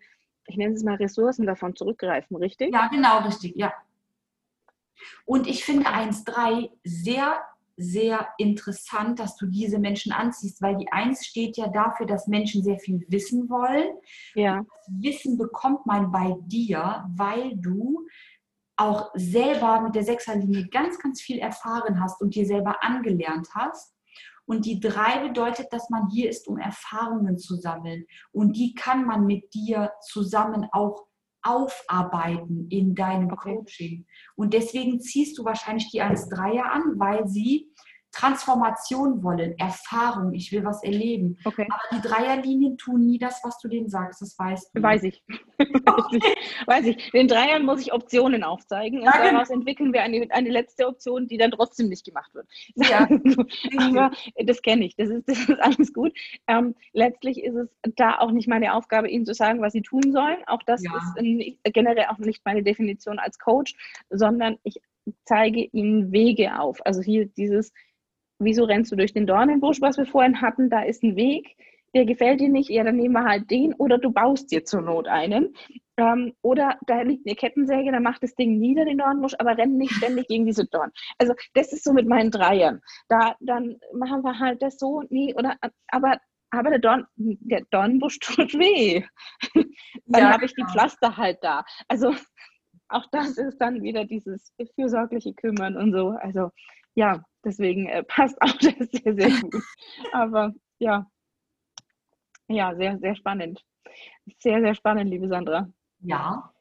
[0.51, 2.75] ich nenne es mal Ressourcen davon zurückgreifen, richtig?
[2.75, 3.73] Ja, genau, richtig, ja.
[5.25, 7.41] Und ich finde 1.3 sehr,
[7.77, 12.63] sehr interessant, dass du diese Menschen anziehst, weil die 1 steht ja dafür, dass Menschen
[12.63, 13.95] sehr viel wissen wollen.
[14.35, 14.67] Ja.
[14.89, 18.07] Wissen bekommt man bei dir, weil du
[18.77, 23.95] auch selber mit der Sechserlinie ganz, ganz viel erfahren hast und dir selber angelernt hast.
[24.51, 28.05] Und die drei bedeutet, dass man hier ist, um Erfahrungen zu sammeln.
[28.33, 31.07] Und die kann man mit dir zusammen auch
[31.43, 33.55] aufarbeiten in deinem okay.
[33.55, 34.07] Coaching.
[34.35, 37.71] Und deswegen ziehst du wahrscheinlich die 1-3er an, weil sie
[38.13, 41.39] Transformation wollen, Erfahrung, ich will was erleben.
[41.45, 41.67] Okay.
[41.71, 44.83] Aber die Dreierlinien tun nie das, was du denen sagst, das weißt du.
[44.83, 45.23] Weiß ich.
[46.67, 47.11] Weiß ich.
[47.13, 51.37] Den Dreiern muss ich Optionen aufzeigen und daraus entwickeln wir eine, eine letzte Option, die
[51.37, 52.47] dann trotzdem nicht gemacht wird.
[52.75, 53.09] Ja.
[53.79, 54.11] Aber
[54.45, 56.13] das kenne ich, das ist, das ist alles gut.
[56.47, 60.13] Ähm, letztlich ist es da auch nicht meine Aufgabe, ihnen zu sagen, was sie tun
[60.13, 60.39] sollen.
[60.47, 60.93] Auch das ja.
[60.97, 63.75] ist generell auch nicht meine Definition als Coach,
[64.11, 64.81] sondern ich
[65.25, 66.85] zeige ihnen Wege auf.
[66.85, 67.73] Also hier dieses,
[68.41, 71.57] wieso rennst du durch den Dornenbusch, was wir vorhin hatten, da ist ein Weg,
[71.95, 74.83] der gefällt dir nicht, ja, dann nehmen wir halt den oder du baust dir zur
[74.83, 75.55] Not einen.
[75.97, 79.77] Ähm, oder da liegt eine Kettensäge, dann macht das Ding nieder, den Dornbusch, aber renn
[79.77, 80.91] nicht ständig gegen diese Dorn.
[81.19, 82.81] Also das ist so mit meinen Dreiern.
[83.09, 85.57] Da, dann machen wir halt das so, nie, oder,
[85.89, 86.19] aber,
[86.51, 89.03] aber der, Dorn, der Dornbusch tut weh.
[90.07, 90.65] dann ja, habe ich die.
[90.65, 91.65] Pflaster halt da.
[91.89, 92.15] Also
[92.89, 96.11] auch das ist dann wieder dieses fürsorgliche Kümmern und so.
[96.11, 96.51] Also
[96.95, 99.63] ja, deswegen äh, passt auch das sehr, sehr gut.
[100.13, 101.11] Aber ja,
[102.49, 103.65] ja, sehr, sehr spannend.
[104.39, 105.69] Sehr, sehr spannend, liebe Sandra.
[106.01, 106.53] Ja.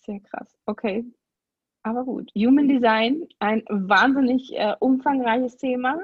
[0.00, 0.54] Sehr krass.
[0.66, 1.04] Okay.
[1.82, 2.30] Aber gut.
[2.34, 6.00] Human Design, ein wahnsinnig äh, umfangreiches Thema.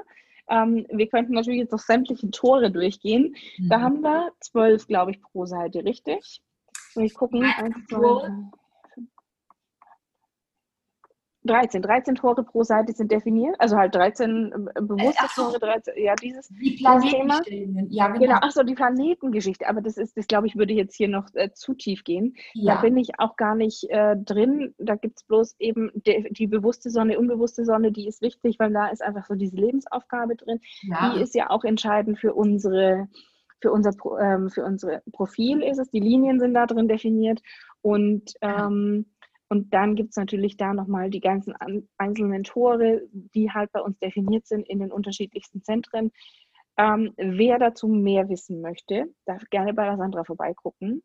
[0.49, 3.35] Ähm, wir könnten natürlich jetzt noch sämtliche Tore durchgehen.
[3.57, 3.69] Mhm.
[3.69, 6.41] Da haben wir zwölf, glaube ich, pro Seite, richtig?
[6.93, 7.43] Soll ich gucken?
[7.43, 8.29] Eins, zwei,
[11.49, 15.93] 13, 13 Tore pro Seite sind definiert, also halt 13 äh, bewusste so, Tore, 13,
[15.97, 17.41] ja, dieses die Thema.
[17.89, 18.19] Ja, genau.
[18.19, 18.37] genau.
[18.41, 21.51] Ach so, die Planetengeschichte, aber das ist, das glaube ich, würde jetzt hier noch äh,
[21.53, 22.35] zu tief gehen.
[22.53, 22.75] Ja.
[22.75, 24.75] Da bin ich auch gar nicht äh, drin.
[24.77, 28.71] Da gibt es bloß eben die, die, bewusste Sonne, unbewusste Sonne, die ist wichtig, weil
[28.71, 30.59] da ist einfach so diese Lebensaufgabe drin.
[30.83, 31.13] Ja.
[31.15, 33.07] Die ist ja auch entscheidend für unsere
[33.61, 37.41] für unser, ähm, für unser Profil ist es, die Linien sind da drin definiert
[37.81, 39.05] und ähm,
[39.49, 41.55] und dann gibt es natürlich da nochmal die ganzen
[41.97, 46.11] einzelnen Tore, die halt bei uns definiert sind in den unterschiedlichsten Zentren.
[46.77, 51.03] Ähm, wer dazu mehr wissen möchte, darf gerne bei der Sandra vorbeigucken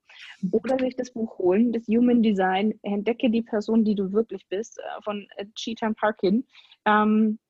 [0.52, 4.78] oder sich das Buch holen, das Human Design, Entdecke die Person, die du wirklich bist,
[4.78, 6.46] äh, von äh, Chetan Parkin.
[6.84, 7.40] Ähm,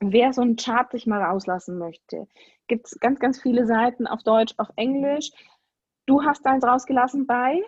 [0.00, 2.26] wer so einen Chart sich mal rauslassen möchte,
[2.68, 5.30] gibt es ganz, ganz viele Seiten auf Deutsch, auf Englisch.
[6.06, 7.60] Du hast eins rausgelassen bei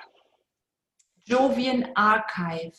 [1.26, 2.72] Jovian Archive.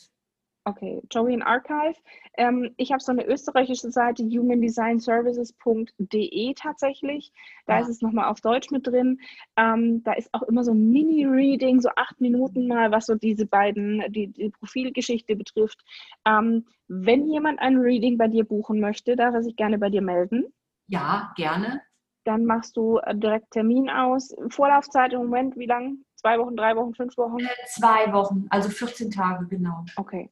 [0.68, 1.94] Okay, Jovian Archive.
[2.38, 7.32] Ähm, ich habe so eine österreichische Seite, humandesignservices.de tatsächlich.
[7.68, 7.82] Da ja.
[7.82, 9.20] ist es nochmal auf Deutsch mit drin.
[9.58, 13.46] Ähm, da ist auch immer so ein Mini-Reading, so acht Minuten mal, was so diese
[13.46, 15.84] beiden, die, die Profilgeschichte betrifft.
[16.26, 20.02] Ähm, wenn jemand ein Reading bei dir buchen möchte, darf er sich gerne bei dir
[20.02, 20.52] melden.
[20.88, 21.84] Ja, gerne.
[22.24, 24.36] Dann machst du äh, direkt Termin aus.
[24.50, 26.05] Vorlaufzeit im Moment, wie lang?
[26.16, 27.40] Zwei Wochen, drei Wochen, fünf Wochen?
[27.40, 29.86] Äh, zwei Wochen, also 14 Tage, genau.
[29.98, 30.30] Okay.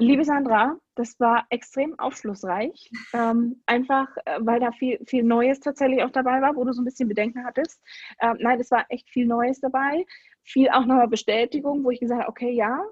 [0.00, 2.90] Liebe Sandra, das war extrem aufschlussreich.
[3.12, 6.80] Ähm, einfach, äh, weil da viel, viel Neues tatsächlich auch dabei war, wo du so
[6.80, 7.82] ein bisschen Bedenken hattest.
[8.22, 10.06] Ähm, nein, es war echt viel Neues dabei.
[10.42, 12.82] Viel auch nochmal Bestätigung, wo ich gesagt habe, okay, ja,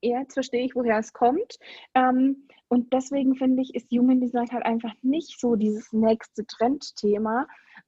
[0.00, 1.56] jetzt verstehe ich, woher es kommt.
[1.94, 7.46] Ähm, und deswegen finde ich, ist Human Design halt einfach nicht so dieses nächste Trendthema.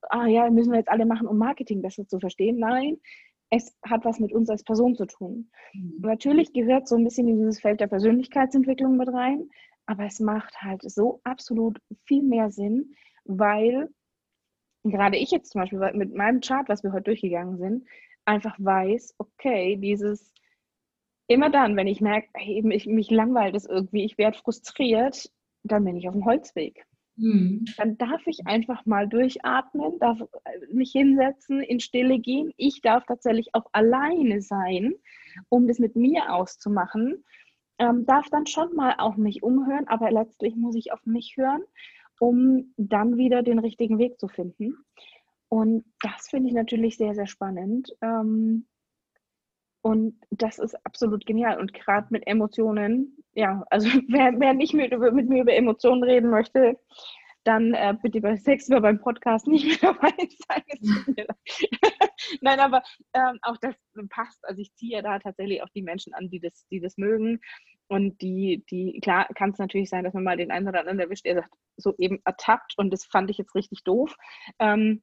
[0.09, 2.59] Ah ja, müssen wir jetzt alle machen, um Marketing besser zu verstehen.
[2.59, 2.99] Nein,
[3.51, 5.51] es hat was mit uns als Person zu tun.
[5.73, 5.97] Mhm.
[6.01, 9.49] Natürlich gehört so ein bisschen in dieses Feld der Persönlichkeitsentwicklung mit rein,
[9.87, 12.95] aber es macht halt so absolut viel mehr Sinn,
[13.25, 13.89] weil
[14.85, 17.87] gerade ich jetzt zum Beispiel mit meinem Chart, was wir heute durchgegangen sind,
[18.25, 20.33] einfach weiß, okay, dieses
[21.27, 25.31] immer dann, wenn ich merke, hey, mich, mich langweilt es irgendwie, ich werde frustriert,
[25.62, 26.85] dann bin ich auf dem Holzweg.
[27.19, 27.65] Mhm.
[27.77, 32.53] Dann darf ich einfach mal durchatmen, darf äh, mich hinsetzen, in Stille gehen.
[32.57, 34.95] Ich darf tatsächlich auch alleine sein,
[35.49, 37.24] um das mit mir auszumachen.
[37.81, 41.62] Ähm, darf dann schon mal auf mich umhören, aber letztlich muss ich auf mich hören,
[42.20, 44.77] um dann wieder den richtigen Weg zu finden.
[45.49, 47.97] Und das finde ich natürlich sehr, sehr spannend.
[48.01, 48.66] Ähm,
[49.83, 51.59] und das ist absolut genial.
[51.59, 56.31] Und gerade mit Emotionen, ja, also wer, wer nicht mit, mit, mir über Emotionen reden
[56.31, 56.79] möchte,
[57.45, 60.13] dann äh, bitte bei Sex über beim Podcast nicht mehr dabei
[60.49, 61.27] sein.
[62.41, 62.83] Nein, aber
[63.15, 63.75] ähm, auch das
[64.11, 64.45] passt.
[64.45, 67.41] Also ich ziehe ja da tatsächlich auch die Menschen an, die das, die das mögen.
[67.87, 71.01] Und die, die, klar kann es natürlich sein, dass man mal den einen oder anderen
[71.01, 74.15] erwischt, der sagt, so eben ertappt und das fand ich jetzt richtig doof.
[74.59, 75.03] Ähm,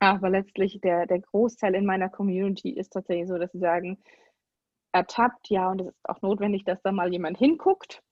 [0.00, 3.98] aber letztlich der, der Großteil in meiner Community ist tatsächlich so, dass sie sagen,
[4.92, 8.02] ertappt, ja, und es ist auch notwendig, dass da mal jemand hinguckt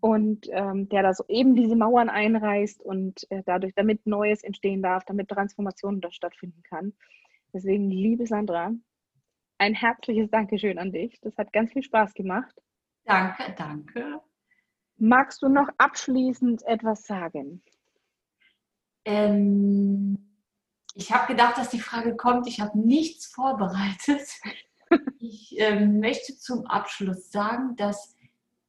[0.00, 4.82] und ähm, der da so eben diese Mauern einreißt und äh, dadurch, damit Neues entstehen
[4.82, 6.92] darf, damit Transformation da stattfinden kann.
[7.52, 8.72] Deswegen, liebe Sandra,
[9.56, 11.18] ein herzliches Dankeschön an dich.
[11.22, 12.54] Das hat ganz viel Spaß gemacht.
[13.04, 14.20] Danke, danke.
[14.98, 17.62] Magst du noch abschließend etwas sagen?
[19.04, 20.27] Ähm
[20.94, 22.46] ich habe gedacht, dass die Frage kommt.
[22.46, 24.22] Ich habe nichts vorbereitet.
[25.18, 28.16] Ich ähm, möchte zum Abschluss sagen, dass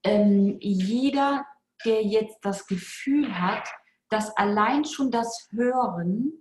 [0.04, 1.46] ähm, jeder,
[1.86, 3.70] der jetzt das Gefühl hat,
[4.10, 6.34] dass allein schon das Hören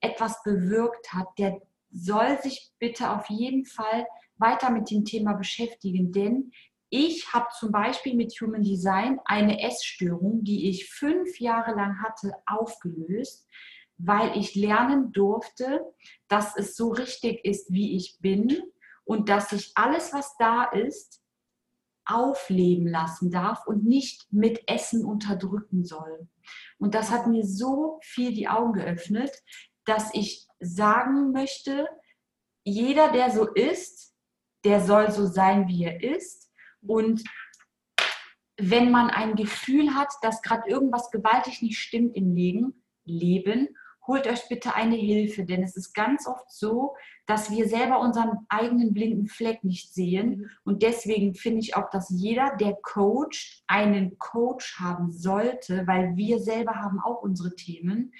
[0.00, 6.12] etwas bewirkt hat, der soll sich bitte auf jeden Fall weiter mit dem Thema beschäftigen,
[6.12, 6.52] denn
[6.88, 12.32] ich habe zum Beispiel mit Human Design eine Essstörung, die ich fünf Jahre lang hatte,
[12.46, 13.46] aufgelöst,
[13.98, 15.84] weil ich lernen durfte,
[16.28, 18.62] dass es so richtig ist, wie ich bin
[19.04, 21.22] und dass ich alles, was da ist,
[22.04, 26.28] aufleben lassen darf und nicht mit Essen unterdrücken soll.
[26.78, 29.30] Und das hat mir so viel die Augen geöffnet,
[29.84, 31.88] dass ich sagen möchte,
[32.64, 34.14] jeder, der so ist,
[34.64, 36.50] der soll so sein, wie er ist.
[36.80, 37.24] Und
[38.56, 43.68] wenn man ein Gefühl hat, dass gerade irgendwas gewaltig nicht stimmt im Leben, Leben,
[44.06, 46.94] holt euch bitte eine Hilfe, denn es ist ganz oft so,
[47.26, 50.28] dass wir selber unseren eigenen blinden Fleck nicht sehen.
[50.28, 50.50] Mhm.
[50.64, 56.38] Und deswegen finde ich auch, dass jeder, der coacht, einen Coach haben sollte, weil wir
[56.38, 58.12] selber haben auch unsere Themen.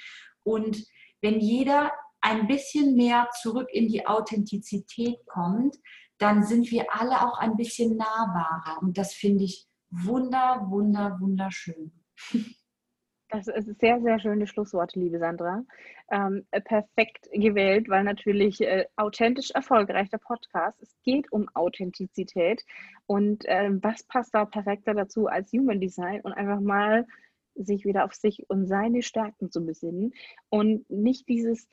[0.43, 0.85] Und
[1.21, 5.77] wenn jeder ein bisschen mehr zurück in die Authentizität kommt,
[6.19, 8.79] dann sind wir alle auch ein bisschen nahbarer.
[8.81, 11.93] Und das finde ich wunder, wunder, wunderschön.
[13.29, 15.65] Das ist sehr, sehr schöne Schlussworte, liebe Sandra.
[16.13, 20.81] Ähm, perfekt gewählt, weil natürlich äh, authentisch erfolgreich der Podcast.
[20.81, 22.65] Es geht um Authentizität.
[23.07, 27.05] Und äh, was passt da perfekter dazu als Human Design und einfach mal
[27.57, 30.13] sich wieder auf sich und seine Stärken zu besinnen
[30.51, 31.69] und nicht dieses,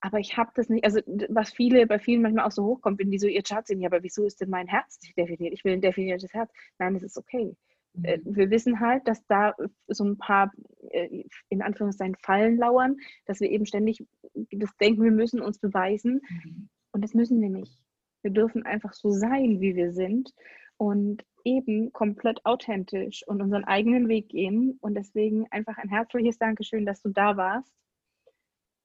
[0.00, 3.10] aber ich habe das nicht, also was viele, bei vielen manchmal auch so hochkommt, wenn
[3.10, 5.52] die so ihr Chart sehen, ja, aber wieso ist denn mein Herz nicht definiert?
[5.52, 6.52] Ich will ein definiertes Herz.
[6.78, 7.56] Nein, es ist okay.
[8.02, 8.18] Äh.
[8.24, 9.54] Wir wissen halt, dass da
[9.86, 10.52] so ein paar,
[10.90, 12.96] äh, in Anführungszeichen, Fallen lauern,
[13.26, 14.04] dass wir eben ständig
[14.50, 16.20] das denken, wir müssen uns beweisen.
[16.28, 16.68] Mhm.
[16.92, 17.78] Und das müssen wir nicht.
[18.22, 20.32] Wir dürfen einfach so sein, wie wir sind
[20.76, 24.78] und eben komplett authentisch und unseren eigenen Weg gehen.
[24.80, 27.72] Und deswegen einfach ein herzliches Dankeschön, dass du da warst.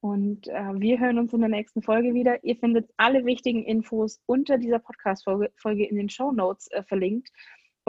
[0.02, 2.42] Und äh, wir hören uns in der nächsten Folge wieder.
[2.44, 7.30] Ihr findet alle wichtigen Infos unter dieser Podcast-Folge in den Show Notes äh, verlinkt.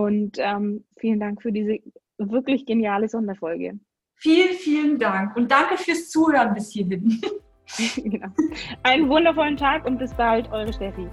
[0.01, 1.79] Und ähm, vielen Dank für diese
[2.17, 3.79] wirklich geniale Sonderfolge.
[4.15, 7.21] Vielen, vielen Dank und danke fürs Zuhören bis hierhin.
[7.97, 8.29] genau.
[8.83, 11.07] Einen wundervollen Tag und bis bald, eure Steffi.